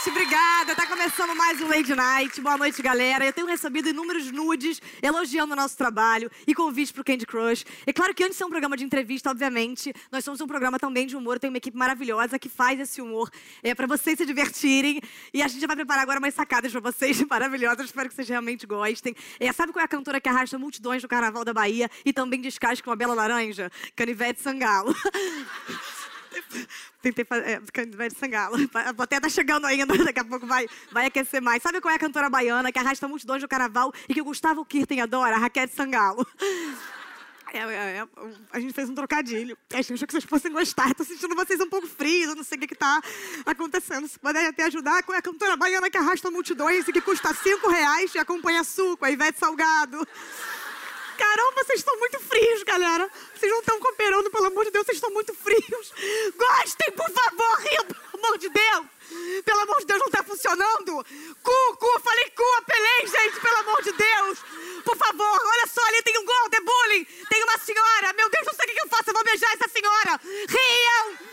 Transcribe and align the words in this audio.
noite, 0.00 0.08
obrigada. 0.08 0.74
Tá 0.74 0.86
começando 0.86 1.34
mais 1.34 1.60
um 1.60 1.68
Lady 1.68 1.94
Night. 1.94 2.40
Boa 2.40 2.56
noite, 2.56 2.80
galera. 2.80 3.24
Eu 3.24 3.32
tenho 3.34 3.46
recebido 3.46 3.88
inúmeros 3.90 4.30
nudes 4.30 4.80
elogiando 5.02 5.52
o 5.52 5.56
nosso 5.56 5.76
trabalho 5.76 6.30
e 6.46 6.54
convites 6.54 6.90
pro 6.90 7.04
Candy 7.04 7.26
Crush. 7.26 7.66
É 7.86 7.92
claro 7.92 8.14
que 8.14 8.22
antes 8.22 8.36
de 8.36 8.38
ser 8.38 8.44
um 8.44 8.48
programa 8.48 8.78
de 8.78 8.84
entrevista, 8.84 9.30
obviamente, 9.30 9.92
nós 10.10 10.24
somos 10.24 10.40
um 10.40 10.46
programa 10.46 10.78
também 10.78 11.06
de 11.06 11.16
humor. 11.16 11.38
Tem 11.38 11.50
uma 11.50 11.58
equipe 11.58 11.76
maravilhosa 11.76 12.38
que 12.38 12.48
faz 12.48 12.80
esse 12.80 13.02
humor 13.02 13.30
é, 13.62 13.74
para 13.74 13.86
vocês 13.86 14.16
se 14.16 14.24
divertirem. 14.24 15.02
E 15.34 15.42
a 15.42 15.48
gente 15.48 15.66
vai 15.66 15.76
preparar 15.76 16.02
agora 16.02 16.18
umas 16.18 16.32
sacadas 16.32 16.72
para 16.72 16.80
vocês 16.80 17.20
maravilhosas. 17.28 17.86
Espero 17.86 18.08
que 18.08 18.14
vocês 18.14 18.28
realmente 18.28 18.66
gostem. 18.66 19.14
É, 19.38 19.52
sabe 19.52 19.72
qual 19.72 19.82
é 19.82 19.84
a 19.84 19.88
cantora 19.88 20.18
que 20.18 20.28
arrasta 20.30 20.58
multidões 20.58 21.02
no 21.02 21.08
Carnaval 21.08 21.44
da 21.44 21.52
Bahia 21.52 21.90
e 22.06 22.12
também 22.12 22.40
descasca 22.40 22.88
uma 22.88 22.96
bela 22.96 23.12
laranja? 23.12 23.70
Canivete 23.94 24.40
Sangalo. 24.40 24.94
Tentei 27.02 27.24
fazer. 27.24 27.48
É, 27.48 27.60
Canivete 27.72 28.18
Sangalo. 28.18 28.56
A 28.74 29.02
até 29.02 29.20
tá 29.20 29.28
chegando 29.28 29.66
ainda, 29.66 29.96
daqui 30.04 30.20
a 30.20 30.24
pouco 30.24 30.46
vai, 30.46 30.66
vai 30.92 31.06
aquecer 31.06 31.40
mais. 31.40 31.62
Sabe 31.62 31.80
qual 31.80 31.92
é 31.92 31.96
a 31.96 31.98
cantora 31.98 32.28
baiana 32.28 32.70
que 32.70 32.78
arrasta 32.78 33.08
multidões 33.08 33.42
no 33.42 33.48
carnaval 33.48 33.92
e 34.08 34.14
que 34.14 34.20
o 34.20 34.24
Gustavo 34.24 34.64
Kirten 34.64 35.00
adora? 35.00 35.36
A 35.36 35.38
Raquete 35.38 35.74
Sangalo. 35.74 36.26
É, 37.52 37.58
é, 37.58 37.96
é, 37.98 38.06
a 38.52 38.60
gente 38.60 38.72
fez 38.72 38.88
um 38.88 38.94
trocadilho. 38.94 39.58
A 39.72 39.76
gente 39.76 39.94
achou 39.94 40.06
que 40.06 40.12
vocês 40.12 40.24
fossem 40.24 40.52
gostar. 40.52 40.94
Tô 40.94 41.02
sentindo 41.02 41.34
vocês 41.34 41.60
um 41.60 41.68
pouco 41.68 41.86
frios, 41.86 42.28
eu 42.28 42.36
não 42.36 42.44
sei 42.44 42.56
o 42.56 42.60
que, 42.60 42.68
que 42.68 42.76
tá 42.76 43.02
acontecendo. 43.44 44.06
Se 44.06 44.18
puder 44.18 44.46
até 44.46 44.64
ajudar, 44.64 45.02
qual 45.02 45.16
é 45.16 45.18
a 45.18 45.22
cantora 45.22 45.56
baiana 45.56 45.90
que 45.90 45.96
arrasta 45.96 46.30
multidões 46.30 46.86
e 46.86 46.92
que 46.92 47.00
custa 47.00 47.34
cinco 47.34 47.68
reais 47.68 48.14
e 48.14 48.18
acompanha 48.18 48.62
suco, 48.62 49.04
a 49.04 49.10
Ivete 49.10 49.38
Salgado? 49.38 50.06
Caramba, 51.20 51.64
vocês 51.64 51.80
estão 51.80 51.98
muito 51.98 52.18
frios, 52.18 52.62
galera. 52.62 53.06
Vocês 53.36 53.52
não 53.52 53.60
estão 53.60 53.78
cooperando, 53.78 54.30
pelo 54.30 54.46
amor 54.46 54.64
de 54.64 54.70
Deus, 54.70 54.86
vocês 54.86 54.96
estão 54.96 55.10
muito 55.10 55.34
frios. 55.34 55.92
Gostem, 56.34 56.90
por 56.92 57.10
favor, 57.10 57.58
Rio, 57.58 57.84
pelo 57.84 58.24
amor 58.24 58.38
de 58.38 58.48
Deus. 58.48 58.86
Pelo 59.44 59.60
amor 59.60 59.80
de 59.80 59.84
Deus, 59.84 60.00
não 60.00 60.06
está 60.06 60.22
funcionando. 60.22 61.04
Cu, 61.42 61.76
cu, 61.76 62.00
falei 62.00 62.30
cu, 62.30 62.44
apelei, 62.56 63.06
gente, 63.06 63.38
pelo 63.38 63.56
amor 63.58 63.82
de 63.82 63.92
Deus. 63.92 64.38
Por 64.82 64.96
favor, 64.96 65.40
olha 65.44 65.66
só, 65.66 65.84
ali 65.88 66.02
tem 66.02 66.18
um 66.18 66.24
gol 66.24 66.48
de 66.48 66.60
bullying. 66.60 67.04
Tem 67.28 67.44
uma 67.44 67.58
senhora. 67.58 68.14
Meu 68.14 68.30
Deus, 68.30 68.46
não 68.46 68.54
sei 68.54 68.64
o 68.64 68.74
que 68.74 68.82
eu 68.82 68.88
faço, 68.88 69.10
eu 69.10 69.14
vou 69.14 69.24
beijar 69.24 69.52
essa 69.52 69.68
senhora. 69.68 70.18
Riam. 70.48 71.30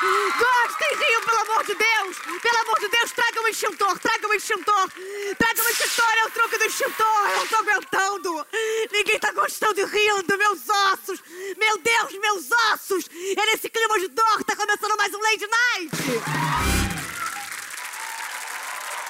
Gostem, 0.00 0.96
riam, 0.96 1.22
pelo 1.22 1.40
amor 1.40 1.64
de 1.64 1.74
Deus! 1.74 2.18
Pelo 2.40 2.58
amor 2.58 2.78
de 2.78 2.88
Deus, 2.88 3.10
traga 3.10 3.40
um 3.40 3.48
extintor, 3.48 3.98
traga 3.98 4.28
um 4.28 4.32
extintor! 4.32 4.92
Traga 5.36 5.62
um 5.62 5.68
extintor, 5.68 6.12
é 6.18 6.24
o 6.24 6.30
troco 6.30 6.56
do 6.56 6.64
extintor! 6.64 7.30
Eu 7.30 7.36
não 7.38 7.46
tô 7.48 7.56
aguentando! 7.56 8.46
Ninguém 8.92 9.18
tá 9.18 9.32
gostando 9.32 9.80
e 9.80 9.84
rindo, 9.84 10.38
meus 10.38 10.68
ossos! 10.68 11.20
Meu 11.56 11.78
Deus, 11.78 12.12
meus 12.12 12.46
ossos! 12.72 13.10
É 13.36 13.46
nesse 13.46 13.68
clima 13.68 13.98
de 13.98 14.06
dor, 14.06 14.44
tá 14.44 14.54
começando 14.54 14.96
mais 14.96 15.12
um 15.12 15.20
Lady 15.20 15.48
Night! 15.48 15.96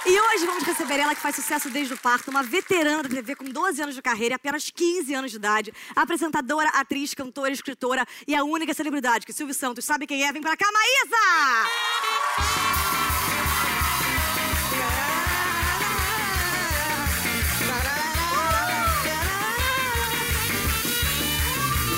E 0.06 0.18
hoje 0.18 0.46
vamos 0.46 0.64
receber 0.64 1.00
ela 1.00 1.14
que 1.14 1.17
faz 1.28 1.36
sucesso 1.36 1.68
desde 1.68 1.92
o 1.92 1.98
parto, 1.98 2.30
uma 2.30 2.42
veterana 2.42 3.02
da 3.02 3.08
TV 3.08 3.36
com 3.36 3.44
12 3.44 3.82
anos 3.82 3.94
de 3.94 4.00
carreira 4.00 4.32
e 4.32 4.36
apenas 4.36 4.70
15 4.70 5.12
anos 5.14 5.30
de 5.30 5.36
idade, 5.36 5.74
apresentadora, 5.94 6.70
atriz, 6.70 7.12
cantora, 7.12 7.52
escritora 7.52 8.06
e 8.26 8.34
a 8.34 8.42
única 8.44 8.72
celebridade 8.72 9.26
que 9.26 9.32
Silvio 9.32 9.54
Santos 9.54 9.84
sabe 9.84 10.06
quem 10.06 10.24
é. 10.24 10.32
Vem 10.32 10.40
pra 10.40 10.56
cá, 10.56 10.66
Maísa! 10.72 11.16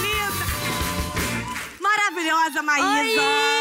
Linda! 0.03 0.47
Maravilhosa, 1.81 2.62
Maísa! 2.62 3.23
Oi! 3.23 3.59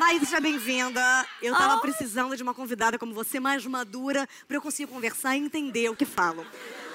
Maísa, 0.00 0.24
seja 0.24 0.40
bem-vinda. 0.40 1.26
Eu 1.42 1.54
tava 1.54 1.74
Oh. 1.76 1.80
precisando 1.82 2.34
de 2.34 2.42
uma 2.42 2.54
convidada 2.54 2.98
como 2.98 3.12
você, 3.12 3.38
mais 3.38 3.66
madura, 3.66 4.26
pra 4.48 4.56
eu 4.56 4.62
conseguir 4.62 4.90
conversar 4.90 5.36
e 5.36 5.40
entender 5.40 5.90
o 5.90 5.94
que 5.94 6.06
falo. 6.06 6.46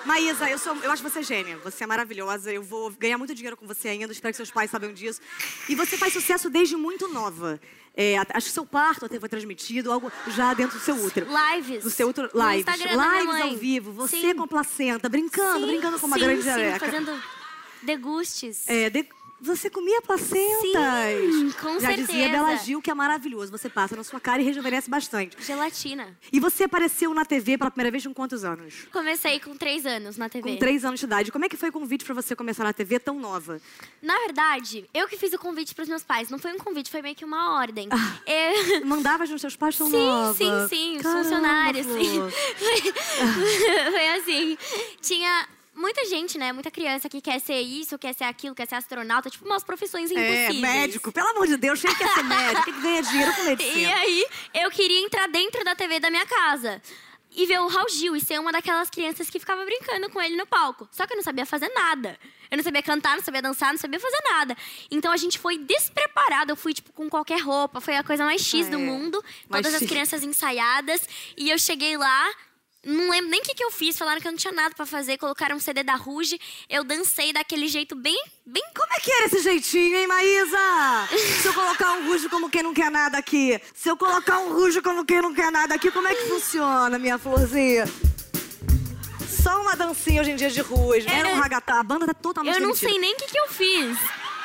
Maísa, 0.03 0.49
eu, 0.49 0.57
sou, 0.57 0.75
eu 0.77 0.91
acho 0.91 1.03
você 1.03 1.21
gênia. 1.21 1.55
Você 1.59 1.83
é 1.83 1.87
maravilhosa. 1.87 2.51
Eu 2.51 2.63
vou 2.63 2.89
ganhar 2.89 3.19
muito 3.19 3.35
dinheiro 3.35 3.55
com 3.55 3.67
você 3.67 3.89
ainda. 3.89 4.11
Espero 4.11 4.33
que 4.33 4.37
seus 4.37 4.49
pais 4.49 4.71
saibam 4.71 4.91
disso. 4.91 5.21
E 5.69 5.75
você 5.75 5.95
faz 5.99 6.13
sucesso 6.13 6.49
desde 6.49 6.75
muito 6.75 7.07
nova. 7.07 7.59
É, 7.95 8.17
acho 8.17 8.47
que 8.47 8.53
seu 8.53 8.65
parto 8.65 9.05
até 9.05 9.19
foi 9.19 9.29
transmitido, 9.29 9.91
algo 9.91 10.11
já 10.29 10.55
dentro 10.55 10.79
do 10.79 10.83
seu 10.83 10.95
útero. 10.95 11.27
Lives. 11.53 11.83
Do 11.83 11.91
seu 11.91 12.09
útero, 12.09 12.29
lives. 12.33 12.65
Lives 12.75 13.41
ao 13.41 13.55
vivo. 13.55 13.91
Você 13.91 14.17
Sim. 14.19 14.33
com 14.35 14.43
a 14.43 14.47
placenta, 14.47 15.07
brincando, 15.07 15.59
Sim, 15.59 15.67
brincando 15.73 15.99
com 15.99 16.07
uma 16.07 16.17
sim, 16.17 16.23
grande 16.23 16.41
sim, 16.41 16.49
jareca. 16.49 16.79
fazendo 16.79 17.21
degustes. 17.83 18.67
É, 18.67 18.89
de- 18.89 19.07
Você 19.41 19.69
comia 19.69 20.01
placentas. 20.01 20.31
Sim, 20.61 21.51
com 21.61 21.79
Já 21.79 21.91
dizia 21.91 22.05
certeza. 22.07 22.29
Bela 22.29 22.55
Gil 22.55 22.81
que 22.81 22.89
é 22.89 22.93
maravilhoso. 22.93 23.51
Você 23.51 23.69
passa 23.69 23.95
na 23.95 24.03
sua 24.03 24.19
cara 24.19 24.41
e 24.41 24.45
rejuvenesce 24.45 24.89
bastante. 24.89 25.35
Gelatina. 25.43 26.17
E 26.31 26.39
você 26.39 26.63
apareceu 26.63 27.13
na 27.13 27.25
TV 27.25 27.57
pela 27.57 27.69
primeira 27.69 27.91
vez 27.91 28.05
com 28.05 28.13
quantos 28.13 28.45
anos? 28.45 28.87
Comecei 28.91 29.39
com 29.39 29.55
três 29.55 29.85
anos 29.85 30.15
na 30.15 30.29
TV. 30.29 30.51
Com 30.51 30.57
três 30.57 30.85
anos 30.85 30.99
de 30.99 31.05
idade. 31.05 31.31
Como 31.31 31.43
é 31.43 31.49
que 31.49 31.57
foi 31.57 31.69
o 31.69 31.71
convite 31.71 32.05
pra 32.05 32.13
você 32.13 32.35
começar 32.35 32.63
na 32.63 32.71
TV 32.73 32.97
tão 32.97 33.19
nova? 33.19 33.61
Na 34.01 34.17
verdade, 34.19 34.89
eu 34.93 35.07
que 35.07 35.17
fiz 35.17 35.33
o 35.33 35.37
convite 35.37 35.75
pros 35.75 35.89
meus 35.89 36.03
pais. 36.03 36.29
Não 36.29 36.39
foi 36.39 36.53
um 36.53 36.57
convite, 36.57 36.89
foi 36.89 37.01
meio 37.01 37.15
que 37.15 37.25
uma 37.25 37.57
ordem. 37.59 37.89
Ah. 37.91 38.17
Eu... 38.25 38.85
Mandava 38.87 39.25
nos 39.25 39.41
seus 39.41 39.55
pais 39.55 39.77
tão 39.77 39.87
Sim, 39.89 39.97
nova? 39.97 40.33
sim, 40.33 40.67
sim, 40.69 40.95
os 40.97 41.01
Caramba, 41.03 41.23
funcionários, 41.23 41.85
sim. 41.87 42.21
Foi 43.91 44.07
assim. 44.17 44.57
Tinha 45.01 45.47
muita 45.75 46.05
gente, 46.05 46.37
né? 46.37 46.51
Muita 46.53 46.71
criança 46.71 47.07
que 47.09 47.19
quer 47.21 47.39
ser 47.39 47.59
isso, 47.61 47.97
quer 47.97 48.13
ser 48.13 48.23
aquilo, 48.23 48.55
quer 48.55 48.67
ser 48.67 48.75
astronauta, 48.75 49.29
tipo 49.29 49.45
umas 49.45 49.63
profissões 49.63 50.09
É, 50.11 50.13
impossíveis. 50.13 50.59
médico. 50.61 51.11
Pelo 51.11 51.27
amor 51.29 51.47
de 51.47 51.57
Deus, 51.57 51.81
quem 51.81 51.93
quer 51.95 52.07
ser 52.13 52.23
médico? 52.23 52.63
Quem 52.65 52.81
ganha 52.81 53.01
dinheiro 53.03 53.33
com 53.33 53.41
E 53.45 53.45
medicina? 53.49 53.95
aí, 53.95 54.25
eu 54.53 54.71
queria 54.71 54.99
entrar 55.01 55.27
dentro 55.27 55.63
da 55.63 55.75
TV 55.75 55.99
da 55.99 56.09
minha 56.09 56.25
casa. 56.25 56.81
E 57.37 57.45
ver 57.45 57.59
o 57.59 57.67
Raul 57.67 57.89
Gil 57.89 58.15
e 58.15 58.21
ser 58.21 58.39
uma 58.39 58.49
daquelas 58.49 58.89
crianças 58.89 59.29
que 59.29 59.37
ficava 59.39 59.65
brincando 59.65 60.09
com 60.09 60.21
ele 60.21 60.37
no 60.37 60.45
palco. 60.47 60.87
Só 60.89 61.05
que 61.05 61.11
eu 61.11 61.17
não 61.17 61.23
sabia 61.23 61.45
fazer 61.45 61.67
nada. 61.73 62.17
Eu 62.49 62.55
não 62.55 62.63
sabia 62.63 62.81
cantar, 62.81 63.17
não 63.17 63.23
sabia 63.23 63.41
dançar, 63.41 63.73
não 63.73 63.77
sabia 63.77 63.99
fazer 63.99 64.21
nada. 64.29 64.55
Então 64.89 65.11
a 65.11 65.17
gente 65.17 65.37
foi 65.37 65.57
despreparado. 65.57 66.53
Eu 66.53 66.55
fui, 66.55 66.73
tipo, 66.73 66.93
com 66.93 67.09
qualquer 67.09 67.41
roupa. 67.41 67.81
Foi 67.81 67.97
a 67.97 68.03
coisa 68.05 68.23
mais 68.23 68.41
X 68.41 68.69
do 68.69 68.77
é. 68.77 68.79
mundo. 68.79 69.21
Todas 69.51 69.73
as 69.73 69.81
crianças 69.85 70.23
ensaiadas. 70.23 71.01
E 71.35 71.49
eu 71.49 71.59
cheguei 71.59 71.97
lá. 71.97 72.31
Não 72.85 73.09
lembro 73.09 73.31
nem 73.31 73.41
o 73.41 73.43
que, 73.43 73.55
que 73.55 73.63
eu 73.63 73.71
fiz. 73.71 73.97
Falaram 73.97 74.21
que 74.21 74.27
eu 74.27 74.31
não 74.31 74.37
tinha 74.37 74.53
nada 74.53 74.75
pra 74.75 74.85
fazer. 74.85 75.17
Colocaram 75.17 75.55
um 75.55 75.59
CD 75.59 75.81
da 75.81 75.95
Ruge. 75.95 76.39
Eu 76.69 76.83
dancei 76.83 77.33
daquele 77.33 77.67
jeito 77.67 77.95
bem, 77.95 78.15
bem 78.45 78.63
Como 78.75 78.93
é 78.93 78.99
que 78.99 79.11
era 79.11 79.25
esse 79.25 79.39
jeitinho, 79.39 79.95
hein, 79.95 80.05
Maísa? 80.05 80.57
Se 81.41 81.47
eu 81.47 81.53
colocar 81.53 81.93
um 81.93 82.07
rujo 82.07 82.29
como 82.29 82.47
quem 82.47 82.61
não 82.61 82.73
quer 82.73 82.91
nada 82.91 83.17
aqui? 83.17 83.59
Se 83.73 83.89
eu 83.89 83.97
colocar 83.97 84.37
um 84.39 84.53
rujo 84.53 84.83
como 84.83 85.03
quem 85.03 85.19
não 85.19 85.33
quer 85.33 85.51
nada 85.51 85.73
aqui, 85.73 85.89
como 85.89 86.07
é 86.07 86.13
que 86.13 86.27
funciona, 86.27 86.99
minha 86.99 87.17
florzinha? 87.17 87.85
Só 89.27 89.61
uma 89.61 89.75
dancinha 89.75 90.21
hoje 90.21 90.31
em 90.31 90.35
dia 90.35 90.51
de 90.51 90.61
rujo. 90.61 91.07
Era 91.09 91.29
um 91.29 91.39
ragatá. 91.39 91.79
A 91.79 91.83
banda 91.83 92.05
tá 92.05 92.13
totalmente 92.13 92.55
Eu 92.55 92.61
não 92.67 92.75
sei 92.75 92.99
nem 92.99 93.13
o 93.13 93.17
que, 93.17 93.27
que 93.27 93.39
eu 93.39 93.47
fiz. 93.47 93.97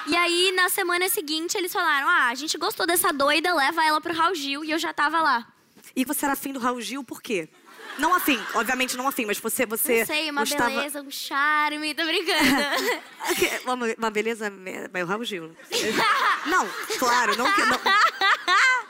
E 0.06 0.16
aí, 0.16 0.52
na 0.52 0.70
semana 0.70 1.08
seguinte, 1.10 1.56
eles 1.56 1.72
falaram: 1.72 2.08
Ah, 2.08 2.28
a 2.28 2.34
gente 2.34 2.56
gostou 2.56 2.86
dessa 2.86 3.12
doida, 3.12 3.54
leva 3.54 3.84
ela 3.84 4.00
pro 4.00 4.14
Raul 4.14 4.34
Gil. 4.34 4.64
E 4.64 4.70
eu 4.70 4.78
já 4.78 4.92
tava 4.92 5.20
lá. 5.20 5.46
E 5.94 6.04
você 6.04 6.24
era 6.24 6.32
afim 6.32 6.52
do 6.52 6.58
Raul 6.58 6.80
Gil 6.80 7.04
por 7.04 7.20
quê? 7.20 7.48
Não 7.98 8.14
afim, 8.14 8.38
obviamente 8.54 8.96
não 8.96 9.06
afim, 9.06 9.26
mas 9.26 9.38
você, 9.38 9.66
você 9.66 10.00
Não 10.00 10.06
sei, 10.06 10.30
uma 10.30 10.40
gostava... 10.42 10.70
beleza, 10.70 11.02
um 11.02 11.10
charme, 11.10 11.94
tô 11.94 12.04
brincando. 12.04 12.40
Uma, 13.64 13.86
uma 13.98 14.10
beleza, 14.10 14.52
é 14.92 15.04
o 15.04 15.06
Raul 15.06 15.24
Gil. 15.24 15.54
Não, 16.46 16.66
claro, 16.98 17.36
não 17.36 17.52
que... 17.52 17.60
Não. 17.62 17.78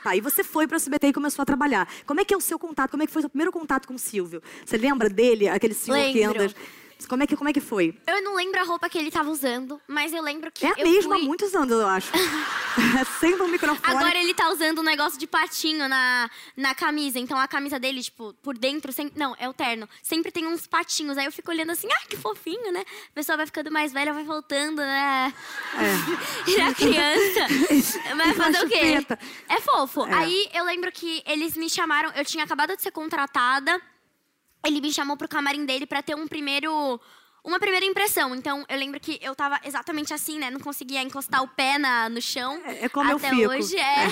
Tá, 0.03 0.15
e 0.15 0.21
você 0.21 0.43
foi 0.43 0.65
pro 0.67 0.77
SBT 0.77 1.07
e 1.07 1.13
começou 1.13 1.43
a 1.43 1.45
trabalhar. 1.45 1.87
Como 2.05 2.19
é 2.19 2.25
que 2.25 2.33
é 2.33 2.37
o 2.37 2.41
seu 2.41 2.57
contato? 2.57 2.89
Como 2.89 3.03
é 3.03 3.05
que 3.05 3.11
foi 3.11 3.19
o 3.19 3.23
seu 3.23 3.29
primeiro 3.29 3.51
contato 3.51 3.87
com 3.87 3.93
o 3.93 3.99
Silvio? 3.99 4.41
Você 4.65 4.77
lembra 4.77 5.09
dele, 5.09 5.47
aquele 5.47 5.73
senhor 5.73 6.11
que 6.11 6.19
Lembro. 6.19 6.43
anda... 6.43 6.55
Como 7.07 7.23
é 7.23 7.27
que, 7.27 7.35
como 7.35 7.49
é 7.49 7.53
que 7.53 7.61
foi? 7.61 7.97
eu 8.07 8.21
não 8.23 8.35
lembro 8.35 8.59
a 8.59 8.63
roupa 8.63 8.89
que 8.89 8.97
ele 8.97 9.11
tava 9.11 9.29
usando, 9.29 9.81
mas 9.87 10.13
eu 10.13 10.21
lembro 10.21 10.51
que 10.51 10.65
É 10.65 10.71
a 10.71 10.83
mesma 10.83 11.15
há 11.15 11.17
fui... 11.17 11.27
muitos 11.27 11.55
anos, 11.55 11.71
eu 11.71 11.87
acho. 11.87 12.11
Sempre 13.19 13.43
um 13.43 13.47
microfone. 13.47 13.95
Agora 13.95 14.17
ele 14.17 14.33
tá 14.33 14.49
usando 14.49 14.79
um 14.79 14.83
negócio 14.83 15.19
de 15.19 15.27
patinho 15.27 15.87
na, 15.87 16.29
na 16.55 16.73
camisa. 16.73 17.19
Então 17.19 17.37
a 17.37 17.47
camisa 17.47 17.79
dele, 17.79 18.01
tipo, 18.01 18.33
por 18.41 18.57
dentro, 18.57 18.91
não, 19.15 19.35
é 19.39 19.47
o 19.49 19.53
terno. 19.53 19.87
Sempre 20.01 20.31
tem 20.31 20.45
uns 20.47 20.67
patinhos. 20.67 21.17
Aí 21.17 21.25
eu 21.25 21.31
fico 21.31 21.51
olhando 21.51 21.71
assim, 21.71 21.87
ah, 21.91 22.07
que 22.07 22.17
fofinho, 22.17 22.71
né? 22.71 22.81
A 22.81 23.13
pessoa 23.13 23.37
vai 23.37 23.45
ficando 23.45 23.71
mais 23.71 23.91
velha, 23.91 24.13
vai 24.13 24.23
voltando, 24.23 24.77
né? 24.77 25.33
É. 25.75 26.43
Virar 26.45 26.73
criança. 26.73 28.15
Mas 28.15 28.37
fazer 28.37 28.65
o 28.65 28.69
quê? 28.69 29.05
É 29.49 29.61
fofo. 29.61 30.05
É. 30.05 30.13
Aí 30.13 30.49
eu 30.53 30.63
lembro 30.65 30.91
que 30.91 31.21
eles 31.25 31.55
me 31.57 31.69
chamaram, 31.69 32.11
eu 32.15 32.25
tinha 32.25 32.43
acabado 32.43 32.75
de 32.75 32.81
ser 32.81 32.91
contratada. 32.91 33.81
Ele 34.65 34.79
me 34.81 34.93
chamou 34.93 35.17
pro 35.17 35.27
camarim 35.27 35.65
dele 35.65 35.85
pra 35.85 36.01
ter 36.01 36.15
um 36.15 36.27
primeiro. 36.27 36.99
Uma 37.43 37.59
primeira 37.59 37.83
impressão. 37.85 38.35
Então, 38.35 38.63
eu 38.69 38.77
lembro 38.77 38.99
que 38.99 39.17
eu 39.21 39.35
tava 39.35 39.59
exatamente 39.63 40.13
assim, 40.13 40.37
né? 40.37 40.51
Não 40.51 40.59
conseguia 40.59 41.01
encostar 41.01 41.41
o 41.41 41.47
pé 41.47 41.79
na, 41.79 42.07
no 42.07 42.21
chão. 42.21 42.61
É- 42.65 42.85
é 42.85 42.89
como 42.89 43.09
eu 43.09 43.17
Até 43.17 43.31
fico. 43.31 43.49
hoje, 43.51 43.75
é. 43.77 44.07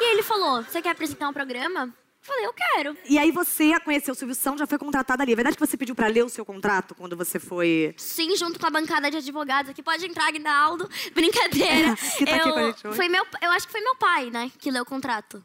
E 0.00 0.12
ele 0.12 0.22
falou: 0.22 0.62
Você 0.62 0.80
quer 0.80 0.90
apresentar 0.90 1.28
um 1.28 1.32
programa? 1.32 1.86
Eu 1.86 1.92
falei: 2.22 2.46
Eu 2.46 2.52
quero. 2.52 2.96
E 3.08 3.18
aí 3.18 3.32
você 3.32 3.80
conheceu 3.80 4.12
o 4.12 4.16
Silvio 4.16 4.36
Santos, 4.36 4.60
já 4.60 4.66
foi 4.68 4.78
contratada 4.78 5.24
ali. 5.24 5.32
É 5.32 5.34
verdade 5.34 5.56
que 5.56 5.66
você 5.66 5.76
pediu 5.76 5.96
pra 5.96 6.06
ler 6.06 6.24
o 6.24 6.28
seu 6.28 6.44
contrato 6.44 6.94
quando 6.94 7.16
você 7.16 7.40
foi... 7.40 7.94
Sim, 7.96 8.36
junto 8.36 8.60
com 8.60 8.66
a 8.66 8.70
bancada 8.70 9.10
de 9.10 9.16
advogados 9.16 9.70
aqui. 9.72 9.82
Pode 9.82 10.06
entrar, 10.06 10.28
Aguinaldo. 10.28 10.88
Brincadeira. 11.12 11.96
Que 12.16 12.24
tá 12.26 12.36
aqui 12.36 12.48
eu, 12.48 12.52
com 12.52 12.58
a 12.60 12.62
gente 12.66 12.86
hoje. 12.86 12.96
foi 12.96 13.08
meu, 13.08 13.26
eu 13.42 13.50
acho 13.50 13.66
que 13.66 13.72
foi 13.72 13.80
meu 13.80 13.96
pai, 13.96 14.30
né? 14.30 14.52
Que 14.56 14.70
leu 14.70 14.84
o 14.84 14.86
contrato. 14.86 15.42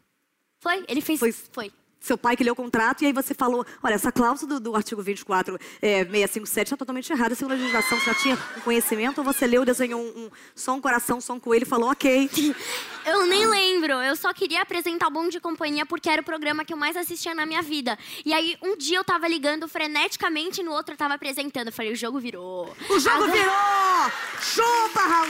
Foi, 0.60 0.86
ele 0.88 1.02
fez. 1.02 1.20
Foi- 1.20 1.32
Foi. 1.32 1.72
Seu 2.04 2.18
pai 2.18 2.36
que 2.36 2.44
leu 2.44 2.52
o 2.52 2.56
contrato 2.56 3.02
e 3.02 3.06
aí 3.06 3.14
você 3.14 3.34
falou, 3.34 3.66
olha, 3.82 3.94
essa 3.94 4.12
cláusula 4.12 4.56
do, 4.56 4.60
do 4.60 4.76
artigo 4.76 5.02
24, 5.02 5.58
é, 5.82 6.04
657 6.04 6.68
está 6.68 6.76
totalmente 6.76 7.10
errada. 7.14 7.34
Segundo 7.34 7.54
a 7.54 7.56
legislação, 7.56 7.98
você 7.98 8.08
já 8.08 8.14
tinha 8.14 8.38
um 8.58 8.60
conhecimento 8.60 9.20
ou 9.20 9.24
você 9.24 9.48
leu, 9.48 9.64
desenhou 9.64 10.02
um, 10.02 10.26
um, 10.26 10.30
só 10.54 10.74
um 10.74 10.82
coração, 10.82 11.22
só 11.22 11.32
um 11.32 11.40
coelho 11.40 11.64
e 11.64 11.66
falou, 11.66 11.90
ok. 11.90 12.30
Eu 13.08 13.26
nem 13.26 13.46
lembro. 13.46 13.94
Eu 13.94 14.18
só 14.18 14.34
queria 14.34 14.62
apresentar 14.62 15.08
o 15.08 15.12
Bom 15.12 15.30
de 15.30 15.40
Companhia 15.40 15.86
porque 15.86 16.10
era 16.10 16.22
o 16.22 16.26
programa 16.26 16.66
que 16.66 16.74
eu 16.74 16.78
mais 16.78 16.98
assistia 16.98 17.34
na 17.34 17.46
minha 17.46 17.62
vida. 17.62 17.98
E 18.26 18.34
aí, 18.34 18.58
um 18.62 18.76
dia 18.76 18.98
eu 18.98 19.04
tava 19.04 19.26
ligando 19.28 19.66
freneticamente 19.68 20.60
e 20.60 20.64
no 20.64 20.72
outro 20.72 20.94
eu 20.94 20.98
tava 20.98 21.14
apresentando. 21.14 21.68
Eu 21.68 21.74
falei, 21.74 21.94
o 21.94 21.96
jogo 21.96 22.20
virou. 22.20 22.76
O 22.90 23.00
jogo 23.00 23.24
Agora- 23.24 23.32
virou! 23.32 24.12
Chupa, 24.42 25.00
Raul! 25.00 25.28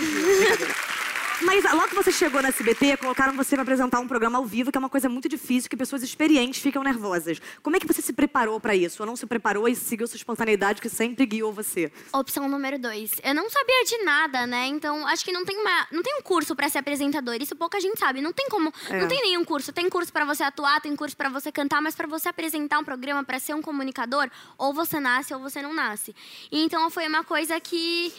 Mas 1.46 1.64
logo 1.74 1.90
que 1.90 1.96
você 1.96 2.12
chegou 2.12 2.42
na 2.42 2.50
SBT, 2.50 2.98
colocaram 2.98 3.34
você 3.34 3.56
para 3.56 3.64
apresentar 3.64 4.00
um 4.00 4.08
programa 4.08 4.38
ao 4.38 4.46
vivo, 4.46 4.72
que 4.72 4.78
é 4.78 4.80
uma 4.80 4.90
coisa 4.90 5.10
muito 5.10 5.28
difícil, 5.28 5.70
que 5.70 5.76
pessoas 5.76 6.02
experientes 6.02 6.62
ficam 6.62 6.82
nervosas. 6.84 7.42
Como 7.62 7.76
é 7.76 7.80
que 7.80 7.86
você 7.86 8.02
se 8.02 8.14
preparou 8.14 8.60
para 8.60 8.76
isso? 8.76 9.04
Ou 9.04 9.08
não 9.08 9.16
se 9.16 9.26
preparou 9.26 9.68
e 9.68 9.76
seguiu 9.76 10.08
sua 10.08 10.16
espontaneidade 10.18 10.82
que 10.82 10.90
sempre 10.90 11.26
guiou 11.26 11.52
você? 11.52 11.92
Opção 12.14 12.48
número 12.48 12.80
dois. 12.80 13.12
Eu 13.24 13.36
não 13.36 13.50
sabia 13.50 13.84
de 13.86 14.04
nada, 14.04 14.48
né? 14.48 14.68
Então, 14.68 15.06
acho 15.08 15.26
que 15.26 15.32
não 15.32 15.44
tem, 15.44 15.58
uma, 15.60 15.88
não 15.92 16.02
tem 16.02 16.18
um 16.18 16.22
curso 16.22 16.56
pra 16.56 16.70
ser 16.70 16.78
apresentador. 16.78 17.36
Isso 17.42 17.56
pouca 17.56 17.80
gente 17.80 18.00
sabe. 18.00 18.22
Não 18.22 18.32
tem 18.32 18.48
como. 18.48 18.74
É. 18.90 19.02
Não 19.02 19.08
tem 19.08 19.22
nenhum 19.22 19.44
curso. 19.44 19.74
Tem 19.74 19.90
curso 19.90 20.14
pra 20.14 20.26
você 20.26 20.44
atuar, 20.44 20.80
tem 20.82 20.96
curso 20.96 21.16
pra 21.18 21.30
você 21.30 21.52
cantar, 21.52 21.82
mas 21.82 21.96
pra 21.96 22.08
você 22.08 22.30
apresentar 22.30 22.80
um 22.80 22.84
programa, 22.84 23.24
pra 23.24 23.40
ser 23.40 23.54
um 23.54 23.62
comunicador, 23.62 24.30
ou 24.58 24.74
você 24.74 25.00
nasce 25.00 25.34
ou 25.34 25.40
você 25.40 25.62
não 25.62 25.74
nasce. 25.74 26.16
E 26.52 26.64
então 26.64 26.90
foi 26.90 27.08
uma 27.08 27.24
coisa 27.24 27.60
que. 27.60 28.14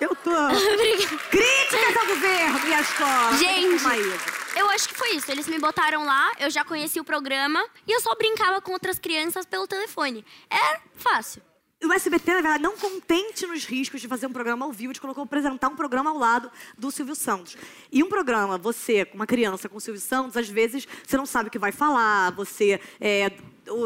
Eu 0.00 0.14
tô. 0.14 0.30
Críticas 1.30 1.96
ao 1.96 2.06
governo 2.06 2.68
e 2.68 2.74
à 2.74 2.80
escola. 2.80 3.36
Gente. 3.36 4.56
Eu 4.56 4.68
acho 4.70 4.88
que 4.88 4.94
foi 4.94 5.10
isso. 5.16 5.30
Eles 5.30 5.48
me 5.48 5.58
botaram 5.58 6.04
lá, 6.04 6.32
eu 6.38 6.50
já 6.50 6.64
conheci 6.64 7.00
o 7.00 7.04
programa 7.04 7.64
e 7.86 7.92
eu 7.92 8.00
só 8.00 8.14
brincava 8.14 8.60
com 8.60 8.72
outras 8.72 8.98
crianças 8.98 9.46
pelo 9.46 9.66
telefone. 9.66 10.24
É 10.50 10.80
fácil. 10.96 11.42
O 11.84 11.92
SBT, 11.92 12.34
na 12.34 12.40
verdade, 12.40 12.62
não 12.62 12.74
contente 12.76 13.46
nos 13.46 13.66
riscos 13.66 14.00
de 14.00 14.08
fazer 14.08 14.26
um 14.26 14.32
programa 14.32 14.64
ao 14.64 14.72
vivo, 14.72 14.94
te 14.94 15.00
colocou 15.00 15.24
apresentar 15.24 15.68
um 15.68 15.76
programa 15.76 16.10
ao 16.10 16.16
lado 16.16 16.50
do 16.76 16.90
Silvio 16.90 17.14
Santos. 17.14 17.56
E 17.92 18.02
um 18.02 18.08
programa, 18.08 18.56
você, 18.56 19.06
uma 19.12 19.26
criança 19.26 19.68
com 19.68 19.76
o 19.76 19.80
Silvio 19.80 20.00
Santos, 20.00 20.38
às 20.38 20.48
vezes 20.48 20.88
você 21.06 21.16
não 21.18 21.26
sabe 21.26 21.48
o 21.48 21.52
que 21.52 21.58
vai 21.58 21.72
falar, 21.72 22.32
você 22.32 22.80
é. 22.98 23.30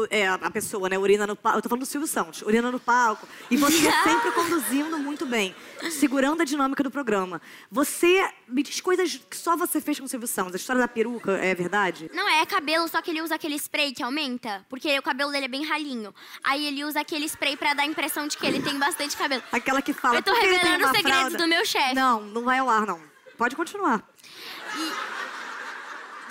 É, 0.09 0.27
a 0.27 0.51
pessoa, 0.51 0.89
né, 0.89 0.97
urina 0.97 1.25
no 1.27 1.35
palco. 1.35 1.59
Eu 1.59 1.61
tô 1.61 1.69
falando 1.69 1.83
do 1.83 1.87
Silvio 1.87 2.07
Santos, 2.07 2.41
urina 2.41 2.71
no 2.71 2.79
palco. 2.79 3.27
E 3.49 3.57
você 3.57 3.77
sempre 4.03 4.31
conduzindo 4.31 4.97
muito 4.97 5.25
bem, 5.25 5.55
segurando 5.89 6.41
a 6.41 6.45
dinâmica 6.45 6.83
do 6.83 6.91
programa. 6.91 7.41
Você 7.69 8.27
me 8.47 8.63
diz 8.63 8.79
coisas 8.81 9.19
que 9.29 9.37
só 9.37 9.55
você 9.55 9.81
fez 9.81 9.99
com 9.99 10.05
o 10.05 10.07
Silvio 10.07 10.27
Santos. 10.27 10.53
A 10.53 10.57
história 10.57 10.81
da 10.81 10.87
peruca 10.87 11.31
é 11.33 11.53
verdade? 11.55 12.09
Não 12.13 12.27
é, 12.27 12.41
é 12.41 12.45
cabelo, 12.45 12.87
só 12.87 13.01
que 13.01 13.11
ele 13.11 13.21
usa 13.21 13.35
aquele 13.35 13.55
spray 13.55 13.93
que 13.93 14.03
aumenta, 14.03 14.65
porque 14.69 14.97
o 14.97 15.01
cabelo 15.01 15.31
dele 15.31 15.45
é 15.45 15.49
bem 15.49 15.65
ralinho. 15.65 16.13
Aí 16.43 16.65
ele 16.67 16.83
usa 16.83 17.01
aquele 17.01 17.25
spray 17.25 17.55
pra 17.57 17.73
dar 17.73 17.83
a 17.83 17.85
impressão 17.85 18.27
de 18.27 18.37
que 18.37 18.45
ele 18.45 18.61
tem 18.61 18.77
bastante 18.77 19.15
cabelo. 19.17 19.43
Aquela 19.51 19.81
que 19.81 19.93
fala. 19.93 20.17
Eu 20.17 20.23
tô 20.23 20.31
"Por 20.31 20.39
que 20.39 20.45
ele 20.45 20.59
tem 20.59 20.71
revelando 20.71 20.91
os 20.91 20.97
segredos 20.97 21.19
fralda?" 21.19 21.37
do 21.37 21.47
meu 21.47 21.65
chefe. 21.65 21.95
Não, 21.95 22.21
não 22.21 22.43
vai 22.43 22.59
ao 22.59 22.69
ar, 22.69 22.85
não. 22.85 22.99
Pode 23.37 23.55
continuar. 23.55 24.03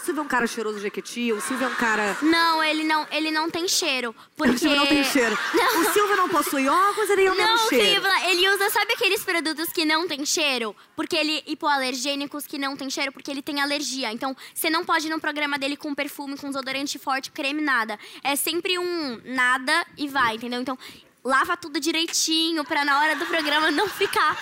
O 0.00 0.02
Silvio 0.02 0.20
é 0.20 0.24
um 0.24 0.28
cara 0.28 0.46
cheiroso 0.46 0.76
de 0.76 0.82
Jequiti, 0.82 1.30
o 1.30 1.40
Silvio 1.42 1.66
é 1.66 1.68
um 1.68 1.74
cara. 1.74 2.16
Não, 2.22 2.64
ele 2.64 2.84
não, 2.84 3.06
ele 3.12 3.30
não 3.30 3.50
tem 3.50 3.68
cheiro, 3.68 4.14
porque 4.34 4.54
O 4.54 4.58
Silvio 4.58 4.78
não 4.78 4.86
tem 4.86 5.04
cheiro. 5.04 5.38
Não. 5.52 5.80
O 5.82 5.92
Silvio 5.92 6.16
não 6.16 6.28
possui 6.28 6.66
óculos, 6.68 7.10
ele 7.10 7.28
não 7.28 7.36
tem 7.36 7.46
Não, 7.46 7.68
cheiro. 7.68 7.94
Fibla, 7.96 8.30
ele 8.30 8.48
usa, 8.48 8.70
sabe 8.70 8.94
aqueles 8.94 9.22
produtos 9.22 9.68
que 9.70 9.84
não 9.84 10.08
tem 10.08 10.24
cheiro? 10.24 10.74
Porque 10.96 11.14
ele, 11.14 11.42
hipoalergênicos 11.46 12.46
que 12.46 12.56
não 12.56 12.76
tem 12.76 12.88
cheiro, 12.88 13.12
porque 13.12 13.30
ele 13.30 13.42
tem 13.42 13.60
alergia. 13.60 14.10
Então, 14.10 14.34
você 14.54 14.70
não 14.70 14.84
pode 14.84 15.06
ir 15.06 15.10
no 15.10 15.20
programa 15.20 15.58
dele 15.58 15.76
com 15.76 15.94
perfume, 15.94 16.36
com 16.38 16.46
desodorante 16.48 16.98
forte, 16.98 17.30
creme, 17.30 17.60
nada. 17.60 17.98
É 18.24 18.34
sempre 18.36 18.78
um 18.78 19.20
nada 19.24 19.86
e 19.98 20.08
vai, 20.08 20.36
entendeu? 20.36 20.60
Então, 20.60 20.78
lava 21.22 21.56
tudo 21.56 21.78
direitinho 21.78 22.64
pra 22.64 22.84
na 22.84 23.00
hora 23.00 23.16
do 23.16 23.26
programa 23.26 23.70
não 23.70 23.86
ficar 23.86 24.38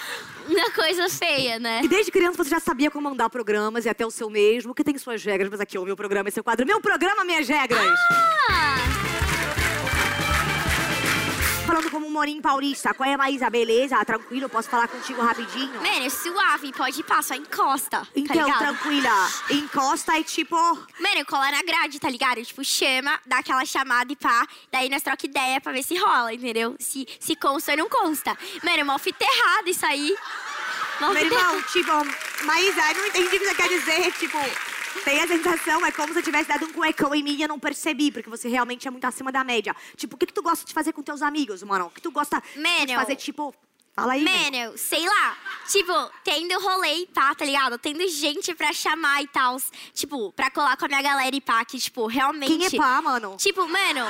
uma 0.48 0.70
coisa 0.70 1.08
feia, 1.08 1.58
né? 1.58 1.80
E 1.84 1.88
desde 1.88 2.10
criança 2.10 2.42
você 2.42 2.50
já 2.50 2.60
sabia 2.60 2.90
comandar 2.90 3.30
programas 3.30 3.84
e 3.84 3.88
até 3.88 4.06
o 4.06 4.10
seu 4.10 4.30
mesmo, 4.30 4.74
que 4.74 4.84
tem 4.84 4.96
suas 4.98 5.24
regras, 5.24 5.50
mas 5.50 5.60
aqui, 5.60 5.78
o 5.78 5.84
meu 5.84 5.96
programa, 5.96 6.28
esse 6.28 6.38
é 6.38 6.42
o 6.42 6.44
quadro. 6.44 6.66
Meu 6.66 6.80
programa, 6.80 7.24
minhas 7.24 7.48
regras! 7.48 7.98
Ah, 8.50 9.07
Falando 11.68 11.90
como 11.90 12.06
um 12.06 12.10
Morim 12.10 12.40
Paulista. 12.40 12.94
Qual 12.94 13.06
é, 13.06 13.14
Maísa? 13.14 13.50
Beleza? 13.50 14.02
Tranquilo? 14.02 14.48
Posso 14.48 14.70
falar 14.70 14.88
contigo 14.88 15.20
rapidinho? 15.20 15.82
mano, 15.82 16.10
suave, 16.10 16.72
pode 16.72 17.00
ir, 17.00 17.02
passa, 17.02 17.36
encosta. 17.36 17.98
tá 18.00 18.06
Então, 18.16 18.46
ligado? 18.46 18.58
tranquila. 18.58 19.28
Encosta 19.50 20.18
e 20.18 20.24
tipo. 20.24 20.56
Mano, 20.56 21.26
cola 21.26 21.50
na 21.50 21.62
grade, 21.62 22.00
tá 22.00 22.08
ligado? 22.08 22.42
Tipo, 22.42 22.64
chama, 22.64 23.20
dá 23.26 23.40
aquela 23.40 23.66
chamada 23.66 24.10
e 24.10 24.16
pá. 24.16 24.46
Daí 24.72 24.88
nós 24.88 25.02
troca 25.02 25.26
ideia 25.26 25.60
pra 25.60 25.70
ver 25.72 25.82
se 25.82 25.94
rola, 25.98 26.32
entendeu? 26.32 26.74
Se, 26.80 27.06
se 27.20 27.36
consta 27.36 27.72
ou 27.72 27.76
não 27.76 27.88
consta. 27.90 28.34
Mano, 28.62 28.86
mó 28.86 28.98
fita 28.98 29.22
errada 29.24 29.68
isso 29.68 29.84
aí. 29.84 30.16
Mó 31.02 31.10
Meu 31.10 31.22
irmão, 31.26 31.62
tipo, 31.64 31.92
Maísa, 32.46 32.80
eu 32.92 32.94
não 32.96 33.06
entendi 33.08 33.26
o 33.36 33.40
que 33.40 33.44
você 33.46 33.54
quer 33.54 33.68
dizer. 33.68 34.12
Tipo, 34.12 34.38
tem 35.04 35.20
a 35.22 35.26
sensação, 35.28 35.84
é 35.84 35.92
como 35.92 36.12
se 36.12 36.18
eu 36.18 36.22
tivesse 36.22 36.48
dado 36.48 36.64
um 36.66 36.72
cuecão 36.72 37.14
em 37.14 37.22
mim 37.22 37.36
e 37.36 37.42
eu 37.42 37.48
não 37.48 37.58
percebi, 37.58 38.10
porque 38.10 38.28
você 38.30 38.48
realmente 38.48 38.86
é 38.86 38.90
muito 38.90 39.04
acima 39.04 39.30
da 39.32 39.42
média. 39.44 39.74
Tipo, 39.96 40.16
o 40.16 40.18
que, 40.18 40.26
que 40.26 40.32
tu 40.32 40.42
gosta 40.42 40.64
de 40.66 40.72
fazer 40.72 40.92
com 40.92 41.02
teus 41.02 41.22
amigos, 41.22 41.62
mano? 41.62 41.86
O 41.86 41.90
que 41.90 42.00
tu 42.00 42.10
gosta 42.10 42.42
de 42.86 42.94
fazer, 43.00 43.16
tipo. 43.16 43.54
Fala 43.94 44.12
aí. 44.12 44.22
Mano, 44.22 44.78
sei 44.78 45.04
lá. 45.04 45.36
Tipo, 45.66 45.92
tendo 46.22 46.56
rolê 46.60 46.98
e 47.02 47.06
pá, 47.08 47.34
tá 47.34 47.44
ligado? 47.44 47.76
Tendo 47.78 48.06
gente 48.08 48.54
pra 48.54 48.72
chamar 48.72 49.22
e 49.22 49.26
tal. 49.26 49.56
Tipo, 49.92 50.32
pra 50.34 50.50
colar 50.52 50.76
com 50.76 50.84
a 50.84 50.88
minha 50.88 51.02
galera 51.02 51.34
e 51.34 51.40
pá, 51.40 51.64
que, 51.64 51.78
tipo, 51.80 52.06
realmente. 52.06 52.46
Quem 52.56 52.64
é 52.66 52.70
pá, 52.70 53.02
mano? 53.02 53.36
Tipo, 53.36 53.66
mano. 53.66 54.06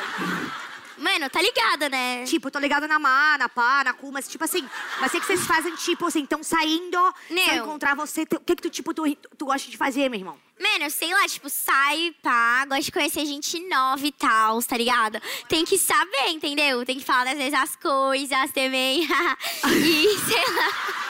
Mano, 0.98 1.30
tá 1.30 1.40
ligado, 1.40 1.88
né? 1.88 2.24
Tipo, 2.24 2.50
tô 2.50 2.58
ligada 2.58 2.88
na 2.88 2.98
Má, 2.98 3.38
na 3.38 3.48
Pá, 3.48 3.84
na 3.84 3.92
Cu, 3.94 4.10
mas 4.10 4.26
tipo 4.28 4.42
assim, 4.42 4.68
mas 5.00 5.12
sei 5.12 5.20
que 5.20 5.26
vocês 5.26 5.46
fazem, 5.46 5.72
tipo 5.76 6.04
assim, 6.06 6.26
tão 6.26 6.42
saindo, 6.42 6.98
se 7.28 7.34
eu 7.56 7.64
encontrar 7.64 7.94
você, 7.94 8.26
tu- 8.26 8.34
o 8.36 8.40
que 8.40 8.56
que 8.56 8.62
tu, 8.62 8.68
tipo, 8.68 8.92
tu, 8.92 9.04
tu 9.36 9.44
gosta 9.46 9.70
de 9.70 9.76
fazer, 9.76 10.08
meu 10.08 10.18
irmão? 10.18 10.36
Mano, 10.60 10.90
sei 10.90 11.12
lá, 11.12 11.26
tipo, 11.28 11.48
sai, 11.48 12.14
pá, 12.22 12.64
gosto 12.66 12.84
de 12.84 12.92
conhecer 12.92 13.24
gente 13.24 13.60
nova 13.68 14.04
e 14.04 14.12
tal, 14.12 14.62
tá 14.62 14.76
ligado? 14.76 15.20
Tem 15.48 15.64
que 15.64 15.78
saber, 15.78 16.28
entendeu? 16.28 16.84
Tem 16.84 16.98
que 16.98 17.04
falar 17.04 17.30
às 17.30 17.38
vezes 17.38 17.54
as 17.54 17.76
coisas 17.76 18.52
também. 18.52 19.02
e, 19.06 20.18
sei 20.18 20.54
lá. 20.54 21.07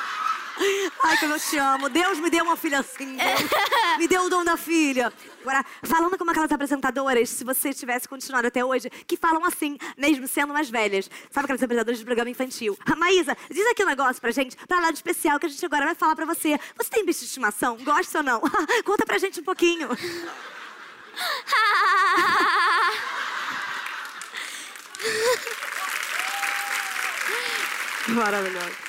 Ai, 1.04 1.16
como 1.18 1.34
eu 1.34 1.40
te 1.40 1.56
amo. 1.56 1.88
Deus 1.88 2.18
me 2.18 2.30
deu 2.30 2.44
uma 2.44 2.56
filha 2.56 2.80
assim. 2.80 3.16
Deus 3.16 3.50
me 3.98 4.08
deu 4.08 4.24
o 4.24 4.30
dom 4.30 4.44
da 4.44 4.56
filha. 4.56 5.12
Agora, 5.40 5.64
falando 5.82 6.18
como 6.18 6.30
aquelas 6.30 6.50
apresentadoras, 6.50 7.30
se 7.30 7.44
você 7.44 7.72
tivesse 7.72 8.08
continuado 8.08 8.48
até 8.48 8.64
hoje, 8.64 8.90
que 9.06 9.16
falam 9.16 9.44
assim, 9.44 9.78
mesmo 9.96 10.26
sendo 10.26 10.52
mais 10.52 10.68
velhas. 10.68 11.10
Sabe 11.30 11.44
aquelas 11.44 11.62
apresentadoras 11.62 11.98
de 11.98 12.04
programa 12.04 12.30
infantil? 12.30 12.76
A 12.84 12.96
Maísa, 12.96 13.36
diz 13.50 13.66
aqui 13.68 13.84
um 13.84 13.86
negócio 13.86 14.20
pra 14.20 14.30
gente, 14.30 14.56
pra 14.66 14.80
lá 14.80 14.90
de 14.90 14.96
especial, 14.96 15.38
que 15.38 15.46
a 15.46 15.48
gente 15.48 15.64
agora 15.64 15.86
vai 15.86 15.94
falar 15.94 16.16
pra 16.16 16.26
você. 16.26 16.58
Você 16.76 16.90
tem 16.90 17.04
bicho 17.04 17.20
de 17.20 17.26
estimação? 17.26 17.76
Gosta 17.78 18.18
ou 18.18 18.24
não? 18.24 18.40
Conta 18.84 19.06
pra 19.06 19.18
gente 19.18 19.40
um 19.40 19.44
pouquinho. 19.44 19.88
Maravilhoso. 28.08 28.87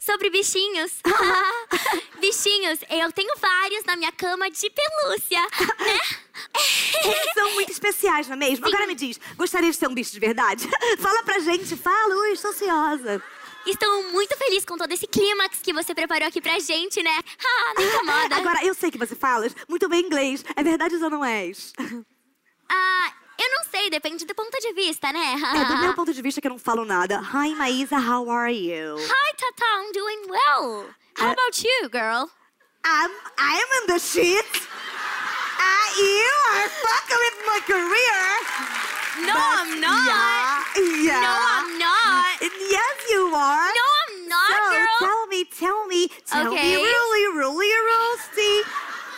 Sobre 0.00 0.30
bichinhos. 0.30 0.92
bichinhos, 2.18 2.78
eu 2.88 3.12
tenho 3.12 3.36
vários 3.36 3.84
na 3.84 3.96
minha 3.96 4.10
cama 4.10 4.50
de 4.50 4.70
pelúcia, 4.70 5.40
né? 5.78 5.98
Eles 7.04 7.34
são 7.34 7.52
muito 7.52 7.70
especiais, 7.70 8.26
não 8.26 8.32
é 8.34 8.38
mesmo? 8.38 8.66
Agora 8.66 8.86
me 8.86 8.94
diz, 8.94 9.20
gostaria 9.36 9.70
de 9.70 9.78
ter 9.78 9.88
um 9.88 9.94
bicho 9.94 10.12
de 10.12 10.18
verdade? 10.18 10.66
Fala 10.98 11.22
pra 11.22 11.38
gente, 11.40 11.76
fala, 11.76 12.14
ui, 12.14 12.32
estou 12.32 12.50
ansiosa. 12.50 13.22
Estou 13.66 14.10
muito 14.10 14.34
feliz 14.38 14.64
com 14.64 14.78
todo 14.78 14.90
esse 14.90 15.06
clímax 15.06 15.58
que 15.60 15.72
você 15.72 15.94
preparou 15.94 16.28
aqui 16.28 16.40
pra 16.40 16.58
gente, 16.58 17.02
né? 17.02 17.20
Ah, 17.44 17.74
não 17.76 17.86
incomoda. 17.86 18.36
Agora, 18.36 18.64
eu 18.64 18.72
sei 18.72 18.90
que 18.90 18.96
você 18.96 19.14
fala 19.14 19.46
muito 19.68 19.86
bem 19.86 20.06
inglês. 20.06 20.42
É 20.56 20.62
verdade 20.62 20.94
ou 20.94 21.10
não 21.10 21.22
és? 21.22 21.74
Ah, 22.70 23.12
eu 23.40 23.50
não 23.50 23.64
sei, 23.70 23.88
depende 23.90 24.24
do 24.24 24.34
ponto 24.34 24.58
de 24.60 24.72
vista, 24.72 25.12
né? 25.12 25.34
É, 25.56 25.64
do 25.64 25.78
meu 25.78 25.94
ponto 25.98 26.12
de 26.12 26.22
vista 26.22 26.40
que 26.40 26.46
eu 26.46 26.50
não 26.52 26.58
falo 26.58 26.84
nada. 26.84 27.20
Hi, 27.20 27.54
Maísa, 27.54 27.96
how 27.98 28.28
are 28.30 28.52
you? 28.52 28.96
Hi, 28.98 29.32
Tata, 29.36 29.64
I'm 29.80 29.92
doing 29.92 30.22
well. 30.28 30.86
How 31.18 31.28
Uh, 31.28 31.32
about 31.32 31.62
you, 31.64 31.88
girl? 31.90 32.30
I'm, 32.84 33.10
I'm 33.38 33.68
in 33.82 33.86
the 33.88 33.98
shit. 33.98 34.46
Uh, 35.58 35.88
you 35.98 36.32
are 36.54 36.68
fucking 36.68 37.20
with 37.24 37.38
my 37.46 37.60
career. 37.66 38.20
No, 39.26 39.34
I'm 39.36 39.80
not. 39.80 40.06
Yeah, 40.06 40.82
yeah. 41.02 41.20
No, 41.20 41.32
I'm 41.56 41.78
not. 41.78 42.26
Yes, 42.40 42.96
you 43.10 43.26
are. 43.34 43.68
No, 43.68 43.86
I'm 44.06 44.28
not, 44.28 44.48
so, 44.48 44.70
girl. 44.72 44.98
tell 44.98 45.26
me, 45.26 45.44
tell 45.44 45.86
me, 45.86 46.08
tell 46.26 46.52
Okay. 46.54 46.76
me, 46.76 46.82
really, 46.82 47.36
really, 47.36 47.68
Rusty. 47.90 48.62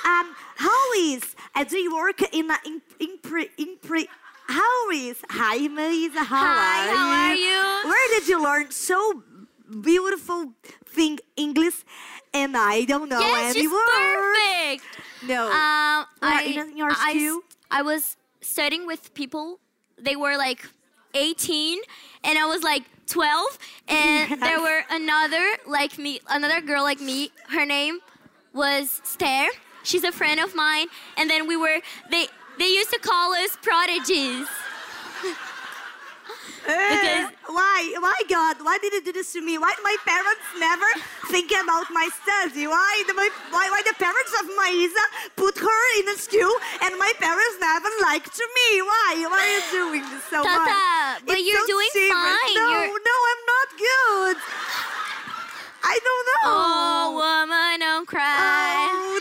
Um, 0.05 0.35
how 0.57 0.93
is? 0.97 1.23
Do 1.69 1.79
you 1.79 1.95
work 1.95 2.21
in 2.33 2.51
a 2.51 2.59
in 2.67 2.83
in 2.99 3.19
pre 3.23 3.49
in 3.59 3.77
pre? 3.81 4.09
How 4.49 4.91
is? 4.91 5.19
Hi, 5.31 5.59
Maisa. 5.69 6.25
How 6.25 6.45
Hi, 6.45 6.89
are 6.89 6.97
how 6.97 7.07
you? 7.13 7.31
are 7.31 7.35
you? 7.35 7.89
Where 7.89 8.09
did 8.19 8.29
you 8.29 8.43
learn 8.43 8.71
so 8.71 9.23
beautiful 9.81 10.53
thing 10.87 11.19
English, 11.37 11.85
and 12.35 12.57
I 12.57 12.85
don't 12.85 13.09
know 13.09 13.21
yes, 13.21 13.55
any 13.55 13.61
she's 13.61 13.71
words. 13.71 13.91
perfect. 13.95 14.85
No. 15.27 15.47
Um, 15.47 16.07
I, 16.21 16.43
in 16.57 16.77
your 16.77 16.91
I, 16.91 17.17
school? 17.17 17.41
I 17.71 17.83
was 17.83 18.17
studying 18.41 18.87
with 18.87 19.15
people. 19.15 19.59
They 19.99 20.17
were 20.17 20.37
like 20.37 20.69
18, 21.15 21.79
and 22.25 22.39
I 22.39 22.47
was 22.47 22.63
like 22.63 22.83
12, 23.07 23.59
and 23.89 24.43
there 24.43 24.61
were 24.61 24.83
another 24.91 25.45
like 25.67 25.99
me, 25.99 26.21
another 26.29 26.61
girl 26.61 26.83
like 26.83 27.01
me. 27.01 27.31
Her 27.49 27.65
name 27.65 28.01
was 28.53 29.01
Stair. 29.05 29.49
She's 29.83 30.05
a 30.05 30.13
friend 30.13 30.39
of 30.41 30.55
mine, 30.55 30.87
and 31.17 31.29
then 31.31 31.47
we 31.47 31.57
were 31.57 31.81
they 32.11 32.29
they 32.59 32.69
used 32.69 32.91
to 32.91 32.99
call 32.99 33.33
us 33.35 33.57
prodigies. 33.63 34.47
Eh, 36.65 37.27
why? 37.51 37.81
Why, 37.99 38.15
God? 38.29 38.57
Why 38.63 38.79
did 38.81 38.93
you 38.93 39.03
do 39.03 39.13
this 39.13 39.33
to 39.33 39.41
me? 39.43 39.59
Why 39.59 39.75
my 39.83 39.97
parents 40.07 40.47
never 40.61 40.87
think 41.27 41.51
about 41.51 41.87
my 41.91 42.09
study? 42.23 42.69
Why 42.69 43.03
the, 43.09 43.15
my, 43.15 43.29
why, 43.51 43.67
why 43.69 43.83
the 43.83 43.95
parents 43.99 44.31
of 44.39 44.47
Maisa 44.55 45.05
put 45.35 45.59
her 45.59 45.83
in 45.99 46.09
a 46.15 46.17
school 46.17 46.55
and 46.87 46.97
my 47.03 47.13
parents 47.19 47.57
never 47.59 47.91
liked 48.03 48.31
to 48.37 48.47
me? 48.55 48.81
Why? 48.83 49.27
Why 49.27 49.43
are 49.43 49.53
you 49.59 49.65
doing 49.75 50.03
this 50.15 50.23
so 50.31 50.45
Tata, 50.45 50.71
much? 50.71 51.27
but 51.27 51.35
It's 51.39 51.49
you're 51.51 51.67
so 51.67 51.67
doing 51.67 51.91
serious. 51.93 52.15
fine. 52.15 52.55
No, 52.55 52.69
You're- 52.71 53.03
no, 53.11 53.17
I'm 53.31 53.43
not 53.55 53.69
good. 53.83 54.37
I 55.83 55.99
don't 55.99 56.27
know. 56.31 56.47
Oh, 56.47 57.05
woman, 57.19 57.81
don't 57.81 58.07
cry. 58.07 58.87
Oh, 58.87 59.12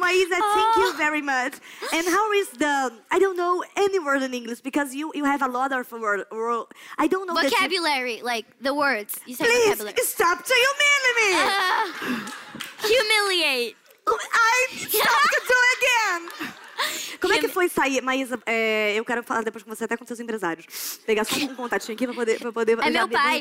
thank 0.00 0.16
you, 0.16 0.26
Maisa. 0.26 0.38
Thank 0.54 0.76
you 0.76 0.96
very 0.96 1.22
much. 1.22 1.54
And 1.92 2.06
how 2.06 2.32
is 2.32 2.48
the? 2.50 2.92
I 3.10 3.18
don't 3.18 3.36
know 3.36 3.62
any 3.76 3.98
word 3.98 4.22
in 4.22 4.32
English 4.34 4.60
because 4.60 4.94
you 4.94 5.12
you 5.14 5.24
have 5.24 5.42
a 5.42 5.48
lot 5.48 5.72
of 5.72 5.90
word. 5.92 6.24
word- 6.30 6.66
I 6.98 7.06
don't 7.06 7.26
know 7.26 7.34
vocabulary, 7.34 8.20
like 8.22 8.46
the 8.60 8.74
words. 8.74 9.18
You 9.26 9.34
say 9.34 9.44
Please 9.44 9.78
vocabulary. 9.78 9.96
stop 10.04 10.38
to 10.44 10.54
humiliate 10.64 11.16
me. 11.20 11.28
Ah, 11.36 12.34
humiliate. 12.82 13.76
I 14.06 14.66
stop 14.76 15.22
to 15.34 15.40
do 15.52 15.58
again. 15.76 16.22
Como 17.20 17.32
é 17.32 17.38
que 17.38 17.48
foi 17.48 17.68
sair, 17.68 18.00
Maísa? 18.00 18.40
é, 18.46 18.94
eu 18.94 19.04
quero 19.04 19.22
falar 19.22 19.42
depois 19.42 19.62
com 19.62 19.74
você, 19.74 19.84
até 19.84 19.96
com 19.96 20.04
seus 20.06 20.20
empresários. 20.20 20.98
Pegar 21.06 21.24
só 21.24 21.36
um 21.36 21.54
contatinho 21.54 21.94
aqui 21.94 22.06
pra 22.06 22.14
poder, 22.14 22.38
pra 22.38 22.52
poder 22.52 22.78
É 22.80 22.90
meu 22.90 23.08
pai. 23.08 23.40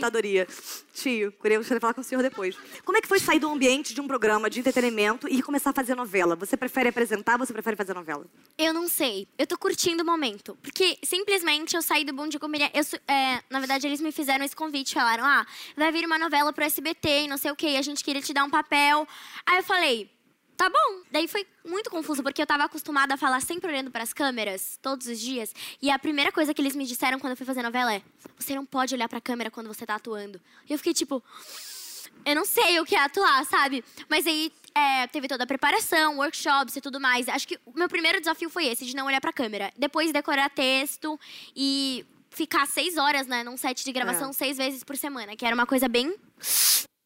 Tio, 0.93 1.31
queria 1.31 1.59
de 1.59 1.79
falar 1.79 1.93
com 1.93 2.01
o 2.01 2.03
senhor 2.03 2.21
depois. 2.21 2.55
Como 2.83 2.97
é 2.97 3.01
que 3.01 3.07
foi 3.07 3.19
sair 3.19 3.39
do 3.39 3.49
ambiente 3.49 3.93
de 3.93 4.01
um 4.01 4.07
programa 4.07 4.49
de 4.49 4.59
entretenimento 4.59 5.27
e 5.29 5.41
começar 5.41 5.69
a 5.69 5.73
fazer 5.73 5.95
novela? 5.95 6.35
Você 6.35 6.57
prefere 6.57 6.89
apresentar 6.89 7.39
ou 7.39 7.45
você 7.45 7.53
prefere 7.53 7.75
fazer 7.75 7.93
novela? 7.93 8.25
Eu 8.57 8.73
não 8.73 8.87
sei. 8.87 9.27
Eu 9.37 9.47
tô 9.47 9.57
curtindo 9.57 10.03
o 10.03 10.05
momento. 10.05 10.57
Porque 10.61 10.97
simplesmente 11.03 11.75
eu 11.75 11.81
saí 11.81 12.03
do 12.03 12.13
Bom 12.13 12.27
Dia 12.27 12.39
Comediante. 12.39 12.73
Eu, 12.75 13.13
é, 13.13 13.41
na 13.49 13.59
verdade, 13.59 13.87
eles 13.87 14.01
me 14.01 14.11
fizeram 14.11 14.43
esse 14.43 14.55
convite. 14.55 14.93
Falaram: 14.93 15.23
ah, 15.25 15.45
vai 15.75 15.91
vir 15.91 16.05
uma 16.05 16.17
novela 16.17 16.51
pro 16.51 16.63
SBT 16.63 17.23
e 17.23 17.27
não 17.27 17.37
sei 17.37 17.51
o 17.51 17.55
quê. 17.55 17.75
A 17.77 17.81
gente 17.81 18.03
queria 18.03 18.21
te 18.21 18.33
dar 18.33 18.43
um 18.43 18.49
papel. 18.49 19.07
Aí 19.45 19.57
eu 19.57 19.63
falei. 19.63 20.09
Tá 20.59 20.67
bom. 20.67 21.03
Daí 21.09 21.25
foi 21.25 21.47
muito 21.65 21.89
confuso, 21.89 22.21
porque 22.21 22.41
eu 22.41 22.45
tava 22.45 22.65
acostumada 22.65 23.13
a 23.13 23.17
falar 23.17 23.41
sempre 23.41 23.71
olhando 23.71 23.89
pras 23.89 24.11
câmeras, 24.11 24.77
todos 24.81 25.07
os 25.07 25.17
dias. 25.17 25.55
E 25.81 25.89
a 25.89 25.97
primeira 25.97 26.33
coisa 26.33 26.53
que 26.53 26.61
eles 26.61 26.75
me 26.75 26.85
disseram 26.85 27.17
quando 27.17 27.31
eu 27.31 27.37
fui 27.37 27.45
fazer 27.45 27.63
novela 27.63 27.93
é: 27.93 28.01
você 28.37 28.53
não 28.53 28.65
pode 28.65 28.93
olhar 28.93 29.07
pra 29.07 29.21
câmera 29.21 29.49
quando 29.49 29.67
você 29.67 29.85
tá 29.85 29.95
atuando. 29.95 30.37
E 30.69 30.73
eu 30.73 30.77
fiquei 30.77 30.93
tipo. 30.93 31.23
Eu 32.25 32.35
não 32.35 32.43
sei 32.43 32.77
o 32.81 32.85
que 32.85 32.93
é 32.93 32.99
atuar, 32.99 33.45
sabe? 33.45 33.85
Mas 34.09 34.27
aí 34.27 34.51
é, 34.75 35.07
teve 35.07 35.29
toda 35.29 35.45
a 35.45 35.47
preparação, 35.47 36.17
workshops 36.17 36.75
e 36.75 36.81
tudo 36.81 36.99
mais. 36.99 37.29
Acho 37.29 37.47
que 37.47 37.57
o 37.65 37.71
meu 37.73 37.87
primeiro 37.87 38.19
desafio 38.19 38.49
foi 38.49 38.65
esse, 38.67 38.85
de 38.85 38.93
não 38.93 39.05
olhar 39.05 39.21
pra 39.21 39.31
câmera. 39.31 39.71
Depois 39.77 40.11
decorar 40.11 40.49
texto 40.49 41.17
e 41.55 42.05
ficar 42.29 42.67
seis 42.67 42.97
horas, 42.97 43.27
né, 43.27 43.45
num 43.45 43.55
set 43.55 43.85
de 43.85 43.91
gravação 43.93 44.31
É. 44.31 44.33
seis 44.33 44.57
vezes 44.57 44.83
por 44.83 44.97
semana, 44.97 45.37
que 45.37 45.45
era 45.45 45.55
uma 45.55 45.65
coisa 45.65 45.87
bem. 45.87 46.13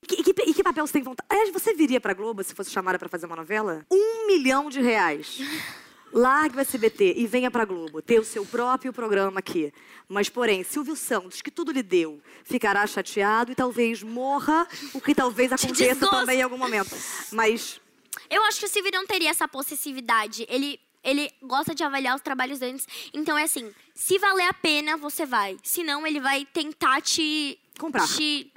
E 0.04 0.24
que, 0.24 0.34
que- 0.34 0.50
e 0.50 0.54
que 0.54 0.64
papel 0.64 0.86
você 0.86 0.94
tem 0.94 1.04
vontade? 1.04 1.26
Aliás, 1.30 1.50
você 1.52 1.74
viria 1.74 2.00
pra 2.02 2.14
Globo 2.14 2.44
se 2.44 2.54
fosse 2.54 2.70
chamada 2.72 3.00
pra 3.00 3.08
fazer 3.10 3.26
uma 3.26 3.36
novela? 3.36 3.86
Um 3.92 4.28
milhão 4.28 4.70
de 4.70 4.82
reais. 4.82 5.40
Largue 6.12 6.58
o 6.58 6.60
SBT 6.60 7.16
e 7.18 7.26
venha 7.26 7.50
pra 7.50 7.66
Globo, 7.66 8.00
ter 8.00 8.20
o 8.20 8.24
seu 8.24 8.46
próprio 8.46 8.94
programa 8.94 9.40
aqui. 9.40 9.74
Mas, 10.08 10.30
porém, 10.30 10.64
Silvio 10.64 10.96
Santos, 10.96 11.42
que 11.42 11.50
tudo 11.50 11.72
lhe 11.72 11.82
deu, 11.82 12.22
ficará 12.44 12.86
chateado 12.86 13.52
e 13.52 13.56
talvez 13.56 14.04
morra, 14.04 14.68
o 14.94 15.02
que 15.02 15.16
talvez 15.16 15.52
aconteça 15.52 16.08
também 16.08 16.40
em 16.40 16.44
algum 16.44 16.58
momento. 16.58 16.96
Mas 17.32 17.82
Eu 18.30 18.44
acho 18.44 18.60
que 18.60 18.66
o 18.68 18.70
Silvio 18.70 18.92
não 18.94 19.08
teria 19.08 19.30
essa 19.32 19.48
possessividade. 19.48 20.46
Ele. 20.50 20.80
Ele 21.06 21.30
gosta 21.42 21.76
de 21.76 21.84
avaliar 21.84 22.16
os 22.16 22.22
trabalhos 22.22 22.62
antes. 22.62 22.88
Então 23.14 23.38
é 23.38 23.44
assim: 23.44 23.74
se 23.94 24.18
valer 24.20 24.48
a 24.48 24.54
pena, 24.54 24.96
você 24.96 25.26
vai. 25.26 25.58
Se 25.62 25.84
não, 25.84 26.08
ele 26.08 26.22
vai 26.22 26.46
tentar 26.46 27.02
te. 27.02 27.60
Comprar. 27.78 28.08
Te... 28.08 28.53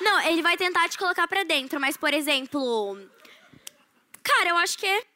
Não, 0.00 0.20
ele 0.20 0.42
vai 0.42 0.56
tentar 0.56 0.88
te 0.88 0.98
colocar 0.98 1.26
pra 1.26 1.44
dentro. 1.44 1.80
Mas, 1.80 1.96
por 1.96 2.12
exemplo. 2.12 2.98
Cara, 4.22 4.50
eu 4.50 4.56
acho 4.56 4.78
que. 4.78 5.06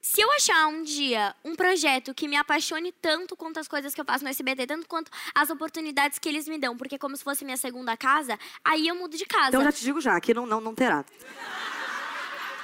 Se 0.00 0.20
eu 0.20 0.30
achar 0.32 0.66
um 0.66 0.82
dia 0.82 1.34
um 1.42 1.56
projeto 1.56 2.12
que 2.12 2.28
me 2.28 2.36
apaixone 2.36 2.92
tanto 2.92 3.34
quanto 3.34 3.58
as 3.58 3.66
coisas 3.66 3.94
que 3.94 4.00
eu 4.00 4.04
faço 4.04 4.22
no 4.22 4.28
SBT, 4.28 4.66
tanto 4.66 4.86
quanto 4.86 5.10
as 5.34 5.48
oportunidades 5.48 6.18
que 6.18 6.28
eles 6.28 6.46
me 6.46 6.58
dão, 6.58 6.76
porque 6.76 6.96
é 6.96 6.98
como 6.98 7.16
se 7.16 7.24
fosse 7.24 7.42
minha 7.42 7.56
segunda 7.56 7.96
casa, 7.96 8.38
aí 8.62 8.86
eu 8.86 8.94
mudo 8.94 9.16
de 9.16 9.24
casa. 9.24 9.48
então 9.48 9.60
eu 9.62 9.64
já 9.64 9.72
te 9.72 9.82
digo 9.82 10.02
já, 10.02 10.14
aqui 10.14 10.34
não, 10.34 10.44
não, 10.44 10.60
não 10.60 10.74
terá. 10.74 11.06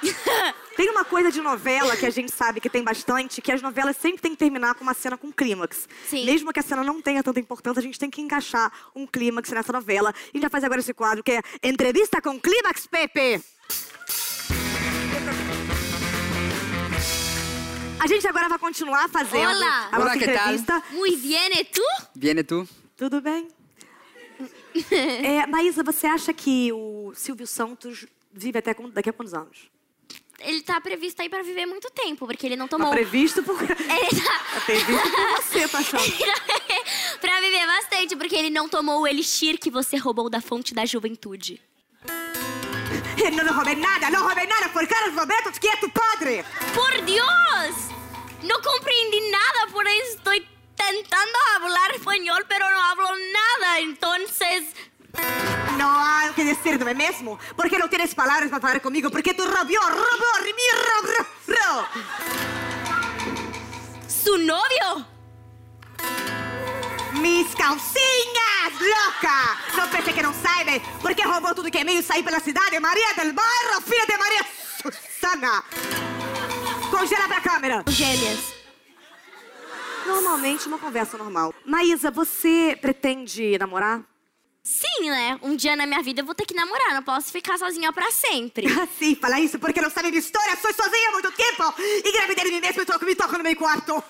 Tem 0.75 0.89
uma 0.89 1.03
coisa 1.03 1.31
de 1.31 1.41
novela 1.41 1.95
que 1.97 2.05
a 2.05 2.09
gente 2.09 2.31
sabe 2.31 2.59
que 2.61 2.69
tem 2.69 2.81
bastante, 2.83 3.41
que 3.41 3.51
as 3.51 3.61
novelas 3.61 3.97
sempre 3.97 4.21
têm 4.21 4.31
que 4.31 4.37
terminar 4.37 4.73
com 4.73 4.83
uma 4.83 4.93
cena 4.93 5.17
com 5.17 5.31
clímax. 5.31 5.87
Sim. 6.07 6.25
Mesmo 6.25 6.51
que 6.53 6.59
a 6.59 6.63
cena 6.63 6.83
não 6.83 7.01
tenha 7.01 7.21
tanta 7.21 7.39
importância, 7.39 7.79
a 7.79 7.83
gente 7.83 7.99
tem 7.99 8.09
que 8.09 8.21
encaixar 8.21 8.71
um 8.95 9.05
clímax 9.05 9.51
nessa 9.51 9.71
novela. 9.73 10.13
E 10.27 10.29
a 10.29 10.31
gente 10.37 10.41
vai 10.41 10.49
fazer 10.49 10.65
agora 10.67 10.79
esse 10.81 10.93
quadro 10.93 11.21
que 11.23 11.33
é 11.33 11.41
Entrevista 11.61 12.21
com 12.21 12.39
Clímax, 12.39 12.87
Pepe. 12.87 13.43
A 17.99 18.07
gente 18.07 18.27
agora 18.27 18.49
vai 18.49 18.57
continuar 18.57 19.07
fazendo 19.09 19.49
Olá. 19.51 19.89
a 19.91 19.97
Olá, 19.97 20.05
nossa 20.05 20.17
que 20.17 20.25
tal? 20.25 20.33
entrevista. 20.35 20.83
Muy 20.91 21.15
bien, 21.17 21.51
¿y 21.53 21.63
tú? 21.65 21.83
Viene 22.15 22.43
tú. 22.43 22.67
Tudo 22.97 23.21
bem? 23.21 23.47
é, 24.91 25.45
Maísa, 25.45 25.83
você 25.83 26.07
acha 26.07 26.33
que 26.33 26.71
o 26.73 27.13
Silvio 27.13 27.45
Santos 27.45 28.07
vive 28.33 28.57
até 28.57 28.73
com- 28.73 28.89
daqui 28.89 29.09
a 29.09 29.13
quantos 29.13 29.33
anos? 29.35 29.69
Ele 30.43 30.61
tá 30.61 30.79
previsto 30.81 31.21
aí 31.21 31.29
pra 31.29 31.41
viver 31.43 31.65
muito 31.65 31.89
tempo, 31.91 32.25
porque 32.25 32.45
ele 32.47 32.55
não 32.55 32.67
Tá 32.67 32.77
tomou. 32.77 32.91
previsto 32.91 33.43
por... 33.43 33.55
Ele 33.61 33.69
tá. 34.21 34.39
Tá 34.53 34.61
previsto 34.65 35.11
por 35.11 35.41
você, 35.43 35.67
tá 35.69 35.77
achando? 35.79 36.03
pra 37.21 37.39
viver 37.41 37.65
bastante, 37.67 38.15
porque 38.15 38.35
ele 38.35 38.49
não 38.49 38.67
tomou 38.67 39.01
o 39.01 39.07
elixir 39.07 39.59
que 39.59 39.69
você 39.69 39.97
roubou 39.97 40.29
da 40.29 40.41
fonte 40.41 40.73
da 40.73 40.85
juventude. 40.85 41.61
No 43.33 43.43
lo 43.43 43.53
roubé 43.53 43.75
nada, 43.75 44.09
no 44.09 44.23
roubé 44.23 44.45
nada 44.47 44.69
por 44.69 44.85
Carlos 44.87 45.15
Roberto, 45.15 45.51
que 45.59 45.67
é 45.67 45.75
tu 45.77 45.89
padre. 45.91 46.43
¡Por 46.73 47.01
Dios! 47.05 47.75
No 48.41 48.59
comprendí 48.61 49.29
nada, 49.29 49.67
por 49.71 49.85
eso 49.85 50.17
estoy 50.17 50.47
tentando 50.75 51.37
hablar 51.55 51.91
español, 51.95 52.43
pero 52.47 52.67
no 52.69 52.81
hablo 52.81 53.09
nada. 53.31 53.79
Entonces, 53.81 54.73
Não 55.77 55.89
há 55.89 56.31
que 56.33 56.43
dizer, 56.43 56.79
não 56.79 56.87
é 56.87 56.93
mesmo? 56.93 57.39
Porque 57.55 57.77
não 57.77 57.87
tens 57.87 58.13
palavras 58.13 58.49
para 58.49 58.59
falar 58.59 58.79
comigo, 58.79 59.11
porque 59.11 59.33
tu 59.33 59.43
roubou, 59.43 59.81
roubou, 59.81 60.43
me 60.43 60.67
roubou, 60.89 61.85
su 64.07 64.37
novio. 64.37 65.05
Mis 67.13 67.53
calcinhas, 67.55 68.73
louca! 68.79 69.57
Não 69.75 69.87
pense 69.89 70.13
que 70.13 70.21
não 70.21 70.33
saiba, 70.33 70.79
porque 71.01 71.23
roubou 71.23 71.53
tudo 71.53 71.71
que 71.71 71.79
é 71.79 71.83
meio 71.83 71.99
e 71.99 72.03
saiu 72.03 72.23
pela 72.23 72.39
cidade. 72.39 72.79
Maria 72.79 73.13
del 73.15 73.33
Bairro, 73.33 73.81
filha 73.81 74.05
de 74.05 74.17
Maria 74.17 74.45
Susana. 74.81 75.63
Congela 76.89 77.27
pra 77.27 77.41
câmera. 77.41 77.83
Gêmeas. 77.87 78.53
Normalmente, 80.05 80.67
uma 80.67 80.77
conversa 80.77 81.17
normal. 81.17 81.53
Maísa, 81.65 82.09
você 82.11 82.77
pretende 82.81 83.57
namorar? 83.57 84.10
Sim, 84.63 85.09
né? 85.09 85.39
Um 85.41 85.55
dia 85.55 85.75
na 85.75 85.85
minha 85.87 86.01
vida 86.03 86.21
eu 86.21 86.25
vou 86.25 86.35
ter 86.35 86.45
que 86.45 86.53
namorar, 86.53 86.93
não 86.93 87.01
posso 87.03 87.31
ficar 87.31 87.57
sozinha 87.57 87.91
pra 87.91 88.11
sempre. 88.11 88.67
Sim, 88.99 89.15
fala 89.15 89.39
isso 89.39 89.57
porque 89.57 89.81
não 89.81 89.89
sabe 89.89 90.09
minha 90.09 90.19
história. 90.19 90.55
Sou 90.57 90.71
sozinha 90.73 91.09
há 91.09 91.11
muito 91.13 91.31
tempo. 91.31 91.73
Engravidei 92.05 92.45
de 92.45 92.51
mim 92.51 92.61
mesmo 92.61 92.81
e 92.81 92.85
tô- 92.85 92.99
me 93.03 93.15
toco 93.15 93.37
no 93.37 93.43
meu 93.43 93.55
quarto. 93.55 94.03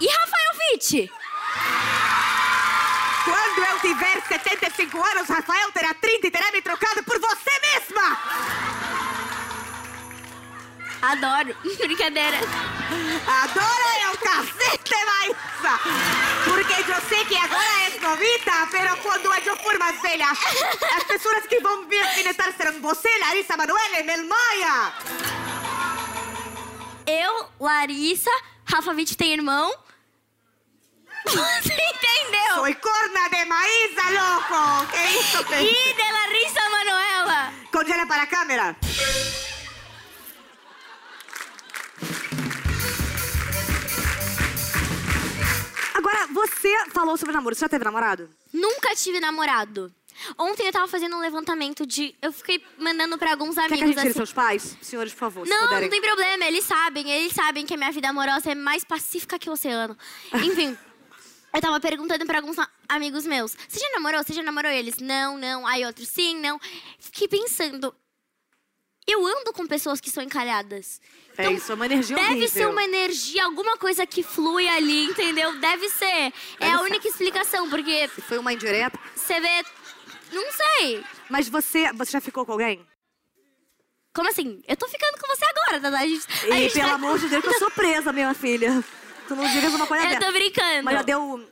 E 0.00 0.06
Rafael 0.06 0.72
Witt? 0.72 1.12
Quando 3.24 3.64
eu 3.70 3.78
tiver 3.80 4.20
75 4.26 4.98
anos, 5.00 5.28
Rafael 5.28 5.70
terá 5.70 5.94
30 5.94 6.26
e 6.26 6.30
terá 6.30 6.50
me 6.50 6.60
trocado 6.60 7.04
por 7.04 7.20
você 7.20 7.50
mesma. 7.60 8.18
Adoro. 11.02 11.56
Brincadeira. 11.78 12.38
Adoro 13.42 13.86
é 14.02 14.10
o 14.10 14.18
cacete, 14.18 14.94
Maísa. 15.04 15.80
Porque 16.44 16.72
eu 16.90 17.00
sei 17.08 17.24
que 17.24 17.36
agora 17.36 17.82
és 17.84 18.00
novita, 18.00 18.68
pero 18.70 18.96
quando 18.98 19.34
eu 19.46 19.56
for 19.56 19.76
mais 19.80 20.00
velha, 20.00 20.30
as 20.30 21.04
pessoas 21.04 21.44
que 21.48 21.58
vão 21.58 21.82
me 21.86 21.98
alfinetar 22.00 22.52
serão 22.56 22.80
você, 22.80 23.08
Larissa 23.18 23.56
Manoela, 23.56 24.02
Mel 24.04 24.24
Maia. 24.28 24.92
Eu, 27.04 27.48
Larissa, 27.58 28.30
Rafa 28.64 28.92
Witt 28.92 29.16
tem 29.16 29.32
irmão. 29.32 29.74
Você 31.24 31.72
entendeu? 31.72 32.54
Soy 32.56 32.74
corna 32.74 33.28
de 33.28 33.44
maíz. 33.44 33.94
bom. 34.48 34.86
Que 34.86 35.04
isso. 35.20 35.38
E 35.54 35.94
de 35.94 36.12
la 36.12 36.26
risa, 36.26 36.70
Manuela. 36.70 37.52
Congela 37.70 38.06
para 38.06 38.22
a 38.22 38.26
câmera. 38.26 38.76
Agora, 46.02 46.26
você 46.28 46.90
falou 46.90 47.16
sobre 47.16 47.32
namoro. 47.32 47.54
Você 47.54 47.60
já 47.60 47.68
teve 47.68 47.84
namorado? 47.84 48.28
Nunca 48.52 48.94
tive 48.96 49.20
namorado. 49.20 49.92
Ontem 50.36 50.66
eu 50.66 50.72
tava 50.72 50.88
fazendo 50.88 51.16
um 51.16 51.20
levantamento 51.20 51.86
de. 51.86 52.14
Eu 52.20 52.32
fiquei 52.32 52.62
mandando 52.76 53.16
pra 53.16 53.30
alguns 53.30 53.54
Quer 53.54 53.68
que 53.68 53.74
a 53.74 53.76
amigos 53.78 53.94
gente 53.94 54.08
assim. 54.08 54.12
seus 54.16 54.32
pais? 54.32 54.76
Senhores, 54.82 55.12
por 55.12 55.20
favor, 55.20 55.46
Não, 55.46 55.58
puderem. 55.60 55.82
não 55.82 55.90
tem 55.90 56.02
problema, 56.02 56.44
eles 56.44 56.64
sabem, 56.64 57.10
eles 57.10 57.32
sabem 57.32 57.64
que 57.64 57.72
a 57.74 57.76
minha 57.76 57.90
vida 57.92 58.08
amorosa 58.08 58.50
é 58.50 58.54
mais 58.54 58.84
pacífica 58.84 59.38
que 59.38 59.48
o 59.48 59.52
oceano. 59.52 59.96
Enfim, 60.34 60.76
eu 61.54 61.60
tava 61.60 61.80
perguntando 61.80 62.26
pra 62.26 62.38
alguns 62.38 62.56
amigos 62.88 63.24
meus: 63.24 63.56
Você 63.68 63.80
já 63.80 63.90
namorou? 63.92 64.22
Você 64.22 64.32
já 64.34 64.42
namorou? 64.42 64.70
E 64.70 64.76
eles: 64.76 64.98
Não, 64.98 65.38
não. 65.38 65.66
Aí 65.66 65.84
outros: 65.86 66.08
Sim, 66.08 66.38
não. 66.40 66.60
Fiquei 66.98 67.26
pensando. 67.28 67.94
Eu 69.06 69.26
ando 69.26 69.52
com 69.52 69.66
pessoas 69.66 70.00
que 70.00 70.10
são 70.10 70.22
encalhadas. 70.22 71.00
É 71.36 71.50
isso, 71.50 71.72
é 71.72 71.74
uma 71.74 71.86
energia 71.86 72.14
Deve 72.14 72.28
horrível. 72.30 72.48
ser 72.48 72.66
uma 72.68 72.84
energia, 72.84 73.44
alguma 73.44 73.76
coisa 73.76 74.06
que 74.06 74.22
flui 74.22 74.68
ali, 74.68 75.06
entendeu? 75.06 75.58
Deve 75.58 75.88
ser. 75.88 76.04
é 76.06 76.32
Deve 76.60 76.72
a 76.72 76.78
ser. 76.78 76.84
única 76.84 77.08
explicação, 77.08 77.68
porque 77.68 78.08
Foi 78.28 78.38
uma 78.38 78.52
indireta. 78.52 78.98
você 79.14 79.40
vê. 79.40 79.64
Não 80.30 80.44
sei. 80.52 81.04
Mas 81.28 81.48
você, 81.48 81.92
você 81.92 82.12
já 82.12 82.20
ficou 82.20 82.46
com 82.46 82.52
alguém? 82.52 82.86
Como 84.14 84.28
assim? 84.28 84.62
Eu 84.68 84.76
tô 84.76 84.86
ficando 84.88 85.18
com 85.20 85.26
você 85.34 85.44
agora, 85.46 85.80
Tata. 85.80 85.96
A 85.98 86.06
gente, 86.06 86.26
a 86.44 86.48
E 86.48 86.62
gente 86.64 86.72
pelo 86.74 86.88
tá- 86.88 86.94
amor 86.94 87.18
de 87.18 87.28
Deus, 87.28 87.42
que 87.42 87.48
eu 87.50 87.58
sou 87.58 87.70
presa, 87.70 88.12
minha 88.12 88.32
filha. 88.34 88.84
Tu 89.26 89.34
não 89.34 89.46
digas 89.48 89.72
uma 89.74 89.86
coisa 89.86 90.04
Eu 90.04 90.10
dessa. 90.10 90.20
tô 90.26 90.32
brincando. 90.32 90.84
Mas 90.84 90.94
já 90.96 91.02
deu. 91.02 91.48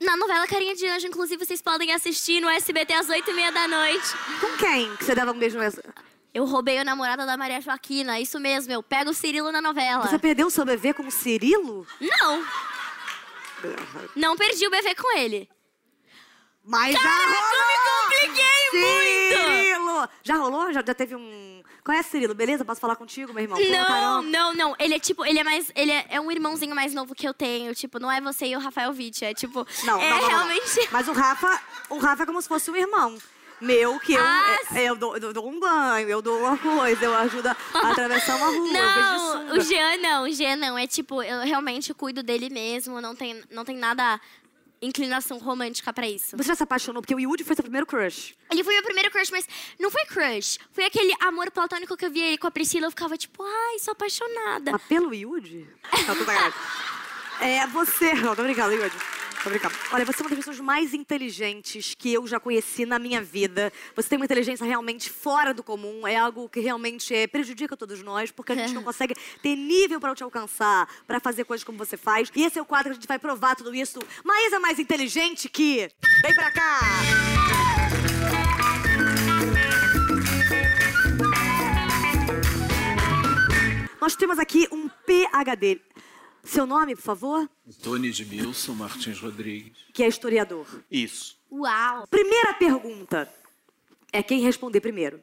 Na 0.00 0.16
novela 0.16 0.46
Carinha 0.46 0.74
de 0.76 0.86
Anjo, 0.86 1.06
inclusive, 1.08 1.44
vocês 1.44 1.60
podem 1.60 1.92
assistir 1.92 2.40
no 2.40 2.48
SBT 2.48 2.92
às 2.92 3.08
8h30 3.08 3.52
da 3.52 3.66
noite. 3.68 4.08
Com 4.40 4.56
quem 4.56 4.96
que 4.96 5.04
você 5.04 5.14
dava 5.14 5.32
um 5.32 5.38
beijo 5.38 5.58
nessa? 5.58 5.82
Eu 6.32 6.44
roubei 6.44 6.78
o 6.80 6.84
namorado 6.84 7.26
da 7.26 7.36
Maria 7.36 7.60
Joaquina, 7.60 8.20
isso 8.20 8.38
mesmo, 8.38 8.72
eu 8.72 8.82
pego 8.82 9.10
o 9.10 9.14
Cirilo 9.14 9.50
na 9.50 9.60
novela. 9.60 10.06
Você 10.06 10.18
perdeu 10.18 10.46
o 10.46 10.50
seu 10.50 10.64
bebê 10.64 10.94
com 10.94 11.04
o 11.04 11.10
Cirilo? 11.10 11.84
Não, 12.00 12.46
não 14.14 14.36
perdi 14.36 14.66
o 14.66 14.70
bebê 14.70 14.94
com 14.94 15.16
ele. 15.16 15.48
Mas 16.62 16.92
já 16.92 17.02
Caraca, 17.02 17.32
eu 17.32 17.40
rolou! 17.40 17.68
me 17.68 18.28
compliquei 18.28 18.80
muito! 18.80 19.50
Cirilo! 19.50 20.08
Já 20.22 20.36
rolou? 20.36 20.72
Já, 20.72 20.84
já 20.86 20.94
teve 20.94 21.16
um. 21.16 21.57
Conhece 21.88 22.10
Cirilo, 22.10 22.34
beleza? 22.34 22.66
Posso 22.66 22.82
falar 22.82 22.96
contigo, 22.96 23.32
meu 23.32 23.42
irmão? 23.42 23.58
Não, 23.58 24.22
não, 24.22 24.52
não. 24.52 24.76
Ele 24.78 24.92
é 24.92 24.98
tipo, 24.98 25.24
ele 25.24 25.38
é 25.38 25.42
mais. 25.42 25.72
Ele 25.74 25.90
é, 25.90 26.04
é 26.10 26.20
um 26.20 26.30
irmãozinho 26.30 26.74
mais 26.74 26.92
novo 26.92 27.14
que 27.14 27.26
eu 27.26 27.32
tenho. 27.32 27.74
Tipo, 27.74 27.98
não 27.98 28.12
é 28.12 28.20
você 28.20 28.44
e 28.44 28.54
o 28.54 28.58
Rafael 28.58 28.90
Witt. 28.90 29.24
É 29.24 29.32
tipo. 29.32 29.66
Não, 29.84 29.98
é 29.98 30.10
não, 30.10 30.16
não, 30.16 30.20
não. 30.20 30.28
realmente. 30.28 30.86
Mas 30.92 31.08
o 31.08 31.12
Rafa, 31.12 31.58
o 31.88 31.96
Rafa 31.96 32.24
é 32.24 32.26
como 32.26 32.42
se 32.42 32.46
fosse 32.46 32.70
um 32.70 32.76
irmão. 32.76 33.16
Meu, 33.58 33.98
que 34.00 34.12
eu, 34.12 34.22
Ah, 34.22 34.58
é- 34.74 34.84
eu, 34.84 34.96
dou, 34.96 35.16
eu 35.16 35.32
dou 35.32 35.48
um 35.48 35.58
banho, 35.58 36.10
eu 36.10 36.20
dou 36.20 36.38
uma 36.40 36.58
coisa, 36.58 37.06
eu 37.06 37.14
ajudo 37.16 37.48
a 37.48 37.56
atravessar 37.90 38.36
uma 38.36 38.48
rua, 38.48 38.68
eu 38.68 38.72
Não, 38.74 39.56
o 39.56 39.60
Jean 39.62 39.96
não, 39.96 40.22
o 40.24 40.30
Jean 40.30 40.56
não. 40.56 40.76
É 40.78 40.86
tipo, 40.86 41.22
eu 41.22 41.40
realmente 41.40 41.94
cuido 41.94 42.22
dele 42.22 42.50
mesmo. 42.50 43.00
Não 43.00 43.16
tem, 43.16 43.42
não 43.50 43.64
tem 43.64 43.78
nada 43.78 44.20
inclinação 44.80 45.38
romântica 45.38 45.92
pra 45.92 46.08
isso. 46.08 46.36
Você 46.36 46.48
já 46.48 46.54
se 46.54 46.62
apaixonou? 46.62 47.02
Porque 47.02 47.14
o 47.14 47.20
Yudi 47.20 47.44
foi 47.44 47.56
seu 47.56 47.62
primeiro 47.62 47.86
crush. 47.86 48.34
Ele 48.50 48.64
foi 48.64 48.74
meu 48.74 48.82
primeiro 48.82 49.10
crush, 49.10 49.30
mas 49.30 49.48
não 49.78 49.90
foi 49.90 50.04
crush. 50.06 50.58
Foi 50.72 50.84
aquele 50.84 51.12
amor 51.20 51.50
platônico 51.50 51.96
que 51.96 52.04
eu 52.04 52.10
via 52.10 52.26
ele 52.26 52.38
com 52.38 52.46
a 52.46 52.50
Priscila. 52.50 52.86
Eu 52.86 52.90
ficava 52.90 53.16
tipo, 53.16 53.42
ai, 53.42 53.78
sou 53.78 53.92
apaixonada. 53.92 54.72
Mas 54.72 54.82
pelo 54.82 55.12
Yudi? 55.14 55.66
Não, 56.06 56.16
tô 56.16 56.24
sacanagem. 56.24 56.58
É, 57.40 57.66
você... 57.68 58.14
Não, 58.14 58.34
tô 58.34 58.42
brincando, 58.42 58.74
Yudi. 58.74 58.96
Tô 59.42 59.50
brincando. 59.50 59.74
Olha, 59.92 60.04
você 60.04 60.20
é 60.20 60.22
uma 60.22 60.30
das 60.30 60.38
pessoas 60.38 60.60
mais 60.60 60.92
inteligentes 60.92 61.94
que 61.94 62.12
eu 62.12 62.26
já 62.26 62.40
conheci 62.40 62.84
na 62.84 62.98
minha 62.98 63.22
vida. 63.22 63.72
Você 63.94 64.08
tem 64.08 64.18
uma 64.18 64.24
inteligência 64.24 64.66
realmente 64.66 65.10
fora 65.10 65.54
do 65.54 65.62
comum. 65.62 66.06
É 66.06 66.16
algo 66.16 66.48
que 66.48 66.60
realmente 66.60 67.14
é, 67.14 67.26
prejudica 67.26 67.76
todos 67.76 68.02
nós, 68.02 68.30
porque 68.30 68.52
a 68.52 68.56
gente 68.56 68.74
não 68.74 68.82
consegue 68.84 69.14
ter 69.42 69.54
nível 69.54 70.00
para 70.00 70.14
te 70.14 70.22
alcançar, 70.22 70.88
para 71.06 71.20
fazer 71.20 71.44
coisas 71.44 71.64
como 71.64 71.78
você 71.78 71.96
faz. 71.96 72.30
E 72.34 72.44
esse 72.44 72.58
é 72.58 72.62
o 72.62 72.66
quadro 72.66 72.90
que 72.90 72.92
a 72.92 72.94
gente 72.94 73.08
vai 73.08 73.18
provar 73.18 73.54
tudo 73.54 73.74
isso. 73.74 74.00
Maísa 74.24 74.56
é 74.56 74.58
mais 74.58 74.78
inteligente 74.78 75.48
que... 75.48 75.88
Vem 76.22 76.34
pra 76.34 76.50
cá! 76.50 76.80
Nós 84.00 84.16
temos 84.16 84.38
aqui 84.38 84.66
um 84.72 84.88
PhD. 84.88 85.82
Seu 86.48 86.66
nome, 86.66 86.96
por 86.96 87.02
favor? 87.02 87.46
Tony 87.82 88.08
Edmilson 88.08 88.72
Martins 88.72 89.20
Rodrigues. 89.20 89.76
Que 89.92 90.02
é 90.02 90.08
historiador. 90.08 90.66
Isso. 90.90 91.36
Uau! 91.52 92.06
Primeira 92.06 92.54
pergunta 92.54 93.30
é 94.10 94.22
quem 94.22 94.40
responder 94.40 94.80
primeiro. 94.80 95.22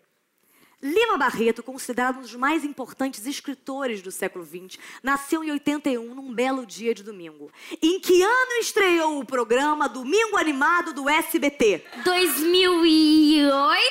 Lima 0.83 1.17
Barreto, 1.17 1.63
considerado 1.63 2.19
um 2.19 2.21
dos 2.21 2.35
mais 2.35 2.63
importantes 2.63 3.25
escritores 3.25 4.03
do 4.03 4.11
século 4.11 4.45
XX, 4.45 4.77
nasceu 5.01 5.43
em 5.43 5.49
81, 5.49 6.13
num 6.13 6.31
belo 6.31 6.63
dia 6.63 6.93
de 6.93 7.01
domingo. 7.01 7.51
Em 7.81 7.99
que 7.99 8.21
ano 8.21 8.51
estreou 8.61 9.19
o 9.19 9.25
programa 9.25 9.89
Domingo 9.89 10.37
Animado 10.37 10.93
do 10.93 11.09
SBT? 11.09 11.83
2008? 12.03 13.83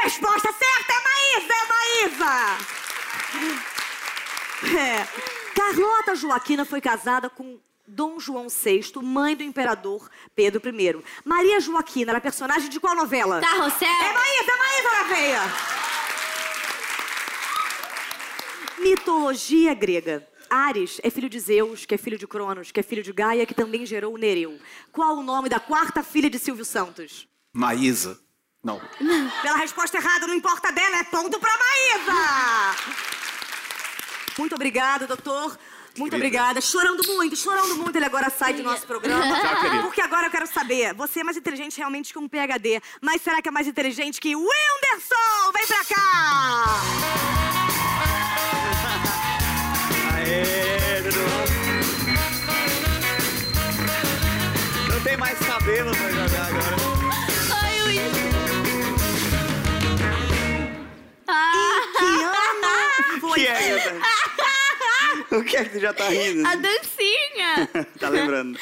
Resposta 0.00 0.52
certa 0.52 0.92
é 0.92 1.02
Maísa, 1.02 1.52
é 1.52 1.66
Maísa! 2.06 2.58
É. 4.78 5.39
Carlota 5.60 6.14
Joaquina 6.14 6.64
foi 6.64 6.80
casada 6.80 7.28
com 7.28 7.60
Dom 7.86 8.18
João 8.18 8.46
VI, 8.48 8.92
mãe 9.02 9.36
do 9.36 9.42
imperador 9.42 10.08
Pedro 10.34 10.62
I. 10.74 11.04
Maria 11.22 11.60
Joaquina 11.60 12.12
era 12.12 12.20
personagem 12.20 12.70
de 12.70 12.80
qual 12.80 12.96
novela? 12.96 13.42
Carrossel? 13.42 13.86
É 13.86 14.12
Maísa, 14.14 14.50
é 14.50 14.56
Maísa 14.56 14.90
na 14.90 15.02
veia! 15.14 15.40
Mitologia 18.78 19.74
grega. 19.74 20.26
Ares 20.48 20.98
é 21.02 21.10
filho 21.10 21.28
de 21.28 21.38
Zeus, 21.38 21.84
que 21.84 21.94
é 21.94 21.98
filho 21.98 22.16
de 22.16 22.26
Cronos, 22.26 22.72
que 22.72 22.80
é 22.80 22.82
filho 22.82 23.02
de 23.02 23.12
Gaia, 23.12 23.44
que 23.44 23.54
também 23.54 23.84
gerou 23.84 24.16
Nereu. 24.16 24.58
Qual 24.90 25.18
o 25.18 25.22
nome 25.22 25.50
da 25.50 25.60
quarta 25.60 26.02
filha 26.02 26.30
de 26.30 26.38
Silvio 26.38 26.64
Santos? 26.64 27.28
Maísa. 27.52 28.18
Não. 28.64 28.80
Pela 29.42 29.58
resposta 29.58 29.98
errada, 29.98 30.26
não 30.26 30.34
importa 30.34 30.72
dela, 30.72 30.96
é 30.96 31.04
ponto 31.04 31.38
pra 31.38 31.52
Maísa! 31.58 33.19
Muito 34.38 34.54
obrigada, 34.54 35.06
doutor. 35.06 35.58
Muito 35.98 36.12
Querida. 36.12 36.16
obrigada. 36.16 36.60
Chorando 36.60 37.02
muito, 37.06 37.36
chorando 37.36 37.76
muito, 37.76 37.96
ele 37.96 38.04
agora 38.04 38.30
sai 38.30 38.54
do 38.54 38.62
nosso 38.62 38.86
programa. 38.86 39.24
Tchau. 39.40 39.82
Porque 39.82 40.00
agora 40.00 40.26
eu 40.28 40.30
quero 40.30 40.46
saber, 40.46 40.94
você 40.94 41.20
é 41.20 41.24
mais 41.24 41.36
inteligente 41.36 41.76
realmente 41.76 42.12
que 42.12 42.18
um 42.18 42.28
PHD, 42.28 42.80
mas 43.00 43.20
será 43.22 43.42
que 43.42 43.48
é 43.48 43.52
mais 43.52 43.66
inteligente 43.66 44.20
que 44.20 44.34
Whindersson? 44.36 45.52
Vem 45.52 45.66
pra 45.66 45.84
cá! 45.84 46.80
Aê, 50.14 51.02
bom? 51.02 51.44
Não 54.92 55.00
tem 55.02 55.16
mais 55.16 55.38
cabelo 55.40 55.90
pra 55.96 56.10
jogar 56.10 56.46
agora. 56.46 56.89
Foi? 63.30 63.40
Que 63.40 63.46
é? 63.46 64.00
O 65.32 65.44
que 65.44 65.56
é 65.56 65.64
que 65.64 65.70
tu 65.70 65.80
já 65.80 65.92
tá 65.92 66.08
rindo? 66.08 66.46
a 66.46 66.54
dancinha! 66.56 67.68
tá 67.98 68.08
lembrando? 68.08 68.58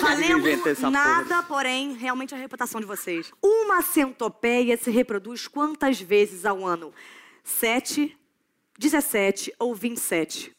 Valendo 0.00 0.38
Inventei 0.38 0.72
essa 0.72 0.90
nada, 0.90 1.42
porém, 1.42 1.92
realmente 1.94 2.34
a 2.34 2.38
reputação 2.38 2.80
de 2.80 2.86
vocês. 2.86 3.30
Uma 3.42 3.82
centopeia 3.82 4.76
se 4.76 4.90
reproduz 4.90 5.46
quantas 5.46 6.00
vezes 6.00 6.44
ao 6.44 6.66
ano? 6.66 6.92
Sete, 7.44 8.16
17 8.78 9.52
ou 9.58 9.74
27? 9.74 10.52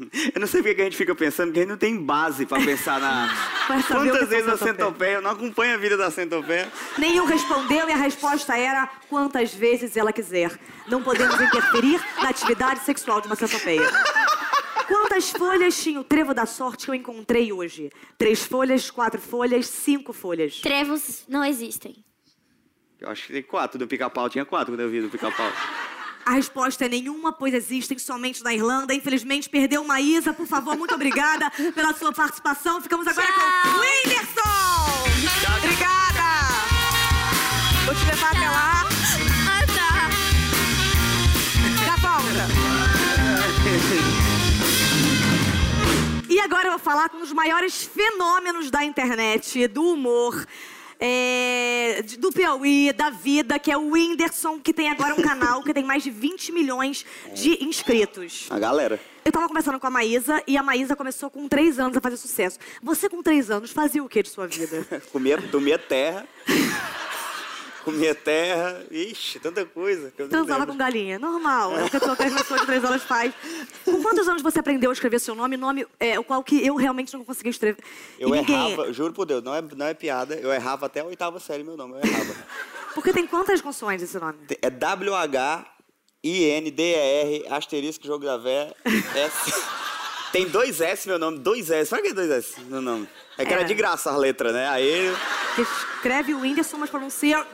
Eu 0.34 0.40
não 0.40 0.46
sei 0.46 0.62
porque 0.62 0.74
que 0.74 0.80
a 0.80 0.84
gente 0.84 0.96
fica 0.96 1.14
pensando 1.14 1.52
que 1.52 1.58
a 1.58 1.62
gente 1.62 1.70
não 1.70 1.76
tem 1.76 1.96
base 1.96 2.46
pra 2.46 2.58
pensar 2.60 3.00
na. 3.00 3.28
Quantas 3.88 4.28
vezes 4.28 4.44
são 4.44 4.54
a 4.54 4.58
centopeia? 4.58 5.14
Eu 5.14 5.22
não 5.22 5.30
acompanho 5.30 5.74
a 5.74 5.76
vida 5.76 5.96
da 5.96 6.10
centopeia. 6.10 6.70
Nenhum 6.98 7.24
respondeu 7.24 7.88
e 7.88 7.92
a 7.92 7.96
resposta 7.96 8.56
era 8.56 8.86
quantas 9.08 9.54
vezes 9.54 9.96
ela 9.96 10.12
quiser. 10.12 10.58
Não 10.88 11.02
podemos 11.02 11.40
interferir 11.40 12.00
na 12.22 12.30
atividade 12.30 12.80
sexual 12.80 13.20
de 13.20 13.26
uma 13.26 13.36
centopeia. 13.36 13.88
Quantas 14.88 15.30
folhas 15.30 15.80
tinha 15.80 16.00
o 16.00 16.04
trevo 16.04 16.34
da 16.34 16.46
sorte 16.46 16.86
que 16.86 16.90
eu 16.90 16.94
encontrei 16.94 17.52
hoje? 17.52 17.92
Três 18.18 18.42
folhas, 18.44 18.90
quatro 18.90 19.20
folhas, 19.20 19.66
cinco 19.68 20.12
folhas. 20.12 20.60
Trevos 20.60 21.24
não 21.28 21.44
existem. 21.44 22.04
Eu 22.98 23.08
acho 23.08 23.28
que 23.28 23.32
tem 23.32 23.42
quatro. 23.42 23.78
Do 23.78 23.86
pica-pau 23.86 24.28
tinha 24.28 24.44
quatro 24.44 24.72
quando 24.72 24.80
eu 24.80 24.90
vi 24.90 25.00
do 25.00 25.08
pica-pau. 25.08 25.50
A 26.24 26.32
resposta 26.32 26.84
é 26.84 26.88
nenhuma, 26.88 27.32
pois 27.32 27.52
existem 27.54 27.98
somente 27.98 28.42
na 28.42 28.54
Irlanda. 28.54 28.94
Infelizmente, 28.94 29.48
perdeu 29.48 29.82
uma 29.82 30.00
Isa. 30.00 30.32
Por 30.32 30.46
favor, 30.46 30.76
muito 30.76 30.94
obrigada 30.94 31.50
pela 31.74 31.92
sua 31.94 32.12
participação. 32.12 32.80
Ficamos 32.80 33.06
agora 33.06 33.26
com 33.26 33.40
Tchau. 33.40 33.76
o 33.76 33.80
Whindersson! 33.80 34.50
Obrigada! 35.58 36.30
Vou 37.86 37.94
te 37.94 38.04
levar 38.04 38.28
até 38.30 38.48
lá. 38.48 38.84
Ah, 39.48 39.66
tá. 39.74 40.10
Já 41.84 41.96
volta. 41.96 42.46
E 46.28 46.38
agora 46.40 46.68
eu 46.68 46.72
vou 46.72 46.78
falar 46.78 47.08
com 47.08 47.16
um 47.16 47.20
dos 47.20 47.32
maiores 47.32 47.82
fenômenos 47.82 48.70
da 48.70 48.84
internet, 48.84 49.66
do 49.68 49.82
humor. 49.82 50.46
É, 51.00 52.02
do 52.18 52.30
Piauí, 52.30 52.92
da 52.92 53.08
vida, 53.08 53.58
que 53.58 53.72
é 53.72 53.76
o 53.76 53.92
Whindersson, 53.92 54.60
que 54.60 54.72
tem 54.72 54.90
agora 54.90 55.14
um 55.14 55.22
canal 55.22 55.62
que 55.62 55.72
tem 55.72 55.82
mais 55.82 56.02
de 56.02 56.10
20 56.10 56.52
milhões 56.52 57.06
de 57.34 57.64
inscritos. 57.64 58.46
A 58.50 58.58
galera. 58.58 59.00
Eu 59.24 59.32
tava 59.32 59.48
conversando 59.48 59.80
com 59.80 59.86
a 59.86 59.90
Maísa 59.90 60.42
e 60.46 60.56
a 60.56 60.62
Maísa 60.62 60.94
começou 60.94 61.30
com 61.30 61.48
três 61.48 61.78
anos 61.78 61.96
a 61.96 62.00
fazer 62.00 62.16
sucesso. 62.16 62.58
Você, 62.82 63.08
com 63.08 63.22
três 63.22 63.50
anos, 63.50 63.70
fazia 63.70 64.02
o 64.02 64.08
que 64.08 64.22
de 64.22 64.28
sua 64.28 64.46
vida? 64.46 64.86
Comia, 65.12 65.40
comia 65.50 65.78
terra. 65.78 66.26
comia 67.84 68.14
terra. 68.14 68.84
Ixi, 68.90 69.38
tanta 69.40 69.64
coisa. 69.64 70.12
Transava 70.28 70.66
com 70.66 70.76
galinha. 70.76 71.18
Normal. 71.18 71.78
É 71.78 71.84
o 71.84 71.90
que 71.90 71.98
qualquer 72.00 72.32
pessoa 72.34 72.60
de 72.60 72.66
três 72.66 72.84
anos 72.84 73.02
faz. 73.02 73.32
Com 73.84 74.02
quantos 74.02 74.28
anos 74.28 74.42
você 74.42 74.58
aprendeu 74.60 74.90
a 74.90 74.92
escrever 74.92 75.18
seu 75.18 75.34
nome? 75.34 75.56
Nome 75.56 75.86
é, 75.98 76.18
o 76.18 76.24
qual 76.24 76.42
que 76.42 76.64
eu 76.64 76.76
realmente 76.76 77.12
não 77.12 77.24
consegui 77.24 77.50
escrever. 77.50 77.82
Eu 78.18 78.28
e 78.28 78.32
ninguém... 78.32 78.72
errava, 78.72 78.92
juro 78.92 79.12
por 79.12 79.26
Deus, 79.26 79.42
não 79.42 79.54
é, 79.54 79.62
não 79.62 79.86
é 79.86 79.94
piada. 79.94 80.34
Eu 80.34 80.52
errava 80.52 80.86
até 80.86 81.00
a 81.00 81.04
oitava 81.04 81.40
série 81.40 81.62
meu 81.64 81.76
nome, 81.76 81.94
eu 81.94 82.00
errava. 82.08 82.34
Porque 82.94 83.12
tem 83.12 83.26
quantas 83.26 83.60
consoantes 83.60 84.04
esse 84.04 84.18
nome? 84.18 84.38
É 84.60 84.70
W-H-I-N-D-E-R, 84.70 85.64
asterisco, 87.48 88.06
jogo 88.06 88.24
da 88.24 88.36
vé, 88.36 88.74
S. 89.14 89.79
Tem 90.32 90.46
dois 90.46 90.80
S 90.80 91.08
meu 91.08 91.18
nome, 91.18 91.38
dois 91.38 91.70
S. 91.70 91.90
Pra 91.90 92.00
que 92.00 92.12
dois 92.12 92.30
S 92.30 92.60
no 92.68 92.80
nome? 92.80 93.08
É 93.36 93.44
que 93.44 93.52
era 93.52 93.62
É. 93.62 93.64
de 93.64 93.74
graça 93.74 94.10
as 94.10 94.16
letras, 94.16 94.52
né? 94.52 94.68
Aí. 94.68 95.12
Que 95.56 95.62
escreve 95.62 96.34
o 96.34 96.40
Whindersson, 96.40 96.76
mas 96.78 96.90
pronuncia... 96.90 97.44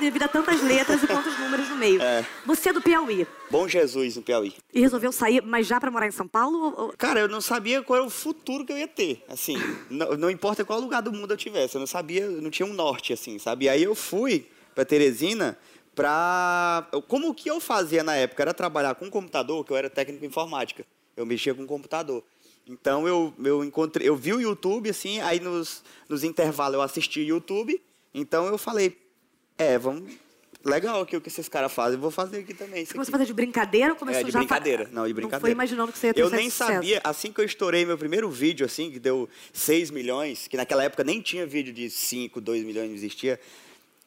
Devido 0.00 0.24
a 0.24 0.28
tantas 0.28 0.60
letras 0.60 1.00
e 1.04 1.06
quantos 1.06 1.38
números 1.38 1.68
no 1.68 1.76
meio. 1.76 2.02
É. 2.02 2.26
Você 2.44 2.70
é 2.70 2.72
do 2.72 2.82
Piauí 2.82 3.24
Bom 3.48 3.68
Jesus 3.68 4.16
no 4.16 4.22
Piauí. 4.22 4.52
e 4.72 4.80
resolveu 4.80 5.12
sair, 5.12 5.40
mas 5.40 5.68
já 5.68 5.78
pra 5.78 5.88
morar 5.88 6.08
em 6.08 6.10
São 6.10 6.26
Paulo? 6.26 6.74
ou- 6.76 6.94
Cara, 6.98 7.20
eu 7.20 7.28
não 7.28 7.40
sabia 7.40 7.80
qual 7.80 7.98
era 8.00 8.06
o 8.06 8.10
futuro 8.10 8.66
que 8.66 8.72
eu 8.72 8.76
ia 8.78 8.88
ter. 8.88 9.24
Assim, 9.28 9.56
não, 9.88 10.16
não 10.16 10.28
importa 10.30 10.64
qual 10.64 10.80
lugar 10.80 11.00
do 11.00 11.12
mundo 11.12 11.32
eu 11.32 11.36
tivesse, 11.36 11.76
eu 11.76 11.78
não 11.78 11.86
sabia, 11.86 12.26
não 12.28 12.50
tinha 12.50 12.66
um 12.66 12.72
norte, 12.72 13.12
assim, 13.12 13.38
sabe? 13.38 13.66
E 13.66 13.68
aí 13.68 13.84
eu 13.84 13.94
fui 13.94 14.48
pra 14.74 14.84
Teresina 14.84 15.56
pra. 15.94 16.86
Como 17.06 17.28
o 17.28 17.34
que 17.34 17.48
eu 17.48 17.60
fazia 17.60 18.02
na 18.02 18.16
época 18.16 18.42
era 18.42 18.52
trabalhar 18.52 18.96
com 18.96 19.08
computador, 19.08 19.64
que 19.64 19.70
eu 19.72 19.76
era 19.76 19.88
técnico 19.88 20.24
em 20.24 20.28
informática. 20.28 20.84
Eu 21.16 21.24
mexia 21.26 21.54
com 21.54 21.66
computador. 21.66 22.22
Então 22.66 23.06
eu, 23.06 23.32
eu 23.44 23.62
encontrei, 23.62 24.08
eu 24.08 24.16
vi 24.16 24.32
o 24.32 24.40
YouTube, 24.40 24.88
assim, 24.88 25.20
aí 25.20 25.38
nos, 25.38 25.82
nos 26.08 26.24
intervalos 26.24 26.74
eu 26.74 26.82
assisti 26.82 27.20
YouTube. 27.20 27.80
Então 28.12 28.46
eu 28.46 28.56
falei, 28.56 28.96
é, 29.58 29.78
vamos. 29.78 30.12
Legal 30.64 31.02
aqui 31.02 31.14
o 31.14 31.20
que 31.20 31.28
esses 31.28 31.46
caras 31.46 31.70
fazem, 31.70 31.96
eu 31.96 32.00
vou 32.00 32.10
fazer 32.10 32.38
aqui 32.38 32.54
também. 32.54 32.86
Você 32.86 32.94
começou 32.94 33.10
a 33.10 33.18
fazer 33.18 33.26
de 33.26 33.34
brincadeira 33.34 33.92
ou 33.92 33.98
começou 33.98 34.22
É, 34.22 34.24
de 34.24 34.30
já 34.30 34.38
brincadeira. 34.38 34.88
Não, 34.90 35.06
de 35.06 35.12
brincadeira. 35.12 35.36
Não 35.36 35.40
foi 35.42 35.50
imaginando 35.50 35.92
que 35.92 35.98
você 35.98 36.06
ia 36.06 36.14
ter 36.14 36.22
Eu 36.22 36.30
nem 36.30 36.48
sucesso. 36.48 36.72
sabia, 36.72 37.02
assim 37.04 37.30
que 37.30 37.38
eu 37.38 37.44
estourei 37.44 37.84
meu 37.84 37.98
primeiro 37.98 38.30
vídeo, 38.30 38.64
assim, 38.64 38.90
que 38.90 38.98
deu 38.98 39.28
6 39.52 39.90
milhões, 39.90 40.48
que 40.48 40.56
naquela 40.56 40.82
época 40.82 41.04
nem 41.04 41.20
tinha 41.20 41.46
vídeo 41.46 41.70
de 41.70 41.90
5, 41.90 42.40
2 42.40 42.64
milhões, 42.64 42.88
não 42.88 42.94
existia. 42.94 43.38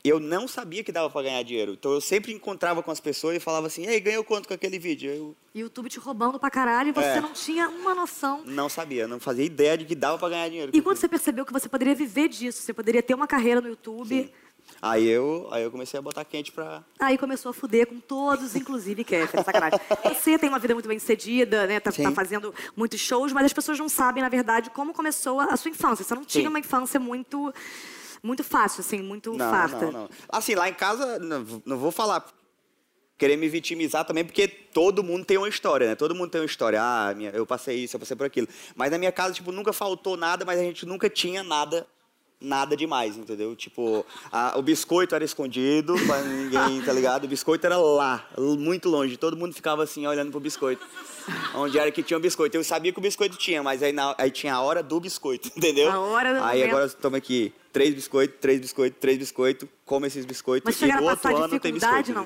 Eu 0.07 0.19
não 0.19 0.47
sabia 0.47 0.83
que 0.83 0.91
dava 0.91 1.09
pra 1.09 1.21
ganhar 1.21 1.43
dinheiro. 1.43 1.73
Então 1.73 1.91
eu 1.91 2.01
sempre 2.01 2.31
encontrava 2.33 2.81
com 2.81 2.91
as 2.91 2.99
pessoas 2.99 3.35
e 3.35 3.39
falava 3.39 3.67
assim, 3.67 3.85
ei, 3.85 3.99
ganhou 3.99 4.23
quanto 4.23 4.47
com 4.47 4.53
aquele 4.53 4.79
vídeo? 4.79 5.11
Eu 5.11 5.35
YouTube 5.55 5.89
te 5.89 5.97
roubando 5.99 6.39
pra 6.39 6.49
caralho 6.51 6.89
e 6.89 6.91
você 6.91 7.07
É. 7.07 7.21
não 7.21 7.33
tinha 7.33 7.67
uma 7.67 7.95
noção. 7.95 8.43
não 8.45 8.69
sabia, 8.69 9.07
não 9.07 9.19
fazia 9.19 9.43
ideia 9.45 9.77
de 9.77 9.85
que 9.85 9.95
dava 9.95 10.17
pra 10.17 10.29
ganhar 10.29 10.47
dinheiro. 10.49 10.71
E 10.73 10.81
quando 10.81 10.97
você 10.97 11.07
percebeu 11.07 11.45
que 11.45 11.51
você 11.53 11.67
poderia 11.67 11.95
viver 11.95 12.27
disso, 12.29 12.61
você 12.61 12.73
poderia 12.73 13.01
ter 13.01 13.13
uma 13.13 13.27
carreira 13.27 13.59
no 13.61 13.67
YouTube, 13.69 14.31
Aí 14.81 15.07
eu, 15.07 15.47
aí 15.49 15.63
eu 15.63 15.71
comecei 15.71 15.97
a 15.97 16.01
botar 16.01 16.25
quente 16.25 16.51
pra. 16.51 16.83
aí 16.99 17.17
começou 17.17 17.49
a 17.49 17.53
fuder 17.53 17.87
com 17.87 18.01
todos, 18.01 18.53
inclusive 18.53 19.01
Kéfera, 19.03 19.41
sacanagem. 19.41 19.79
Você 20.13 20.37
tem 20.37 20.49
uma 20.49 20.59
vida 20.59 20.73
muito 20.73 20.89
bem 20.89 20.99
sucedida, 20.99 21.65
né? 21.65 21.79
Tá, 21.79 21.89
Sim. 21.89 22.03
tá 22.03 22.11
fazendo 22.11 22.53
muitos 22.75 22.99
shows, 22.99 23.31
mas 23.31 23.45
as 23.45 23.53
pessoas 23.53 23.79
não 23.79 23.87
sabem, 23.87 24.21
na 24.21 24.27
verdade, 24.29 24.69
como 24.69 24.93
começou 24.93 25.39
a, 25.39 25.55
sua 25.55 25.71
infância. 25.71 26.03
Você 26.03 26.13
não 26.13 26.25
tinha 26.25 26.43
Sim. 26.43 26.49
uma 26.49 26.59
infância 26.59 26.99
muito, 26.99 27.51
muito 28.23 28.43
fácil, 28.43 28.81
assim, 28.81 29.01
muito 29.01 29.33
Não, 29.33 29.49
farta. 29.49 29.85
não, 29.85 29.91
não. 29.91 30.09
Assim, 30.29 30.55
lá 30.55 30.67
em 30.69 30.73
casa, 30.73 31.19
não, 31.19 31.61
não 31.65 31.77
vou 31.77 31.91
falar 31.91 32.25
querer 33.17 33.35
me 33.35 33.49
vitimizar 33.49 34.05
também, 34.05 34.23
porque 34.23 34.47
todo 34.47 35.03
mundo 35.03 35.25
tem 35.25 35.37
uma 35.37 35.49
história, 35.49 35.87
né? 35.87 35.95
Todo 35.95 36.13
mundo 36.13 36.29
tem 36.29 36.39
uma 36.39 36.45
história. 36.45 36.79
Ah, 36.81 37.13
minha, 37.15 37.31
eu 37.31 37.45
passei 37.47 37.77
isso, 37.83 37.95
eu 37.95 37.99
passei 37.99 38.15
por 38.15 38.25
aquilo. 38.27 38.47
Mas 38.75 38.91
na 38.91 38.97
minha 38.97 39.11
casa, 39.11 39.33
tipo, 39.33 39.51
nunca 39.51 39.73
faltou 39.73 40.15
nada, 40.15 40.45
mas 40.45 40.59
a 40.59 40.63
gente 40.63 40.85
nunca 40.85 41.09
tinha 41.09 41.43
nada, 41.43 41.87
nada 42.39 42.75
demais, 42.77 43.17
entendeu? 43.17 43.55
Tipo, 43.55 44.05
a- 44.31 44.53
o 44.57 44.61
biscoito 44.61 45.15
era 45.15 45.23
escondido 45.23 45.95
pra 46.05 46.21
ninguém, 46.21 46.81
tá 46.81 46.93
ligado? 46.93 47.23
O 47.25 47.27
biscoito 47.27 47.65
era 47.65 47.77
lá, 47.77 48.27
muito 48.37 48.87
longe. 48.89 49.17
Todo 49.17 49.35
mundo 49.35 49.53
ficava 49.53 49.83
assim, 49.83 50.05
olhando 50.05 50.31
pro 50.31 50.39
biscoito. 50.39 50.85
Onde 51.55 51.77
era 51.77 51.91
que 51.91 52.01
tinha 52.03 52.15
o 52.17 52.21
biscoito. 52.21 52.55
Eu 52.55 52.63
sabia 52.63 52.93
que 52.93 52.99
o 52.99 53.01
biscoito 53.01 53.35
tinha, 53.37 53.61
mas 53.61 53.83
aí, 53.83 53.91
na- 53.91 54.15
aí 54.17 54.31
tinha 54.31 54.53
a 54.53 54.61
hora 54.61 54.81
do 54.83 54.99
biscoito, 54.99 55.49
entendeu? 55.57 55.91
A 55.91 55.99
hora 55.99 56.33
do 56.33 56.43
Aí 56.43 56.59
momento. 56.59 56.75
agora 56.75 56.89
toma 56.89 57.17
aqui 57.17 57.51
três 57.73 57.93
biscoitos, 57.93 58.37
três 58.39 58.59
biscoitos, 58.61 58.99
três 58.99 59.17
biscoitos, 59.17 59.67
come 59.85 60.07
esses 60.07 60.23
biscoitos 60.25 60.63
Mas 60.65 60.81
e 60.81 60.93
no 60.93 61.03
outro 61.09 61.35
ano 61.35 61.59
tem 61.59 61.73
biscoito. 61.73 62.13
não? 62.13 62.25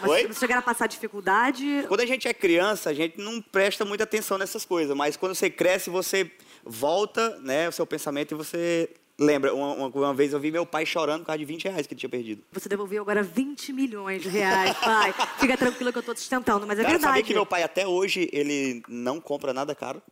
Mas 0.00 0.10
Oi? 0.10 0.22
Vocês 0.24 0.38
chegaram 0.38 0.58
a 0.58 0.62
passar 0.62 0.88
dificuldade? 0.88 1.84
Quando 1.88 2.00
a 2.00 2.06
gente 2.06 2.26
é 2.28 2.34
criança, 2.34 2.90
a 2.90 2.92
gente 2.92 3.18
não 3.18 3.40
presta 3.40 3.84
muita 3.84 4.04
atenção 4.04 4.36
nessas 4.36 4.64
coisas, 4.64 4.94
mas 4.94 5.16
quando 5.16 5.34
você 5.34 5.48
cresce, 5.48 5.88
você 5.88 6.30
volta, 6.64 7.38
né, 7.40 7.68
o 7.68 7.72
seu 7.72 7.86
pensamento 7.86 8.32
e 8.32 8.34
você 8.36 8.90
lembra. 9.18 9.54
Uma, 9.54 9.72
uma- 9.74 9.88
uma 9.88 10.14
vez 10.14 10.32
eu 10.32 10.40
vi 10.40 10.50
meu 10.50 10.64
pai 10.66 10.84
chorando 10.86 11.20
por 11.20 11.26
causa 11.26 11.38
de 11.38 11.44
20 11.44 11.64
reais 11.64 11.86
que 11.86 11.94
ele 11.94 12.00
tinha 12.00 12.10
perdido. 12.10 12.42
Você 12.52 12.68
devolveu 12.68 13.02
agora 13.02 13.22
20 13.22 13.72
milhões 13.72 14.22
de 14.22 14.28
reais, 14.28 14.76
pai. 14.78 15.14
Fica 15.38 15.56
tranquilo 15.56 15.92
que 15.92 15.98
eu 15.98 16.02
tô 16.02 16.14
te 16.14 16.20
sustentando, 16.20 16.66
mas 16.66 16.78
é 16.78 16.82
Cara, 16.82 16.92
verdade. 16.94 17.10
sabia 17.12 17.22
que 17.24 17.34
meu 17.34 17.46
pai 17.46 17.62
até 17.62 17.86
hoje, 17.86 18.28
ele 18.32 18.82
não 18.88 19.20
compra 19.20 19.52
nada 19.52 19.74
caro? 19.74 20.02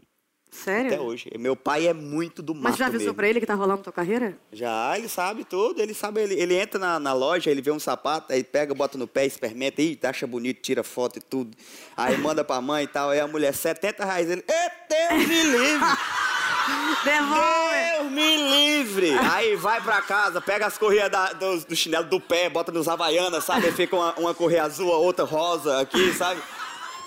Sério? 0.55 0.93
Até 0.93 1.01
hoje. 1.01 1.31
Meu 1.39 1.57
pai 1.57 1.87
é 1.89 1.95
muito 1.95 2.43
do 2.43 2.55
mato 2.55 2.65
Mas 2.65 2.77
já 2.77 2.87
avisou 2.87 3.07
mesmo. 3.07 3.15
pra 3.15 3.27
ele 3.27 3.41
que 3.41 3.47
tá 3.47 3.55
rolando 3.55 3.83
tua 3.83 3.93
carreira? 3.93 4.37
Já, 4.53 4.97
ele 4.99 5.09
sabe 5.09 5.45
tudo, 5.45 5.81
ele 5.81 5.95
sabe, 5.95 6.21
ele, 6.21 6.35
ele 6.35 6.55
entra 6.55 6.79
na, 6.79 7.01
na 7.01 7.13
loja, 7.15 7.51
ele 7.51 7.63
vê 7.63 7.71
um 7.71 7.79
sapato, 7.79 8.33
aí 8.33 8.45
pega, 8.45 8.75
bota 8.75 8.99
no 8.99 9.09
pé, 9.09 9.25
experimenta, 9.25 9.81
ih, 9.81 9.99
acha 10.03 10.27
bonito, 10.27 10.61
tira 10.61 10.83
foto 10.85 11.19
e 11.19 11.23
tudo. 11.23 11.57
Aí 11.97 12.19
manda 12.19 12.45
pra 12.45 12.61
mãe 12.61 12.85
e 12.85 12.87
tal, 12.87 13.09
aí 13.11 13.19
a 13.19 13.27
mulher, 13.27 13.55
70 13.55 14.05
reais, 14.05 14.31
ele, 14.31 14.45
"Ê, 14.47 14.71
Deus 14.89 15.27
me 15.27 15.43
livre, 15.43 15.87
Devolve! 17.05 17.73
Deus 17.99 18.13
me 18.13 18.37
livre. 18.51 19.19
Aí 19.33 19.57
vai 19.57 19.81
pra 19.81 20.03
casa, 20.03 20.41
pega 20.41 20.67
as 20.67 20.77
correias 20.79 21.11
da- 21.11 21.33
do, 21.33 21.61
do 21.61 21.75
chinelo 21.75 22.05
do 22.07 22.21
pé, 22.21 22.49
bota 22.49 22.71
nos 22.71 22.87
Havaianas, 22.89 23.45
sabe? 23.45 23.67
Aí 23.67 23.73
fica 23.73 23.97
uma, 23.97 24.15
uma 24.19 24.35
correia 24.35 24.65
azul, 24.65 24.93
a 24.93 24.99
outra 24.99 25.25
rosa 25.25 25.81
aqui, 25.81 26.13
sabe? 26.13 26.41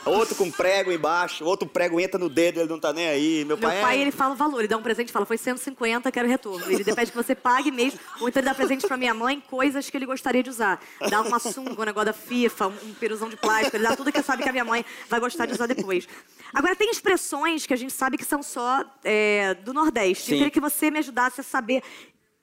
Outro 0.06 0.36
com 0.36 0.52
prego 0.52 0.92
embaixo, 0.92 1.44
outro 1.44 1.68
prego 1.68 2.00
entra 2.00 2.20
no 2.20 2.30
dedo, 2.30 2.60
ele 2.60 2.70
não 2.70 2.80
tá 2.80 2.94
nem 2.94 3.08
aí. 3.08 3.46
Meu, 3.46 3.58
Meu 3.58 3.70
pai, 3.70 3.82
pai, 3.82 3.98
é... 3.98 4.02
ele 4.02 4.12
fala 4.12 4.34
o 4.34 4.38
valor, 4.38 4.60
ele 4.60 4.68
dá 4.68 4.78
um 4.78 4.82
presente 4.84 5.10
e 5.10 5.12
fala, 5.12 5.26
foi 5.26 5.38
150, 5.38 6.12
quero 6.12 6.28
retorno. 6.28 6.66
Ele 6.72 6.84
pede 6.84 7.12
que 7.12 7.18
você 7.18 7.34
pague 7.34 7.72
mesmo, 7.72 8.00
ou 8.22 8.30
então 8.30 8.40
ele 8.40 8.48
dá 8.48 8.54
presente 8.56 8.86
pra 8.88 8.98
minha 8.98 9.14
mãe, 9.14 9.42
coisas 9.50 9.90
que 9.90 9.98
ele 9.98 10.06
gostaria 10.06 10.44
de 10.44 10.50
usar. 10.50 10.80
Dá 11.10 11.22
uma 11.22 11.40
sunga, 11.40 11.82
um 11.82 11.86
negócio 11.86 12.06
da 12.06 12.14
FIFA, 12.14 12.68
um, 12.68 12.94
peruzão 13.00 13.30
de 13.30 13.38
plástico, 13.38 13.76
ele 13.76 13.84
dá 13.84 13.96
tudo 13.96 14.12
que 14.12 14.22
sabe 14.22 14.44
que 14.44 14.50
a 14.50 14.52
minha 14.52 14.66
mãe 14.66 14.86
vai 15.10 15.20
gostar 15.20 15.46
de 15.46 15.54
usar 15.54 15.68
depois. 15.68 16.08
Agora, 16.54 16.76
tem 16.76 16.90
expressões 16.90 17.66
que 17.66 17.74
a 17.74 17.78
gente 17.78 17.94
sabe 17.94 18.18
que 18.18 18.26
são 18.26 18.44
só 18.44 18.86
é, 19.04 19.54
do 19.56 19.74
Nordeste. 19.74 20.32
Eu 20.32 20.36
Sim. 20.36 20.38
queria 20.38 20.52
que 20.52 20.60
você 20.60 20.92
me 20.92 21.00
ajudasse 21.00 21.42
a 21.42 21.44
saber 21.44 21.82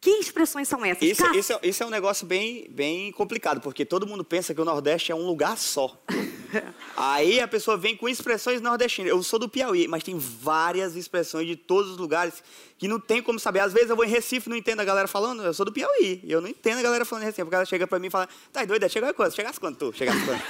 que 0.00 0.10
expressões 0.10 0.66
são 0.66 0.84
essas. 0.84 1.02
Isso, 1.02 1.24
isso, 1.36 1.52
é- 1.52 1.60
isso 1.62 1.82
é 1.82 1.86
um 1.86 1.90
negócio 1.90 2.26
bem, 2.26 2.66
bem 2.70 3.12
complicado, 3.12 3.60
porque 3.60 3.84
todo 3.84 4.04
mundo 4.04 4.24
pensa 4.24 4.52
que 4.52 4.60
o 4.60 4.64
Nordeste 4.64 5.12
é 5.12 5.14
um 5.14 5.24
lugar 5.24 5.56
só. 5.56 5.96
Aí 6.96 7.40
a 7.40 7.48
pessoa 7.48 7.76
vem 7.76 7.96
com 7.96 8.08
expressões 8.08 8.60
nordestinas. 8.60 9.10
Eu 9.10 9.22
sou 9.22 9.38
do 9.38 9.48
Piauí, 9.48 9.88
mas 9.88 10.02
tem 10.02 10.18
várias 10.18 10.96
expressões 10.96 11.46
de 11.46 11.56
todos 11.56 11.92
os 11.92 11.96
lugares 11.98 12.42
que 12.78 12.88
não 12.88 12.98
tem 12.98 13.22
como 13.22 13.38
saber. 13.38 13.60
Às 13.60 13.72
vezes 13.72 13.90
eu 13.90 13.96
vou 13.96 14.04
em 14.04 14.08
Recife 14.08 14.48
não 14.48 14.56
entendo 14.56 14.80
a 14.80 14.84
galera 14.84 15.08
falando, 15.08 15.42
eu 15.42 15.54
sou 15.54 15.64
do 15.64 15.72
Piauí. 15.72 16.20
E 16.22 16.30
eu 16.30 16.40
não 16.40 16.48
entendo 16.48 16.78
a 16.78 16.82
galera 16.82 17.04
falando 17.04 17.24
em 17.24 17.26
Recife. 17.26 17.44
Porque 17.44 17.54
ela 17.54 17.64
chega 17.64 17.86
pra 17.86 17.98
mim 17.98 18.08
e 18.08 18.10
fala, 18.10 18.28
tá 18.52 18.64
doida, 18.64 18.88
chegou 18.88 19.12
quando? 19.14 19.34
Chegasse 19.34 19.58
quando 19.58 19.76
tu? 19.76 19.92
Chegasse 19.92 20.24
quando? 20.24 20.42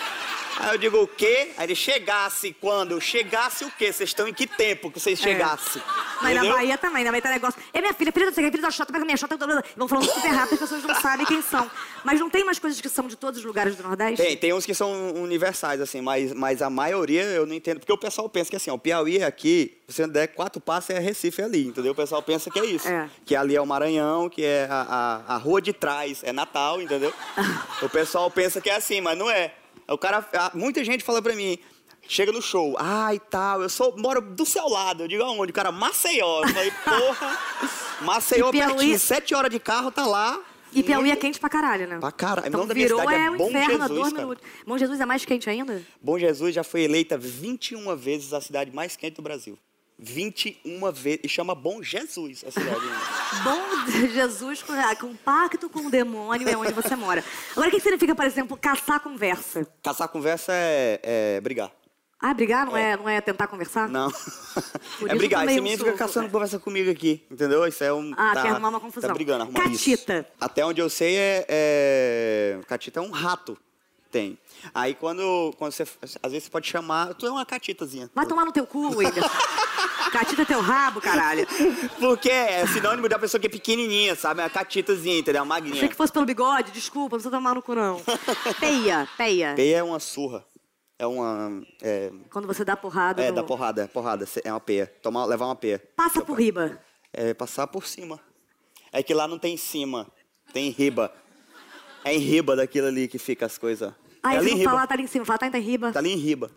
Aí 0.63 0.75
eu 0.75 0.79
digo, 0.79 1.03
o 1.03 1.09
quê? 1.09 1.51
Aí 1.57 1.67
ele, 1.67 1.75
chegasse 1.75 2.55
quando? 2.61 3.01
Chegasse 3.01 3.65
o 3.65 3.71
quê? 3.71 3.93
Vocês 3.93 4.11
estão 4.11 4.29
em 4.29 4.33
que 4.33 4.47
tempo 4.47 4.93
que 4.93 5.01
vocês 5.01 5.19
chegassem? 5.19 5.83
É. 5.83 5.85
Mas 6.23 6.35
na 6.35 6.41
Entendeu? 6.41 6.53
Bahia 6.55 6.79
também, 6.79 7.03
na 7.03 7.11
Bahia 7.11 7.23
tem 7.23 7.33
negócio. 7.33 7.61
É 7.75 7.81
minha 7.81 7.93
filha, 7.93 8.13
filha 8.13 8.31
do 8.31 8.33
filha 8.33 8.51
da 8.51 8.71
Xota, 8.71 8.93
pega 8.93 9.05
minha 9.05 9.17
Xota. 9.17 9.37
blá, 9.37 9.47
blá, 9.47 9.57
blá. 9.57 9.65
Vão 9.77 9.89
falando 9.89 10.09
super 10.09 10.29
rápido, 10.29 10.55
as 10.55 10.61
pessoas 10.61 10.85
não 10.85 10.95
sabem 10.95 11.27
quem 11.27 11.43
são. 11.43 11.69
Mas 12.05 12.21
não 12.21 12.31
tem 12.31 12.45
umas 12.45 12.61
coisas 12.61 12.81
que 12.81 12.89
são 12.89 13.09
de 13.09 13.17
todos 13.17 13.41
os 13.41 13.45
lugares 13.45 13.75
do 13.75 13.83
Nordeste? 13.83 14.25
Tem, 14.25 14.37
tem 14.37 14.53
uns 14.53 14.65
que 14.65 14.73
são 14.73 14.93
universais, 15.15 15.81
assim, 15.81 16.01
mas, 16.01 16.33
mas 16.33 16.63
a 16.63 16.71
maioria 16.71 17.25
eu 17.25 17.45
não 17.45 17.55
entendo. 17.55 17.81
Porque 17.81 17.93
o 17.93 17.99
pessoal 17.99 18.29
pensa 18.29 18.49
que 18.49 18.57
assim, 18.57 18.71
ó, 18.71 18.75
o 18.75 18.79
Piauí 18.79 19.19
é 19.19 19.25
aqui, 19.25 19.79
você 19.89 20.07
der 20.07 20.29
quatro 20.29 20.61
passos 20.61 20.91
é 20.91 20.99
Recife 21.01 21.43
ali, 21.43 21.67
entendeu? 21.67 21.91
O 21.91 21.97
pessoal 21.97 22.23
pensa 22.23 22.51
que 22.51 22.61
é 22.61 22.65
isso. 22.65 22.87
É. 22.87 23.11
Que 23.25 23.35
ali 23.35 23.57
é 23.57 23.61
o 23.61 23.67
Maranhão, 23.67 24.29
que 24.29 24.45
é 24.45 24.69
a, 24.71 25.23
a, 25.27 25.35
a 25.35 25.37
rua 25.39 25.61
de 25.61 25.73
trás, 25.73 26.23
é 26.23 26.33
Natal, 26.33 26.81
entendeu? 26.81 27.13
o 27.83 27.89
pessoal 27.89 28.31
pensa 28.31 28.61
que 28.61 28.71
é 28.71 28.77
assim, 28.77 29.01
mas 29.01 29.19
não 29.19 29.29
é. 29.29 29.55
O 29.89 29.99
cara, 29.99 30.27
a- 30.35 30.51
muita 30.55 30.85
gente 30.85 31.03
fala 31.05 31.21
pra 31.21 31.35
mim, 31.35 31.59
chega 32.09 32.33
no 32.33 32.41
show, 32.43 32.77
ai 32.79 33.19
tal, 33.19 33.63
eu 33.63 33.69
sou, 33.69 33.97
moro 33.99 34.21
do 34.21 34.45
seu 34.47 34.67
lado. 34.69 35.05
Eu 35.05 35.09
digo 35.09 35.23
aonde? 35.23 35.51
O 35.51 35.55
cara, 35.55 35.71
Maceió. 35.73 36.43
Eu 36.43 36.49
falei, 36.49 36.71
porra, 36.85 37.39
Maceió 38.03 38.51
Piauí- 38.51 38.75
pertinho, 38.75 38.99
sete 38.99 39.35
horas 39.35 39.51
de 39.51 39.59
carro, 39.61 39.91
tá 39.91 40.07
lá. 40.07 40.41
E 40.75 40.83
Piauí 40.83 41.11
é 41.11 41.17
quente 41.17 41.39
pra 41.39 41.51
caralho, 41.51 41.87
né? 41.87 41.99
Pra 41.99 42.11
caralho. 42.11 42.49
Então 42.49 42.67
virou 42.67 43.11
é 43.11 43.27
é 43.27 43.31
o 43.31 43.37
Bom 43.37 43.49
inferno 43.51 43.73
Jesus, 43.73 43.89
dois 43.91 44.13
minutos. 44.15 44.45
Bom 44.67 44.79
Jesus 44.79 45.01
é 45.01 45.05
mais 45.05 45.23
quente 45.25 45.51
ainda? 45.51 45.83
Bom 46.01 46.19
Jesus 46.19 46.55
já 46.55 46.65
foi 46.65 46.83
eleita 46.85 47.19
21 47.19 47.95
vezes 47.95 48.33
a 48.33 48.41
cidade 48.41 48.71
mais 48.75 48.97
quente 48.97 49.17
do 49.17 49.23
Brasil. 49.23 49.59
21 50.03 50.93
vezes. 50.93 51.21
E 51.23 51.29
chama 51.29 51.55
Bom 51.55 51.83
Jesus 51.83 52.45
a 52.47 52.51
cidade. 52.51 52.81
Bom 53.45 54.09
Jesus 54.13 54.63
com, 54.63 54.73
ah, 54.73 54.97
com 54.97 55.15
pacto 55.15 55.71
com 55.71 55.87
o 55.87 55.91
demônio 55.91 56.49
é 56.49 56.57
onde 56.57 56.73
você 56.73 56.97
mora. 56.97 57.25
Agora, 57.53 57.69
o 57.69 57.71
que 57.71 57.81
significa, 57.81 58.15
por 58.15 58.25
exemplo, 58.25 58.57
caçar 58.57 59.01
conversa? 59.01 59.67
Caçar 59.83 60.09
conversa 60.09 60.53
é, 60.53 61.01
é 61.03 61.41
brigar. 61.41 61.71
Ah, 62.21 62.33
brigar 62.33 62.67
não 62.67 62.77
é, 62.77 62.97
não 62.97 63.09
é 63.09 63.21
tentar 63.21 63.49
conversar? 63.49 63.89
Não. 63.89 64.09
Por 64.99 65.11
é 65.11 65.15
brigar. 65.15 65.45
Esse 65.45 65.59
um 65.59 65.63
menino 65.65 65.85
fica 65.85 65.97
caçando 65.97 66.29
conversa 66.29 66.59
comigo 66.59 66.89
aqui, 66.89 67.27
entendeu? 67.29 67.67
Isso 67.67 67.83
é 67.83 67.93
um. 67.93 68.13
Ah, 68.17 68.33
quer 68.35 68.51
arrumar 68.51 68.69
uma 68.69 68.81
confusão. 68.81 69.09
Tá 69.09 69.15
brigando, 69.15 69.43
arrumar 69.43 69.61
Catita. 69.61 70.21
isso. 70.21 70.27
Até 70.41 70.65
onde 70.65 70.81
eu 70.81 70.89
sei 70.89 71.17
é, 71.17 71.47
é. 71.49 72.61
Catita 72.69 73.01
é 73.01 73.03
um 73.03 73.11
rato. 73.11 73.59
Tem. 74.13 74.39
Aí 74.73 74.95
quando, 74.95 75.53
quando 75.59 75.73
você. 75.73 75.83
Às 75.83 76.31
vezes 76.31 76.45
você 76.45 76.51
pode 76.51 76.69
chamar. 76.69 77.13
Tu 77.15 77.27
é 77.27 77.31
uma 77.31 77.45
catitazinha. 77.45 78.09
Vai 78.15 78.27
tomar 78.27 78.45
no 78.45 78.53
teu 78.53 78.69
cu, 78.69 78.97
William. 78.97 79.23
Catita 80.11 80.43
é 80.43 80.45
teu 80.45 80.61
rabo, 80.61 81.01
caralho. 81.01 81.47
Porque 81.99 82.31
é 82.31 82.67
sinônimo 82.67 83.09
da 83.09 83.19
pessoa 83.19 83.41
que 83.41 83.47
é 83.47 83.51
pequenininha, 83.51 84.15
sabe? 84.15 84.41
É 84.41 84.45
uma 84.45 84.51
catitazinha, 84.51 85.19
entendeu? 85.19 85.43
Uma 85.43 85.55
Achei 85.57 85.69
magrinha. 85.71 85.89
que 85.89 85.97
fosse 85.97 86.13
pelo 86.13 86.27
bigode, 86.27 86.73
desculpa, 86.73 87.17
não 87.17 87.23
precisa 87.23 87.31
tomar 87.31 87.55
no 87.55 87.63
cu, 87.63 87.75
não. 87.75 88.01
Peia, 88.59 89.09
peia. 89.17 89.55
Peia 89.55 89.79
é 89.79 89.83
uma 89.83 90.01
surra. 90.01 90.45
É 90.99 91.07
uma. 91.07 91.63
É, 91.81 92.13
Quando 92.31 92.47
você 92.47 92.65
dá 92.65 92.77
porrada 92.77 93.23
é 93.23 93.31
no... 93.31 93.37
da 93.37 93.43
porrada, 93.43 93.89
porrada. 93.89 94.27
É 94.45 94.53
uma 94.53 94.61
peia. 94.61 94.87
Tomar, 95.03 95.25
levar 95.25 95.47
uma 95.47 95.57
peia. 95.57 95.83
Passa 95.97 96.25
por 96.25 96.39
riba. 96.39 96.79
É 97.13 97.35
passar 97.35 97.67
por 97.67 97.87
cima. 97.87 98.21
É 98.93 99.03
que 99.03 99.13
lá 99.13 99.27
não 99.27 99.39
tem 99.39 99.57
cima, 99.57 100.07
tem 100.53 100.71
riba. 100.71 101.13
É 102.05 102.15
em 102.15 102.19
riba 102.19 102.55
daquilo 102.55 102.89
ali 102.89 103.09
que 103.09 103.19
fica 103.19 103.47
as 103.47 103.57
coisas. 103.57 103.93
Aí 104.23 104.37
é 104.37 104.39
ali 104.39 104.51
não 104.51 104.59
riba. 104.59 104.71
fala, 104.71 104.87
tá 104.87 104.95
ali 104.95 105.05
em 105.05 105.07
cima, 105.07 105.25
fala, 105.25 105.39
tá 105.39 105.47
em 105.47 105.61
riba. 105.61 105.93
Tá 105.93 105.99
ali 105.99 106.13
em 106.13 106.17
riba. 106.17 106.51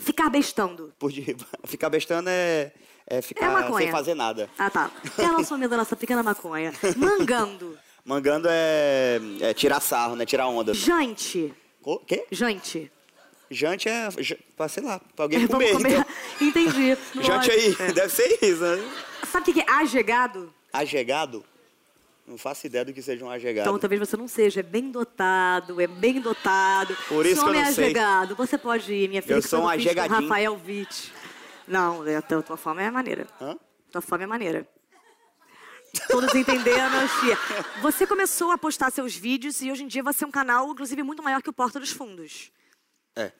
Ficar 0.00 0.30
bestando. 0.30 0.91
Por 1.02 1.10
de. 1.10 1.36
Ficar 1.66 1.90
bestando 1.90 2.30
é, 2.30 2.70
é 3.08 3.20
ficar 3.20 3.46
É 3.60 3.72
sem 3.76 3.90
fazer 3.90 4.14
nada. 4.14 4.48
Ah, 4.56 4.70
tá. 4.70 4.88
É 5.18 5.24
a 5.24 5.32
nossa 5.34 5.58
da 5.68 5.76
nossa 5.76 5.96
pequena 5.96 6.22
maconha. 6.22 6.72
Mangando. 6.96 7.76
Mangando 8.06 8.46
é, 8.48 9.20
é 9.40 9.52
tirar 9.52 9.80
sarro, 9.80 10.14
né? 10.14 10.24
Tirar 10.24 10.46
onda. 10.46 10.72
Jante. 10.72 11.52
O 11.82 11.98
quê? 11.98 12.24
Jante. 12.30 12.90
Jante 13.50 13.88
é, 13.88 14.08
pra, 14.56 14.68
sei 14.68 14.82
lá, 14.84 15.00
pra 15.16 15.24
alguém 15.24 15.42
É, 15.42 15.48
comer. 15.48 15.72
comer. 15.72 15.90
Então. 15.92 16.04
Entendi. 16.40 16.96
Jante 17.20 17.50
aí. 17.50 17.76
É. 17.80 17.92
deve 17.92 18.08
ser 18.08 18.38
isso, 18.40 18.62
né? 18.62 18.92
Sabe 19.30 19.50
o 19.50 19.54
que 19.54 19.60
é 19.60 19.64
agegado? 19.68 20.54
Agegado? 20.72 21.44
Não 22.32 22.38
faço 22.38 22.66
ideia 22.66 22.82
do 22.82 22.94
que 22.94 23.02
seja 23.02 23.22
um 23.22 23.30
agegado. 23.30 23.68
Então 23.68 23.78
talvez 23.78 24.00
você 24.00 24.16
não 24.16 24.26
seja. 24.26 24.60
É 24.60 24.62
bem 24.62 24.90
dotado, 24.90 25.78
é 25.78 25.86
bem 25.86 26.18
dotado. 26.18 26.96
Por 27.06 27.26
isso 27.26 27.34
Seu 27.34 27.44
que 27.44 27.50
eu 27.50 27.52
nome 27.52 27.58
não 27.58 27.68
é 27.68 28.26
sei. 28.26 28.34
Você 28.34 28.56
pode 28.56 28.90
ir, 28.90 29.06
minha 29.06 29.20
filha. 29.20 29.34
Eu 29.34 29.42
que 29.42 29.48
sou 29.48 29.58
um 29.58 29.62
com 29.64 29.68
ajegadinho. 29.68 30.22
Rafael 30.22 30.58
Witt. 30.66 31.12
Não, 31.68 32.08
é, 32.08 32.16
a 32.16 32.22
tua, 32.22 32.42
tua 32.42 32.56
forma 32.56 32.80
é 32.80 32.90
maneira. 32.90 33.26
Hã? 33.38 33.54
Tua 33.90 34.00
forma 34.00 34.24
é 34.24 34.26
maneira. 34.26 34.66
Todos 36.08 36.34
entenderam, 36.34 37.06
Xia. 37.06 37.36
Você 37.82 38.06
começou 38.06 38.50
a 38.50 38.56
postar 38.56 38.90
seus 38.90 39.14
vídeos 39.14 39.60
e 39.60 39.70
hoje 39.70 39.84
em 39.84 39.86
dia 39.86 40.02
você 40.02 40.24
é 40.24 40.26
um 40.26 40.30
canal, 40.30 40.70
inclusive, 40.70 41.02
muito 41.02 41.22
maior 41.22 41.42
que 41.42 41.50
o 41.50 41.52
Porta 41.52 41.78
dos 41.78 41.90
Fundos. 41.90 42.50
É. 43.14 43.30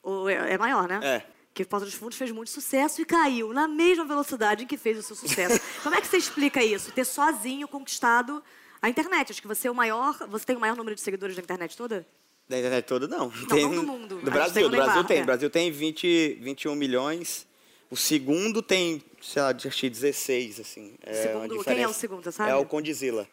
Ou 0.00 0.28
é, 0.28 0.52
é 0.52 0.58
maior, 0.58 0.86
né? 0.86 1.00
É. 1.02 1.26
Que 1.58 1.64
Porta 1.64 1.84
dos 1.84 1.94
Fundos 1.96 2.16
fez 2.16 2.30
muito 2.30 2.52
sucesso 2.52 3.02
e 3.02 3.04
caiu 3.04 3.52
na 3.52 3.66
mesma 3.66 4.04
velocidade 4.04 4.62
em 4.62 4.66
que 4.68 4.76
fez 4.76 4.96
o 4.96 5.02
seu 5.02 5.16
sucesso. 5.16 5.60
Como 5.82 5.92
é 5.92 6.00
que 6.00 6.06
você 6.06 6.16
explica 6.16 6.62
isso? 6.62 6.92
Ter 6.92 7.04
sozinho 7.04 7.66
conquistado 7.66 8.40
a 8.80 8.88
internet. 8.88 9.32
Acho 9.32 9.42
que 9.42 9.48
você 9.48 9.66
é 9.66 9.70
o 9.70 9.74
maior. 9.74 10.16
Você 10.28 10.46
tem 10.46 10.54
o 10.56 10.60
maior 10.60 10.76
número 10.76 10.94
de 10.94 11.00
seguidores 11.00 11.34
da 11.34 11.42
internet 11.42 11.76
toda? 11.76 12.06
Da 12.48 12.56
internet 12.60 12.84
toda, 12.84 13.08
não. 13.08 13.32
não 13.50 13.70
do 13.74 13.82
mundo. 13.82 14.08
Do 14.08 14.18
que 14.18 14.24
tem 14.26 14.32
Brasil, 14.32 14.66
o 14.66 14.68
do 14.68 14.76
Brasil 14.76 15.02
tem. 15.02 15.18
é. 15.18 15.22
O 15.22 15.26
Brasil 15.26 15.50
tem 15.50 15.72
20, 15.72 16.38
21 16.40 16.76
milhões. 16.76 17.44
O 17.90 17.96
segundo 17.96 18.62
tem, 18.62 19.02
sei 19.20 19.42
lá, 19.42 19.48
acho 19.50 19.68
que 19.80 19.90
16, 19.90 20.60
assim. 20.60 20.94
É 21.02 21.12
segundo- 21.22 21.64
quem 21.64 21.82
é 21.82 21.88
o 21.88 21.92
segundo, 21.92 22.22
você 22.22 22.30
sabe? 22.30 22.52
É 22.52 22.54
o 22.54 22.64
Condzilla. 22.64 23.28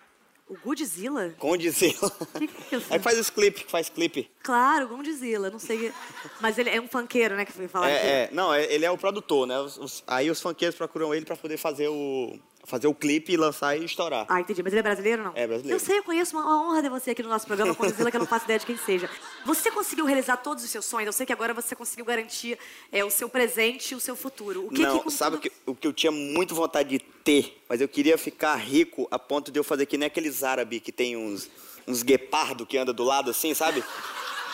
O 0.48 0.56
Godzilla? 0.64 1.34
Condzilla. 1.40 2.12
Que 2.38 2.48
que 2.48 2.76
é 2.76 2.78
isso? 2.78 2.94
É 2.94 2.98
que 2.98 3.04
faz 3.04 3.18
os 3.20 3.30
clipes, 3.32 3.64
que 3.64 3.72
faz 3.72 3.90
clipe. 3.90 4.30
Claro, 4.44 4.88
Godzilla, 4.88 5.50
não 5.50 5.58
sei. 5.58 5.92
Mas 6.40 6.58
ele 6.60 6.70
é 6.70 6.80
um 6.80 6.88
funkeiro, 6.88 7.36
né? 7.36 7.46
Que 7.46 7.52
foi 7.52 7.68
falar 7.68 7.88
aqui. 7.88 7.96
É, 8.06 8.10
é, 8.26 8.30
não, 8.32 8.54
é- 8.54 8.72
ele 8.72 8.86
é 8.86 8.92
o 8.92 8.98
produtor, 8.98 9.48
né? 9.48 9.58
Os- 9.60 9.78
os- 9.78 10.04
aí 10.06 10.30
os 10.30 10.40
funkeiros 10.40 10.76
procuram 10.76 11.14
ele 11.16 11.26
pra 11.26 11.36
poder 11.36 11.58
fazer 11.58 11.88
o, 11.88 12.38
fazer 12.66 12.88
o 12.88 12.94
clipe 12.94 13.32
e 13.34 13.38
lançar 13.38 13.78
e 13.78 13.86
estourar. 13.86 14.26
Ah, 14.28 14.42
entendi. 14.42 14.62
Mas 14.64 14.74
ele 14.74 14.80
é 14.80 14.84
brasileiro 14.84 15.22
ou 15.22 15.28
não? 15.30 15.34
É 15.36 15.46
brasileiro. 15.48 15.76
Eu 15.76 15.80
sei, 15.86 16.00
eu 16.00 16.04
conheço. 16.04 16.36
Uma 16.38 16.68
honra 16.68 16.82
ter 16.82 16.90
você 16.90 17.12
aqui 17.12 17.24
no 17.24 17.30
nosso 17.30 17.46
programa, 17.46 17.74
Godzilla, 17.74 18.10
que 18.12 18.18
eu 18.18 18.20
não 18.20 18.28
faço 18.28 18.46
ideia 18.46 18.60
de 18.60 18.66
quem 18.66 18.78
seja. 18.78 19.10
Você 19.46 19.70
conseguiu 19.72 20.06
realizar 20.06 20.38
todos 20.38 20.64
os 20.64 20.70
seus 20.70 20.86
sonhos? 20.86 21.06
Eu 21.08 21.14
sei 21.14 21.26
que 21.26 21.34
agora 21.34 21.54
você 21.54 21.76
conseguiu 21.76 22.06
garantir 22.06 22.58
é, 22.92 23.04
o 23.06 23.10
seu 23.12 23.30
presente 23.30 23.92
e 23.92 23.96
o 23.96 24.00
seu 24.00 24.16
futuro. 24.16 24.66
O 24.66 24.70
que 24.70 24.82
não, 24.82 25.00
que 25.00 25.12
sabe 25.12 25.36
o 25.38 25.40
tudo- 25.40 25.52
que, 25.52 25.72
o 25.72 25.76
que 25.76 25.88
eu 25.88 25.94
tinha 25.94 26.12
muito 26.12 26.54
vontade 26.56 26.90
de 26.90 27.00
ter, 27.00 27.62
mas 27.70 27.80
eu 27.82 27.88
queria 27.88 28.18
ficar 28.18 28.56
rico 28.56 29.08
a 29.12 29.18
ponto 29.20 29.52
de 29.52 29.60
eu 29.60 29.64
fazer 29.64 29.86
que 29.86 29.98
nem 29.98 30.08
aqueles 30.08 30.44
árabes 30.44 30.82
que 30.82 30.92
tem 30.92 31.16
uns, 31.16 31.50
uns 31.88 32.04
guepardo 32.04 32.66
que 32.66 32.78
anda 32.78 32.92
do 32.94 33.04
lado 33.04 33.30
assim, 33.32 33.54
sabe? 33.54 33.84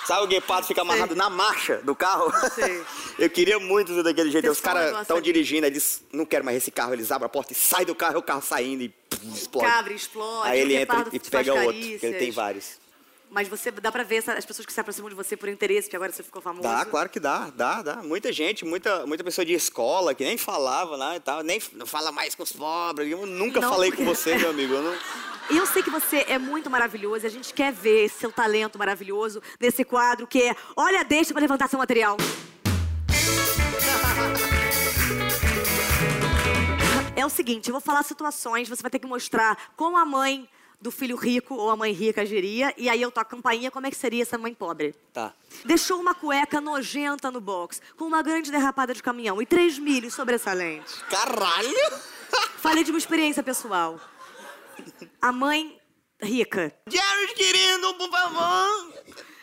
Sabe 0.06 0.24
o 0.24 0.28
guepardo 0.28 0.68
fica 0.68 0.82
amarrado 0.82 1.16
na 1.16 1.30
marcha 1.30 1.78
do 1.78 1.96
carro? 1.96 2.32
Sei. 2.50 2.84
Eu 3.20 3.30
queria 3.30 3.60
muito 3.60 3.94
ser 3.94 4.04
daquele 4.04 4.32
jeito. 4.32 4.50
Os 4.50 4.60
caras 4.60 5.02
estão 5.02 5.22
dirigindo, 5.22 5.68
eles 5.68 6.04
não 6.12 6.26
querem 6.26 6.46
mais 6.46 6.58
esse 6.58 6.72
carro, 6.72 6.94
eles 6.94 7.12
abrem 7.12 7.28
a 7.28 7.30
porta 7.30 7.54
e 7.54 7.56
saem 7.56 7.86
do 7.86 7.94
carro, 7.94 8.16
e 8.16 8.18
o 8.18 8.24
carro 8.24 8.42
saindo 8.42 8.84
e 8.84 8.90
pum, 8.90 9.32
explode. 9.34 9.68
Cabra, 9.68 9.94
explode, 9.94 10.50
Aí 10.50 10.60
ele 10.60 10.76
entra 10.76 11.06
e 11.12 11.20
pega 11.20 11.54
outro, 11.54 11.80
porque 11.80 12.06
ele 12.06 12.18
tem 12.18 12.32
vários. 12.32 12.81
Mas 13.34 13.48
você 13.48 13.72
dá 13.72 13.90
pra 13.94 14.04
ver 14.04 14.18
essa- 14.18 14.34
as 14.34 14.46
pessoas 14.46 14.66
que 14.66 14.74
se 14.74 14.80
aproximam 14.82 15.10
de 15.10 15.16
você 15.16 15.38
por 15.38 15.48
interesse, 15.48 15.84
porque 15.88 15.96
agora 15.96 16.12
você 16.12 16.22
ficou 16.22 16.42
famoso. 16.42 16.64
Dá, 16.64 16.84
claro 16.84 17.08
que 17.08 17.18
dá, 17.18 17.50
dá, 17.56 17.82
dá. 17.82 17.96
Muita 18.04 18.30
gente, 18.34 18.66
muita, 18.66 19.06
muita 19.06 19.24
pessoa 19.24 19.46
de 19.46 19.54
escola 19.54 20.14
que 20.14 20.22
nem 20.26 20.38
falava 20.38 20.98
lá 20.98 21.16
e 21.16 21.20
tal, 21.22 21.42
nem 21.42 21.62
não 21.72 21.86
fala 21.86 22.12
mais 22.12 22.36
com 22.36 22.44
os 22.44 22.52
pobres. 22.52 23.10
Eu 23.10 23.26
nunca 23.26 23.62
Não, 23.62 23.70
falei 23.70 23.90
com 23.90 24.04
porque- 24.04 24.14
você, 24.16 24.36
meu 24.38 24.50
amigo. 24.50 24.74
Eu 24.74 24.82
não... 24.84 24.94
E 25.50 25.58
eu 25.58 25.66
sei 25.66 25.82
que 25.82 25.90
você 25.90 26.26
é 26.28 26.38
muito 26.38 26.70
maravilhoso 26.70 27.26
e 27.26 27.28
a 27.28 27.30
gente 27.32 27.54
quer 27.54 27.72
ver 27.72 28.04
esse 28.06 28.20
seu 28.20 28.34
talento 28.34 28.78
maravilhoso 28.78 29.42
nesse 29.62 29.86
quadro 29.86 30.28
que 30.28 30.42
é 30.44 30.56
Olha, 30.76 31.02
deixa 31.06 31.32
pra 31.34 31.42
levantar 31.42 31.70
seu 31.70 31.80
material. 31.80 32.18
É 37.16 37.26
o 37.26 37.30
seguinte, 37.30 37.68
eu 37.70 37.74
vou 37.74 37.82
falar 37.82 38.02
situações, 38.04 38.68
você 38.68 38.82
vai 38.82 38.90
ter 38.90 38.98
que 38.98 39.06
mostrar 39.06 39.56
como 39.76 39.96
a 39.98 40.04
mãe 40.06 40.50
do 40.82 40.90
filho 40.92 41.16
rico 41.16 41.54
ou 41.56 41.70
a 41.70 41.76
mãe 41.76 41.92
rica 41.92 42.22
agiria, 42.24 42.74
e 42.76 42.90
aí 42.90 43.02
eu 43.02 43.12
toco 43.12 43.22
a 43.28 43.30
campainha, 43.38 43.70
como 43.70 43.86
é 43.86 43.92
que 43.92 43.96
seria 43.96 44.24
essa 44.24 44.38
mãe 44.38 44.54
pobre? 44.54 44.96
Tá. 45.14 45.34
Deixou 45.64 46.00
uma 46.00 46.16
cueca 46.16 46.60
nojenta 46.60 47.30
no 47.30 47.40
box, 47.40 47.80
com 47.96 48.06
uma 48.06 48.22
grande 48.24 48.52
derrapada 48.52 48.94
de 48.94 49.04
caminhão 49.04 49.42
e 49.42 49.46
três 49.46 49.78
milhos 49.78 50.14
sobressalentes. 50.16 51.02
Caralho! 51.10 51.70
Falei 52.58 52.84
de 52.84 52.92
uma 52.92 52.98
experiência 52.98 53.44
pessoal. 53.44 54.00
A 55.22 55.32
mãe 55.32 55.80
rica. 56.22 56.74
Jared, 56.88 57.34
querido, 57.36 57.94
por 57.96 58.10
favor. 58.10 58.94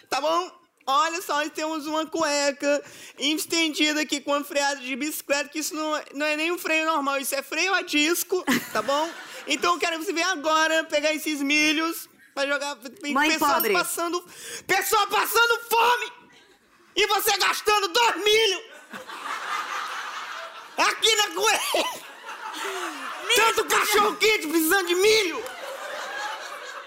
Tá 0.08 0.20
bom? 0.20 0.58
Olha 0.90 1.20
só, 1.20 1.34
nós 1.36 1.50
temos 1.50 1.86
uma 1.86 2.06
cueca 2.06 2.82
estendida 3.18 4.00
aqui 4.00 4.20
com 4.22 4.30
uma 4.32 4.42
freada 4.42 4.80
de 4.80 4.96
bicicleta, 4.96 5.50
que 5.50 5.58
isso 5.58 5.74
não, 5.74 5.94
é- 5.94 6.04
não 6.14 6.24
é 6.24 6.34
nem 6.34 6.50
um 6.50 6.56
freio 6.56 6.86
normal, 6.86 7.18
isso 7.18 7.34
é 7.34 7.42
freio 7.42 7.74
a 7.74 7.82
disco, 7.82 8.42
tá 8.72 8.80
bom? 8.80 9.10
Então 9.48 9.74
eu 9.74 9.80
quero 9.80 9.98
que 9.98 10.04
você 10.04 10.12
venha 10.12 10.28
agora 10.28 10.84
pegar 10.84 11.12
esses 11.14 11.40
milhos 11.40 12.08
pra 12.34 12.46
jogar. 12.46 12.76
Tem 12.76 13.14
Mãe 13.14 13.30
pessoas 13.32 13.54
pobre. 13.54 13.72
passando. 13.72 14.24
Pessoa 14.66 15.06
passando 15.06 15.60
fome! 15.68 16.12
E 16.94 17.06
você 17.06 17.36
gastando 17.38 17.88
dois 17.88 18.16
milhos! 18.16 18.62
Aqui 20.76 21.16
na 21.16 21.28
cueca! 21.34 21.88
Tanto 23.34 23.64
cachorro 23.64 24.16
quente 24.16 24.46
precisando 24.48 24.86
de 24.86 24.94
milho! 24.94 25.42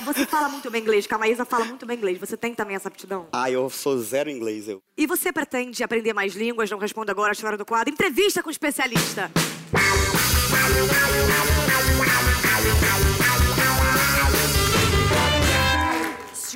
Você 0.02 0.26
fala 0.26 0.50
muito 0.50 0.70
bem 0.72 0.82
inglês, 0.82 1.06
que 1.06 1.14
a 1.14 1.18
Maísa 1.18 1.46
fala 1.46 1.64
muito 1.66 1.86
bem 1.86 1.96
inglês. 1.96 2.18
Você 2.18 2.36
tem 2.36 2.56
também 2.56 2.76
essa 2.76 2.88
aptidão? 2.88 3.28
Ah, 3.32 3.52
eu 3.52 3.70
sou 3.70 4.00
zero 4.00 4.30
inglês, 4.32 4.68
eu. 4.68 4.82
E 4.98 5.06
você 5.06 5.32
pretende 5.32 5.84
aprender 5.84 6.12
mais 6.14 6.34
línguas? 6.34 6.72
Não 6.72 6.80
responda 6.80 7.12
agora 7.12 7.32
a 7.32 7.34
história 7.34 7.58
do 7.58 7.66
quadro. 7.66 7.94
Entrevista 7.94 8.42
com 8.42 8.50
o 8.50 8.52
especialista. 8.52 9.32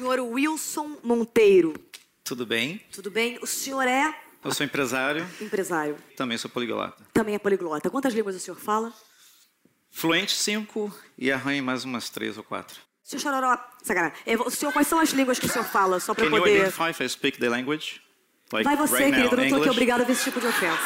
Senhor 0.05 0.19
Wilson 0.19 0.97
Monteiro. 1.03 1.73
Tudo 2.23 2.45
bem? 2.45 2.79
Tudo 2.91 3.09
bem? 3.09 3.39
O 3.41 3.47
senhor 3.47 3.87
é 3.87 4.13
Eu 4.43 4.53
sou 4.53 4.63
empresário, 4.63 5.27
empresário. 5.41 5.97
também 6.15 6.37
sou 6.37 6.47
poliglota. 6.47 7.03
Também 7.11 7.33
é 7.33 7.39
poliglota. 7.39 7.89
Quantas 7.89 8.13
línguas 8.13 8.35
o 8.35 8.39
senhor 8.39 8.55
fala? 8.55 8.93
Fluente 9.89 10.35
5 10.35 10.93
e 11.17 11.31
arranho 11.31 11.63
mais 11.63 11.83
umas 11.83 12.07
três 12.07 12.37
ou 12.37 12.43
quatro. 12.43 12.79
Senhor 13.03 13.19
Chororó, 13.19 13.57
sacanagem. 13.81 14.15
É, 14.27 14.37
O 14.37 14.51
senhor, 14.51 14.71
quais 14.71 14.87
são 14.87 14.99
as 14.99 15.09
línguas 15.09 15.39
que 15.39 15.47
o 15.47 15.49
senhor 15.49 15.65
fala? 15.65 15.99
Só 15.99 16.13
para 16.13 16.25
Can 16.25 16.35
you 16.35 16.39
poder... 16.39 16.55
identify 16.57 16.91
if 16.91 17.01
I 17.01 17.09
speak 17.09 17.39
the 17.39 17.49
language? 17.49 17.99
Like 18.53 18.63
Vai 18.63 18.75
você, 18.75 19.05
right 19.05 19.17
now, 19.17 19.29
querido. 19.29 19.41
Eu 19.41 19.49
não 19.49 19.57
tô 19.57 19.63
aqui 19.63 19.69
obrigada 19.71 20.03
a 20.03 20.05
ver 20.05 20.13
esse 20.13 20.25
tipo 20.25 20.39
de 20.39 20.45
ofensa. 20.45 20.83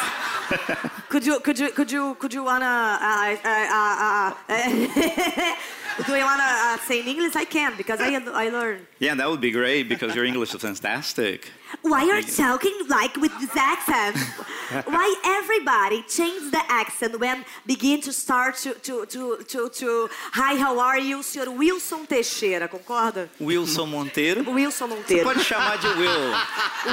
could 1.10 1.28
you, 1.28 1.40
could 1.42 1.62
you, 1.62 1.72
could 1.74 1.94
you, 1.94 2.14
could 2.14 2.34
you 2.34 2.44
wanna... 2.46 2.98
Uh, 2.98 3.34
uh, 3.34 4.34
uh, 4.34 4.34
uh, 4.48 5.56
Do 6.06 6.14
you 6.14 6.24
wanna 6.24 6.42
uh, 6.42 6.78
say 6.78 7.00
in 7.00 7.08
English? 7.08 7.36
I 7.36 7.44
can 7.44 7.76
because 7.76 8.00
I 8.00 8.10
I 8.44 8.48
learn. 8.48 8.86
Yeah, 8.98 9.14
that 9.14 9.28
would 9.28 9.40
be 9.40 9.50
great 9.50 9.88
because 9.88 10.14
your 10.14 10.24
English 10.24 10.54
is 10.54 10.62
fantastic. 10.62 11.50
Why 11.82 12.08
are 12.10 12.20
you 12.20 12.22
talking 12.22 12.76
like 12.88 13.16
with 13.16 13.32
this 13.38 13.54
accent? 13.56 14.16
Why 14.86 15.14
everybody 15.24 16.02
change 16.02 16.50
the 16.50 16.62
accent 16.68 17.18
when 17.18 17.44
begin 17.66 18.00
to 18.02 18.12
start 18.12 18.56
to 18.64 18.74
to 18.74 19.06
to 19.06 19.38
to, 19.52 19.68
to 19.68 20.08
Hi, 20.32 20.56
how 20.56 20.78
are 20.78 20.98
you, 20.98 21.22
Sr. 21.22 21.50
Wilson 21.50 22.06
Teixeira? 22.06 22.68
Concorda? 22.68 23.28
Wilson 23.38 23.88
Monteiro. 23.90 24.42
Wilson 24.52 24.88
Monteiro. 24.88 25.24
Pode 25.24 25.44
chamar 25.44 25.78
de 25.78 25.88
Will. 25.98 26.26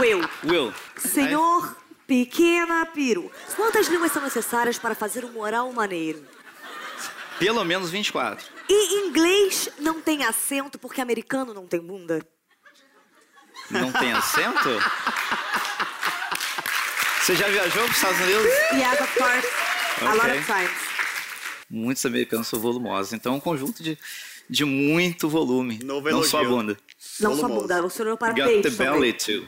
Will. 0.02 0.30
Will. 0.44 0.74
Senhor 0.98 1.76
Pequena 2.08 2.86
Peru. 2.86 3.30
Quantas 3.56 3.88
línguas 3.88 4.12
são 4.12 4.22
necessárias 4.22 4.80
para 4.80 4.96
fazer 4.96 5.26
um 5.26 5.32
moral 5.32 5.72
maneiro? 5.74 6.24
Pelo 7.40 7.64
menos 7.64 7.92
24. 7.92 8.57
E 8.70 9.08
inglês 9.08 9.70
não 9.80 10.02
tem 10.02 10.24
acento 10.26 10.78
porque 10.78 11.00
americano 11.02 11.54
não 11.54 11.66
tem 11.68 11.80
bunda? 11.80 12.26
Não 13.72 13.92
tem 13.92 14.12
acento? 14.14 14.70
Você 17.22 17.36
já 17.36 17.48
viajou 17.50 17.84
para 17.84 17.92
os 17.92 17.96
Estados 17.98 18.20
Unidos? 18.20 18.46
Yes, 18.74 19.02
of 19.02 19.18
course. 19.18 19.48
A 20.02 20.14
lot 20.14 20.30
of 20.38 20.46
times. 20.46 20.72
Muitos 21.70 22.06
americanos 22.06 22.48
são 22.48 22.60
volumosos. 22.60 23.14
Então 23.14 23.34
é 23.34 23.36
um 23.36 23.40
conjunto 23.42 23.84
de, 23.84 23.98
de 24.50 24.64
muito 24.64 25.28
volume. 25.28 25.80
Novo 25.84 26.10
não 26.10 26.24
só 26.24 26.38
a 26.38 26.42
elogio. 26.44 26.58
bunda. 26.58 26.78
Não 27.20 27.32
só 27.36 27.42
Volumoso. 27.42 27.62
bunda, 27.68 27.82
você 27.82 28.02
olhou 28.04 28.18
para 28.18 28.34
Got 28.34 28.40
the 28.46 28.48
peitos 28.48 28.76
belly 28.76 29.14
também. 29.14 29.40
too. 29.42 29.48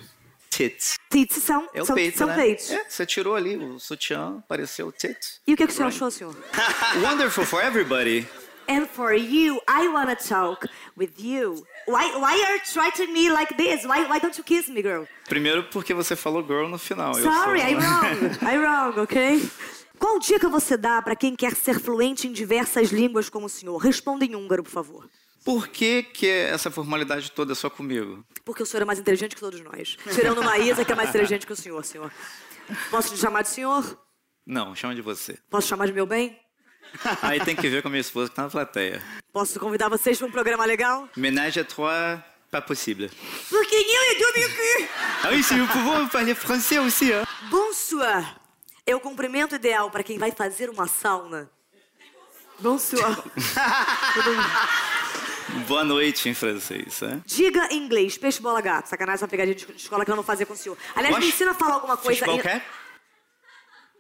Tits. 0.50 0.96
Tits 1.10 1.42
são, 1.44 1.70
É 1.74 1.82
o 1.82 1.86
são, 1.86 1.96
peito, 1.96 2.18
são 2.18 2.28
né? 2.28 2.36
peitos. 2.36 2.70
É, 2.72 2.84
você 2.90 3.06
tirou 3.06 3.36
ali 3.36 3.56
o 3.56 3.80
sutiã, 3.80 4.40
apareceu 4.40 4.88
o 4.88 4.92
tits. 4.92 5.40
E 5.48 5.54
o 5.54 5.58
que, 5.58 5.66
que 5.66 5.72
o 5.72 5.76
senhor 5.76 5.88
achou, 5.88 6.12
senhor? 6.12 6.36
Wonderful 7.02 7.46
for 7.46 7.64
everybody. 7.64 8.28
And 8.70 8.86
for 8.88 9.14
you, 9.16 9.60
I 9.68 9.88
wanna 9.88 10.16
talk 10.16 10.68
with 10.96 11.20
you. 11.20 11.66
Why, 11.88 12.06
why 12.20 12.40
are 12.40 12.56
you 12.58 12.62
treating 12.72 13.12
me 13.12 13.28
like 13.32 13.56
this? 13.58 13.84
Why, 13.84 14.06
why 14.08 14.20
don't 14.20 14.38
you 14.38 14.44
kiss 14.44 14.70
me, 14.70 14.84
girl? 14.84 15.06
Primeiro 15.28 15.64
porque 15.72 15.92
você 15.92 16.16
falou 16.16 16.44
girl 16.46 16.68
no 16.70 16.78
final. 16.78 17.16
Sorry, 17.16 17.62
sou- 17.62 17.68
I'm 17.68 17.80
wrong. 17.80 18.38
I'm 18.44 18.62
wrong, 18.62 19.00
ok? 19.00 19.42
Qual 19.98 20.20
dica 20.20 20.48
você 20.48 20.78
dá 20.78 21.02
para 21.02 21.16
quem 21.16 21.36
quer 21.36 21.56
ser 21.56 21.80
fluente 21.80 22.28
em 22.28 22.32
diversas 22.32 22.90
línguas 22.92 23.28
como 23.28 23.48
o 23.48 23.50
senhor? 23.50 23.78
Responda 23.78 24.24
em 24.24 24.36
húngaro, 24.36 24.62
por 24.64 24.70
favor. 24.72 25.10
Por 25.44 25.68
que, 25.68 26.04
que 26.04 26.28
essa 26.28 26.70
formalidade 26.70 27.32
toda 27.32 27.54
é 27.54 27.56
só 27.56 27.72
comigo? 27.72 28.24
Porque 28.46 28.62
o 28.62 28.66
senhor 28.68 28.84
é 28.84 28.86
mais 28.86 29.00
inteligente 29.00 29.34
que 29.34 29.42
todos 29.42 29.60
nós. 29.62 29.98
Tirando 30.14 30.42
uma 30.42 30.60
Isa, 30.60 30.86
que 30.86 30.92
é 30.92 30.96
mais 30.96 31.10
inteligente 31.10 31.48
que 31.48 31.54
o 31.54 31.56
senhor, 31.56 31.84
senhor. 31.84 32.12
Posso 32.92 33.16
te 33.16 33.20
chamar 33.20 33.42
de 33.42 33.50
senhor? 33.50 34.00
Não, 34.46 34.76
chama 34.76 34.94
de 34.94 35.02
você. 35.02 35.40
Posso 35.50 35.68
chamar 35.68 35.88
de 35.88 35.94
meu 35.94 36.06
bem? 36.06 36.38
Aí 37.22 37.40
tem 37.44 37.56
que 37.56 37.68
ver 37.70 37.82
com 37.82 37.88
a 37.88 37.92
minha 37.92 38.02
esposa 38.02 38.30
que 38.30 38.36
tá 38.36 38.44
na 38.44 38.50
plateia. 38.50 39.02
Posso 39.32 39.60
convidar 39.60 39.90
vocês 39.90 40.18
para 40.18 40.28
um 40.28 40.32
programa 40.32 40.66
legal? 40.66 41.08
Ménage 41.16 41.60
à 41.60 41.64
trois, 41.64 42.20
pas 42.52 42.62
possible. 42.62 43.10
Porque 43.50 43.76
eu 43.76 44.12
e 44.12 44.20
Domingo. 44.20 44.90
Ah 45.24 45.30
oui, 45.32 45.44
si 45.44 45.58
vous 45.60 45.68
pouvez 45.68 46.10
parler 46.10 46.36
français 46.36 46.80
aussi, 46.80 47.12
hein? 47.12 47.24
Bonsoir. 47.50 48.36
É 48.86 48.96
o 48.96 49.00
cumprimento 49.00 49.56
ideal 49.56 49.90
para 49.92 50.04
quem 50.04 50.18
vai 50.18 50.32
fazer 50.32 50.70
uma 50.70 50.88
sauna. 50.88 51.50
Bonsoir. 52.60 53.18
Boa 55.68 55.84
noite 55.84 56.30
em 56.30 56.34
francês, 56.34 57.02
né? 57.02 57.22
Diga 57.26 57.68
em 57.72 57.84
inglês, 57.84 58.18
peixe, 58.18 58.42
bola, 58.42 58.62
gato. 58.62 58.88
Sacanagem 58.88 59.16
essa 59.16 59.28
pegadinha 59.28 59.56
de 59.56 59.66
escola 59.76 60.06
que 60.06 60.12
eu 60.12 60.16
não 60.16 60.24
vou 60.24 60.28
fazer 60.28 60.46
com 60.46 60.54
o 60.54 60.58
senhor. 60.58 60.78
Aliás, 60.96 61.18
me 61.18 61.28
ensina 61.28 61.52
a 61.52 61.54
falar 61.54 61.76
alguma 61.76 61.98
coisa. 61.98 62.20
Futebol 62.20 62.40
em- 62.40 62.42
quer? 62.42 62.66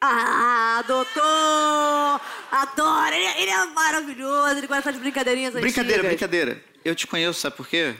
Ah, 0.01 0.83
doutor! 0.87 2.21
Adoro! 2.51 3.13
Ele, 3.13 3.41
ele 3.41 3.51
é 3.51 3.65
maravilhoso, 3.65 4.57
ele 4.57 4.67
gosta 4.67 4.93
de 4.93 4.99
brincadeirinhas 4.99 5.53
Brincadeira, 5.53 5.97
antigas. 6.01 6.11
brincadeira. 6.17 6.63
Eu 6.85 6.95
te 6.95 7.05
conheço, 7.05 7.39
sabe 7.39 7.57
por 7.57 7.67
quê? 7.67 7.95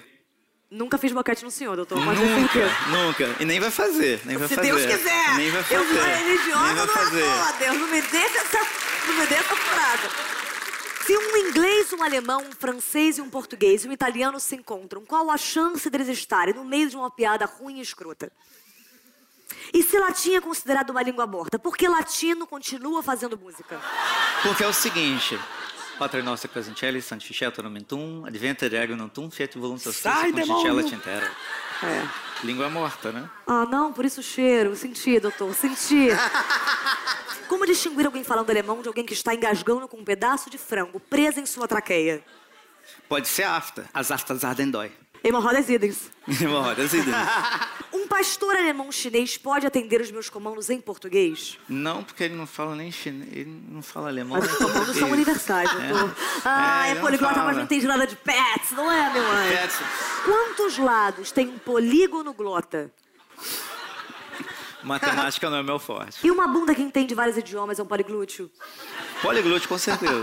Nunca 0.71 0.97
fiz 0.97 1.11
boquete 1.11 1.43
no 1.43 1.49
senhor, 1.51 1.75
doutor, 1.75 1.95
pode 2.03 2.19
Nunca, 2.19 2.59
nunca. 2.89 3.35
E 3.39 3.45
nem 3.45 3.59
vai 3.59 3.71
fazer, 3.71 4.21
nem 4.23 4.37
vai 4.37 4.47
Se 4.47 4.55
fazer. 4.55 4.67
Deus 4.67 4.85
quiser! 4.85 5.35
Nem 5.35 5.49
vai 5.49 5.63
fazer. 5.63 5.75
Eu 5.75 5.85
sou 5.85 6.03
religiosa, 6.03 6.73
não 6.73 6.87
fazer. 6.87 7.19
é 7.19 7.25
boa, 7.25 7.51
Deus. 7.53 7.77
Não 7.79 7.87
me 7.87 8.01
deixa 8.01 8.37
essa, 8.37 8.59
não 9.07 9.13
me 9.15 9.25
deixa 9.27 9.43
essa 9.43 9.55
furada. 9.55 10.09
Se 11.05 11.17
um 11.17 11.37
inglês, 11.37 11.91
um 11.91 12.03
alemão, 12.03 12.43
um 12.47 12.51
francês 12.51 13.17
e 13.17 13.21
um 13.21 13.29
português 13.31 13.83
e 13.83 13.87
um 13.89 13.91
italiano 13.91 14.39
se 14.39 14.55
encontram, 14.55 15.03
qual 15.03 15.31
a 15.31 15.37
chance 15.37 15.89
deles 15.89 16.07
estarem 16.07 16.53
no 16.53 16.63
meio 16.63 16.87
de 16.87 16.95
uma 16.95 17.09
piada 17.09 17.45
ruim 17.45 17.79
e 17.79 17.81
escrota? 17.81 18.31
E 19.73 19.83
se 19.83 19.97
latim 19.97 20.35
é 20.35 20.41
considerado 20.41 20.89
uma 20.91 21.01
língua 21.01 21.25
morta, 21.25 21.57
por 21.59 21.75
que 21.77 21.87
latino 21.87 22.45
continua 22.47 23.01
fazendo 23.03 23.37
música? 23.37 23.79
Porque 24.43 24.63
é 24.63 24.67
o 24.67 24.73
seguinte. 24.73 25.39
Patre 25.97 26.21
nostra 26.21 26.49
crescencelli, 26.49 27.01
santificetur 27.01 27.63
nomentum, 27.63 28.23
adventa 28.25 28.69
regio 28.69 28.95
notum, 28.95 29.29
fiat 29.29 29.57
voluntas 29.57 29.95
Sai, 29.97 30.31
demônio! 30.31 30.81
tintera. 30.83 31.29
É. 31.83 32.07
Língua 32.45 32.69
morta, 32.69 33.11
né? 33.11 33.29
Ah, 33.45 33.65
não, 33.65 33.91
por 33.91 34.05
isso 34.05 34.21
o 34.21 34.23
cheiro. 34.23 34.75
Senti, 34.75 35.19
doutor, 35.19 35.53
senti. 35.53 36.07
Como 37.49 37.65
distinguir 37.65 38.05
alguém 38.05 38.23
falando 38.23 38.49
alemão 38.49 38.81
de 38.81 38.87
alguém 38.87 39.05
que 39.05 39.13
está 39.13 39.33
engasgando 39.33 39.87
com 39.87 39.97
um 39.97 40.05
pedaço 40.05 40.49
de 40.49 40.57
frango 40.57 40.99
preso 40.99 41.39
em 41.39 41.45
sua 41.45 41.67
traqueia? 41.67 42.23
Pode 43.09 43.27
ser 43.27 43.43
afta. 43.43 43.89
As 43.93 44.11
aftas 44.11 44.43
ardem 44.43 44.69
dói. 44.69 44.91
Hemorroidas 45.23 45.69
idens. 45.69 46.11
Hemorroidas 46.41 46.93
idem. 46.93 47.13
Um 47.91 48.07
pastor 48.07 48.55
alemão 48.55 48.91
chinês 48.91 49.35
pode 49.35 49.65
atender 49.65 49.99
os 49.99 50.11
meus 50.11 50.29
comandos 50.29 50.69
em 50.69 50.79
português? 50.79 51.57
Não, 51.67 52.03
porque 52.03 52.23
ele 52.23 52.35
não 52.35 52.45
fala 52.45 52.75
nem 52.75 52.91
chinês, 52.91 53.29
ele 53.33 53.63
não 53.67 53.81
fala 53.81 54.09
alemão. 54.09 54.37
Mas 54.39 54.51
os 54.51 54.57
comandos 54.59 54.95
são 54.95 55.09
universais, 55.09 55.69
doutor. 55.73 56.15
Ah, 56.45 56.87
é, 56.87 56.93
não 56.93 57.01
poliglota, 57.01 57.43
mas 57.43 57.57
não 57.57 57.63
entende 57.63 57.87
nada 57.87 58.05
de 58.05 58.15
pets, 58.15 58.71
não 58.71 58.91
é, 58.91 59.11
meu 59.11 59.23
anjo? 59.23 59.49
Pets. 59.49 59.77
Quantos 60.23 60.77
lados 60.77 61.31
tem 61.31 61.47
um 61.47 61.57
polígono 61.57 62.31
glota? 62.31 62.91
Matemática 64.83 65.49
não 65.49 65.57
é 65.57 65.63
meu 65.63 65.77
forte. 65.79 66.25
E 66.25 66.31
uma 66.31 66.47
bunda 66.47 66.73
que 66.73 66.81
entende 66.81 67.13
vários 67.13 67.37
idiomas 67.37 67.79
é 67.79 67.83
um 67.83 67.85
poliglúteo? 67.85 68.49
Poliglute, 69.21 69.67
com 69.67 69.77
certeza. 69.77 70.13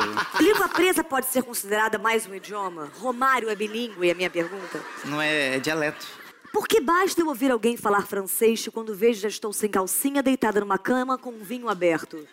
Língua 0.41 0.69
presa 0.69 1.05
pode 1.05 1.27
ser 1.27 1.43
considerada 1.43 1.99
mais 1.99 2.27
um 2.27 2.35
idioma? 2.35 2.91
Romário 2.99 3.51
é 3.51 3.55
bilíngue, 3.55 4.09
é 4.09 4.13
a 4.13 4.15
minha 4.15 4.31
pergunta. 4.31 4.83
Não 5.05 5.21
é, 5.21 5.57
é 5.57 5.59
dialeto. 5.61 6.07
Por 6.53 6.67
que 6.67 6.81
basta 6.81 7.21
eu 7.21 7.27
ouvir 7.29 7.51
alguém 7.51 7.77
falar 7.77 8.07
francês 8.07 8.67
quando 8.73 8.95
vejo 8.95 9.21
já 9.21 9.29
estou 9.29 9.53
sem 9.53 9.69
calcinha 9.71 10.23
deitada 10.23 10.61
numa 10.61 10.79
cama 10.79 11.19
com 11.19 11.31
um 11.31 11.45
vinho 11.45 11.69
aberto? 11.69 12.27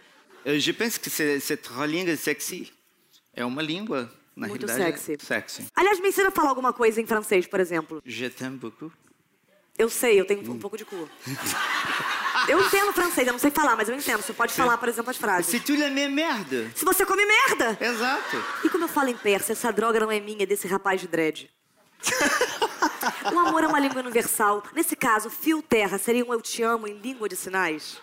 Eu 0.45 0.57
je 0.59 0.71
pense 0.73 0.97
que 0.99 1.09
c'est- 1.09 1.41
cette 1.41 1.69
língua 1.87 2.15
sexy 2.15 2.71
é 3.33 3.43
uma 3.43 3.61
língua, 3.61 4.09
na 4.35 4.47
Muito 4.47 4.65
realidade, 4.65 4.99
sexy. 4.99 5.25
sexy. 5.25 5.67
Aliás, 5.75 5.99
me 5.99 6.07
ensina 6.09 6.29
a 6.29 6.31
falar 6.31 6.49
alguma 6.49 6.71
coisa 6.71 7.01
em 7.01 7.05
francês, 7.05 7.45
por 7.47 7.59
exemplo. 7.59 8.01
Je 8.05 8.29
t'aime 8.29 8.57
beaucoup. 8.57 8.91
Eu 9.77 9.89
sei, 9.89 10.19
eu 10.19 10.25
tenho 10.25 10.51
um 10.51 10.59
pouco 10.59 10.77
de 10.77 10.85
cu. 10.85 11.09
Eu 12.47 12.59
entendo 12.61 12.93
francês, 12.93 13.25
eu 13.25 13.33
não 13.33 13.39
sei 13.39 13.49
falar, 13.49 13.75
mas 13.75 13.89
eu 13.89 13.95
entendo. 13.95 14.21
Você 14.21 14.33
pode 14.33 14.53
falar, 14.53 14.77
por 14.77 14.87
exemplo, 14.87 15.09
as 15.09 15.17
frases. 15.17 15.47
C'est 15.47 15.63
tu 15.65 15.75
la 15.75 15.89
même 15.89 16.13
merde. 16.13 16.71
Se 16.75 16.85
você 16.85 17.05
come 17.05 17.25
merda! 17.25 17.77
Exato. 17.81 18.43
E 18.63 18.69
como 18.69 18.83
eu 18.83 18.87
falo 18.87 19.09
em 19.09 19.17
persa, 19.17 19.53
essa 19.53 19.71
droga 19.71 19.99
não 19.99 20.11
é 20.11 20.19
minha, 20.19 20.43
é 20.43 20.45
desse 20.45 20.67
rapaz 20.67 21.01
de 21.01 21.07
dread. 21.07 21.49
o 23.33 23.39
amor 23.39 23.63
é 23.63 23.67
uma 23.67 23.79
língua 23.79 24.01
universal. 24.01 24.63
Nesse 24.73 24.95
caso, 24.95 25.29
fio 25.29 25.61
terra 25.61 25.97
seria 25.97 26.23
um 26.23 26.33
eu 26.33 26.41
te 26.41 26.61
amo 26.61 26.87
em 26.87 26.97
língua 26.99 27.27
de 27.27 27.35
sinais? 27.35 27.99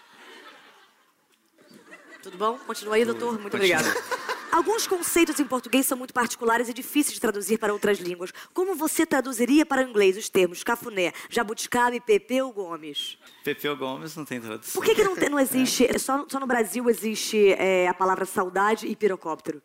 Tudo 2.22 2.36
bom? 2.36 2.58
Continua 2.66 2.96
aí, 2.96 3.04
doutor. 3.04 3.38
Muito 3.38 3.56
Continua. 3.56 3.78
obrigada. 3.78 4.19
Alguns 4.52 4.86
conceitos 4.86 5.38
em 5.38 5.44
português 5.44 5.86
são 5.86 5.96
muito 5.96 6.12
particulares 6.12 6.68
e 6.68 6.74
difíceis 6.74 7.14
de 7.14 7.20
traduzir 7.20 7.56
para 7.58 7.72
outras 7.72 7.98
línguas. 7.98 8.32
Como 8.52 8.74
você 8.74 9.06
traduziria 9.06 9.64
para 9.64 9.84
o 9.84 9.88
inglês 9.88 10.16
os 10.16 10.28
termos 10.28 10.64
cafuné, 10.64 11.12
jabuticaba 11.28 11.94
e 11.94 12.00
Pepeu 12.00 12.50
Gomes? 12.52 13.16
Pepeu 13.44 13.76
Gomes 13.76 14.16
não 14.16 14.24
tem 14.24 14.40
tradução. 14.40 14.72
Por 14.72 14.84
que, 14.84 14.94
que 14.94 15.04
não, 15.04 15.14
tem- 15.14 15.28
não 15.28 15.38
existe, 15.40 15.86
só, 15.98 16.24
só 16.28 16.40
no 16.40 16.46
Brasil 16.46 16.90
existe 16.90 17.52
é, 17.52 17.86
a 17.88 17.94
palavra 17.94 18.24
saudade 18.26 18.86
e 18.86 18.96
pirocóptero? 18.96 19.62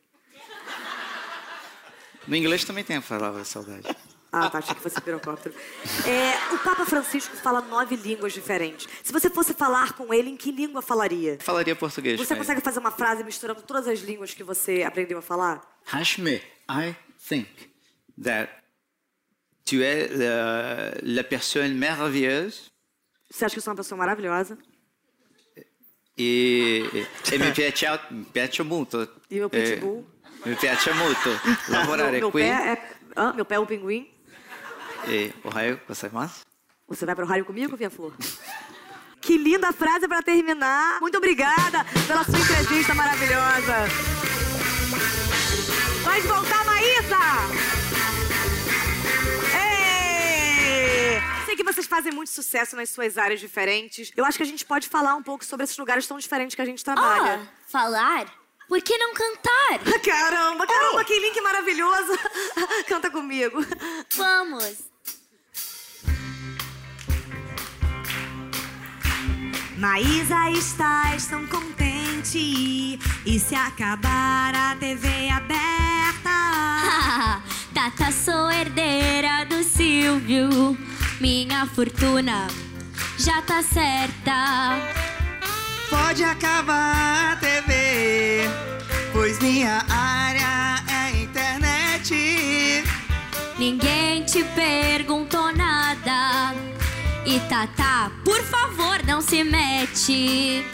No 2.27 2.35
inglês 2.35 2.63
também 2.63 2.83
tem 2.83 2.97
a 2.97 3.01
palavra 3.01 3.43
saudade. 3.43 3.87
Ah, 4.37 4.49
tá, 4.49 4.57
achei 4.57 4.75
que 4.75 4.81
fosse 4.81 4.99
pirocóptero. 4.99 5.55
É, 6.05 6.53
o 6.53 6.57
Papa 6.59 6.85
Francisco 6.85 7.37
fala 7.37 7.61
nove 7.61 7.95
línguas 7.95 8.33
diferentes. 8.33 8.85
Se 9.01 9.13
você 9.13 9.29
fosse 9.29 9.53
falar 9.53 9.93
com 9.93 10.13
ele, 10.13 10.29
em 10.29 10.35
que 10.35 10.51
língua 10.51 10.81
falaria? 10.81 11.37
Falaria 11.39 11.73
português. 11.73 12.19
Você 12.19 12.33
com 12.33 12.39
consegue 12.41 12.59
fazer 12.59 12.79
uma 12.79 12.91
frase 12.91 13.23
misturando 13.23 13.61
todas 13.61 13.87
as 13.87 13.99
línguas 13.99 14.33
que 14.33 14.43
você 14.43 14.83
aprendeu 14.83 15.17
a 15.17 15.21
falar? 15.21 15.53
ele. 15.55 16.01
Hashme, 16.01 16.41
I 16.69 16.95
think 17.29 17.47
that 18.21 18.51
tu 19.63 19.81
es 19.81 20.11
la, 20.11 20.91
la 21.01 21.23
personne 21.23 21.73
merveilleuse 21.73 22.71
Você 23.31 23.45
acha 23.45 23.53
que 23.55 23.59
eu 23.59 23.63
sou 23.63 23.71
uma 23.71 23.77
pessoa 23.77 23.97
maravilhosa? 23.97 24.57
e, 26.17 26.83
e 27.33 27.37
mi 27.37 27.51
piace, 27.51 27.85
mi 28.11 28.23
piace 28.25 28.63
molto. 28.63 29.07
E 29.29 29.35
meu 29.35 29.49
eh, 29.51 29.71
pitbull? 29.71 30.05
mi 30.45 30.55
piace 30.55 30.93
molto 30.93 31.29
lavorare 31.69 32.11
meu, 32.11 32.19
meu 32.21 32.31
qui. 32.31 32.41
pé 32.41 32.73
é... 32.73 32.95
Ah, 33.15 33.33
meu 33.33 33.45
pé 33.45 33.55
é 33.55 33.59
o 33.59 33.65
pinguim. 33.65 34.09
E, 35.07 35.31
o 35.43 35.49
raio, 35.49 35.79
Você 36.87 37.05
vai 37.05 37.15
para 37.15 37.25
o 37.25 37.27
raio 37.27 37.45
comigo, 37.45 37.77
minha 37.77 37.89
flor? 37.89 38.13
que 39.21 39.37
linda 39.37 39.73
frase 39.73 40.07
para 40.07 40.21
terminar. 40.21 40.99
Muito 41.01 41.17
obrigada 41.17 41.83
pela 42.07 42.23
sua 42.23 42.39
entrevista 42.39 42.93
maravilhosa. 42.93 43.87
Vai 46.03 46.21
voltar, 46.21 46.63
Maísa! 46.63 47.17
Ei! 49.55 51.19
Sei 51.45 51.55
que 51.55 51.63
vocês 51.63 51.87
fazem 51.87 52.11
muito 52.11 52.29
sucesso 52.29 52.75
nas 52.75 52.91
suas 52.91 53.17
áreas 53.17 53.39
diferentes. 53.39 54.11
Eu 54.15 54.25
acho 54.25 54.37
que 54.37 54.43
a 54.43 54.47
gente 54.47 54.63
pode 54.63 54.87
falar 54.87 55.15
um 55.15 55.23
pouco 55.23 55.43
sobre 55.43 55.63
esses 55.63 55.77
lugares 55.77 56.05
tão 56.05 56.19
diferentes 56.19 56.55
que 56.55 56.61
a 56.61 56.65
gente 56.65 56.83
trabalha. 56.83 57.41
Oh, 57.41 57.71
falar? 57.71 58.31
Por 58.67 58.81
que 58.81 58.95
não 58.97 59.13
cantar? 59.13 59.79
Caramba, 60.05 60.67
caramba, 60.67 61.01
oh. 61.01 61.05
que 61.05 61.19
link 61.19 61.39
maravilhoso! 61.41 62.13
Canta 62.87 63.09
comigo. 63.09 63.57
Vamos! 64.15 64.94
Maísa, 69.77 70.49
estás 70.51 71.27
tão 71.27 71.45
contente. 71.47 72.99
E 73.25 73.39
se 73.39 73.55
acabar 73.55 74.53
a 74.55 74.75
TV 74.75 75.29
aberta? 75.29 77.41
Tata, 77.73 78.11
sou 78.11 78.51
herdeira 78.51 79.45
do 79.45 79.63
Silvio. 79.63 80.77
Minha 81.19 81.65
fortuna 81.65 82.47
já 83.17 83.41
tá 83.41 83.61
certa. 83.61 84.77
Pode 85.89 86.23
acabar 86.23 87.33
a 87.33 87.35
TV, 87.35 88.49
pois 89.11 89.39
minha 89.39 89.83
área 89.89 90.83
é 90.89 91.21
internet. 91.21 92.83
Ninguém 93.57 94.23
te 94.23 94.43
perguntou 94.43 95.53
nada. 95.55 96.64
E 97.35 97.39
Tata, 97.49 98.09
por 98.23 98.41
favor, 98.43 99.03
não 99.05 99.19
se 99.19 99.43
mete. 99.43 100.65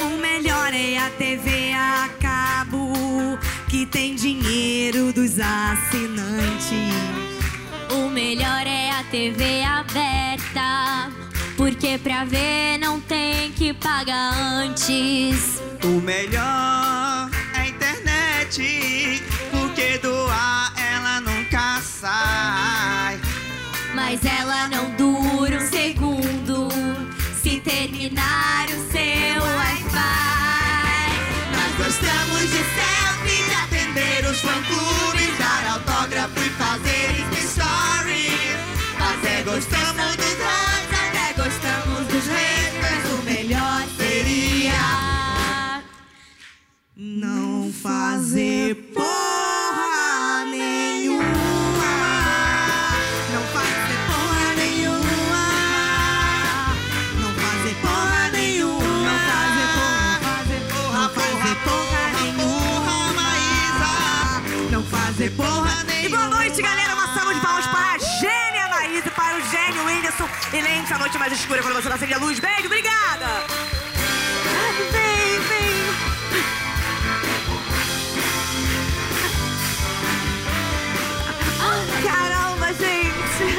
O 0.00 0.16
melhor 0.16 0.74
é 0.74 0.98
a 0.98 1.08
TV 1.10 1.72
a 1.72 2.10
cabo, 2.20 3.38
que 3.68 3.86
tem 3.86 4.16
dinheiro 4.16 5.12
dos 5.12 5.38
assinantes. 5.38 6.74
O 7.92 8.08
melhor 8.08 8.66
é 8.66 8.90
a 8.90 9.04
TV 9.04 9.62
aberta. 9.62 11.12
Porque 11.56 11.96
pra 11.96 12.24
ver 12.24 12.78
não 12.78 13.00
tem 13.00 13.52
que 13.52 13.72
pagar 13.72 14.34
antes. 14.34 15.62
O 15.84 16.00
melhor 16.00 17.30
é 17.54 17.60
a 17.60 17.68
internet, 17.68 19.22
porque 19.52 19.96
do 19.98 20.26
ar 20.28 20.72
ela 20.76 21.20
nunca 21.20 21.80
sai. 21.80 23.20
Mas 23.94 24.24
ela 24.24 24.66
não 24.68 24.90
dura 25.40 25.56
um 25.56 25.70
segundo 25.70 26.68
se 27.42 27.60
terminar 27.60 28.66
o 28.66 28.92
seu 28.92 29.42
Wi-Fi. 29.42 31.00
Nós 31.56 31.72
gostamos 31.78 32.42
de 32.42 32.62
selfie, 32.76 33.42
de 33.48 33.54
atender 33.54 34.26
os 34.30 34.38
fã-clubes, 34.40 35.38
dar 35.38 35.64
autógrafo 35.72 36.38
e 36.40 36.50
fazer 36.50 37.20
Insta 37.20 37.40
story. 37.46 38.28
Até 38.98 39.42
gostamos 39.42 40.16
dos 40.16 40.38
likes, 40.44 40.92
até 41.08 41.32
gostamos 41.42 42.06
dos 42.08 42.26
haters. 42.26 42.80
mas 42.82 43.12
O 43.12 43.22
melhor 43.24 43.82
seria 43.96 45.82
não 46.96 47.72
fazer 47.72 48.74
porra 48.92 49.39
noite, 66.50 66.62
galera. 66.62 66.94
Uma 66.94 67.14
salva 67.14 67.34
de 67.34 67.40
palmas 67.40 67.66
para 67.68 67.94
a 67.94 67.98
gênia 67.98 68.64
Anaís 68.64 69.06
e 69.06 69.10
para 69.10 69.36
o 69.36 69.40
gênio 69.50 69.84
Whindersson. 69.84 70.28
E 70.52 70.60
lembre-se, 70.60 70.92
a 70.94 70.98
noite 70.98 71.18
mais 71.18 71.32
escura 71.32 71.62
quando 71.62 71.74
você 71.74 71.88
não 71.88 71.96
acende 71.96 72.14
a 72.14 72.18
luz. 72.18 72.40
Beijo, 72.40 72.66
obrigada. 72.66 73.26
Vem, 74.92 75.40
vem. 75.40 75.80
Caramba, 82.02 82.72
gente. 82.74 83.58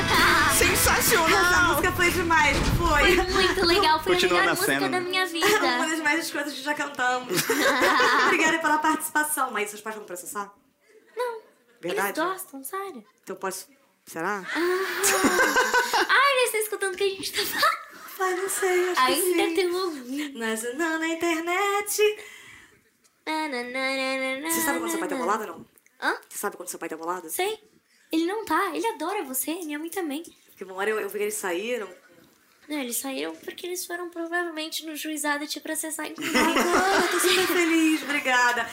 Essa 0.52 0.66
Sensacional. 0.66 1.70
música 1.70 1.92
foi 1.94 2.12
demais, 2.12 2.58
foi. 2.78 3.16
Foi 3.16 3.26
muito 3.34 3.66
legal, 3.66 4.00
foi 4.04 4.14
Continua 4.14 4.38
a 4.38 4.42
melhor 4.42 4.56
música 4.56 4.74
cena. 4.74 4.90
da 4.90 5.00
minha 5.00 5.24
Uma 5.24 5.32
vida. 5.32 5.88
das 5.88 6.00
mais 6.00 6.32
coisas 6.32 6.54
que 6.54 6.62
já 6.62 6.74
cantamos. 6.74 7.44
Obrigada 8.28 8.60
pela 8.60 8.78
participação. 8.80 9.52
Mas 9.52 9.70
seus 9.70 9.82
pais 9.82 9.96
vão 9.96 10.06
processar? 10.06 10.52
Verdade? 11.82 12.20
eles 12.20 12.32
gostam, 12.32 12.64
sério. 12.64 13.06
Então 13.24 13.36
posso... 13.36 13.68
Será? 14.06 14.44
Ai, 16.10 16.34
eles 16.34 16.46
estão 16.46 16.60
escutando 16.62 16.94
o 16.94 16.98
que 16.98 17.04
a 17.04 17.10
gente 17.10 17.32
tá 17.32 17.46
falando. 17.46 17.82
Ai, 18.20 18.36
não 18.36 18.50
sei, 18.50 18.90
acho 18.90 18.96
que 18.96 19.12
Ainda 19.12 19.44
sim. 19.50 19.56
tem 19.56 19.76
ouvido. 19.76 20.40
Mas 20.40 20.64
não 20.76 21.00
na 21.00 21.08
internet. 21.08 22.18
Você 24.44 24.62
sabe 24.62 24.80
quando 24.80 24.92
seu 24.92 25.00
pai 25.00 25.08
tá 25.10 25.16
bolado 25.16 25.44
ou 25.44 25.50
não? 25.50 25.66
Hã? 26.02 26.18
Você 26.30 26.38
sabe 26.38 26.58
quando 26.58 26.70
seu 26.70 26.80
pai 26.80 26.90
tá 26.90 26.98
bolado? 26.98 27.30
Sei. 27.30 27.60
Ele 28.12 28.26
não 28.26 28.44
tá, 28.44 28.76
ele 28.76 28.86
adora 28.88 29.24
você, 29.24 29.54
minha 29.56 29.80
mãe 29.80 29.90
também. 29.90 30.24
Porque 30.48 30.64
uma 30.64 30.76
hora 30.76 30.90
eu, 30.90 31.00
eu 31.00 31.08
vi 31.10 31.18
que 31.18 31.24
eles 31.24 31.36
saíram. 31.36 31.88
Não, 32.68 32.78
eles 32.78 32.98
saíram 32.98 33.36
porque 33.38 33.66
eles 33.66 33.86
foram 33.86 34.10
provavelmente 34.10 34.86
no 34.86 34.96
juizado 34.96 35.48
te 35.48 35.60
processar, 35.60 36.08
inclusive. 36.08 36.38
Ai, 36.38 37.08
tô 37.10 37.20
super 37.20 37.48
feliz, 37.48 38.04
obrigada. 38.04 38.70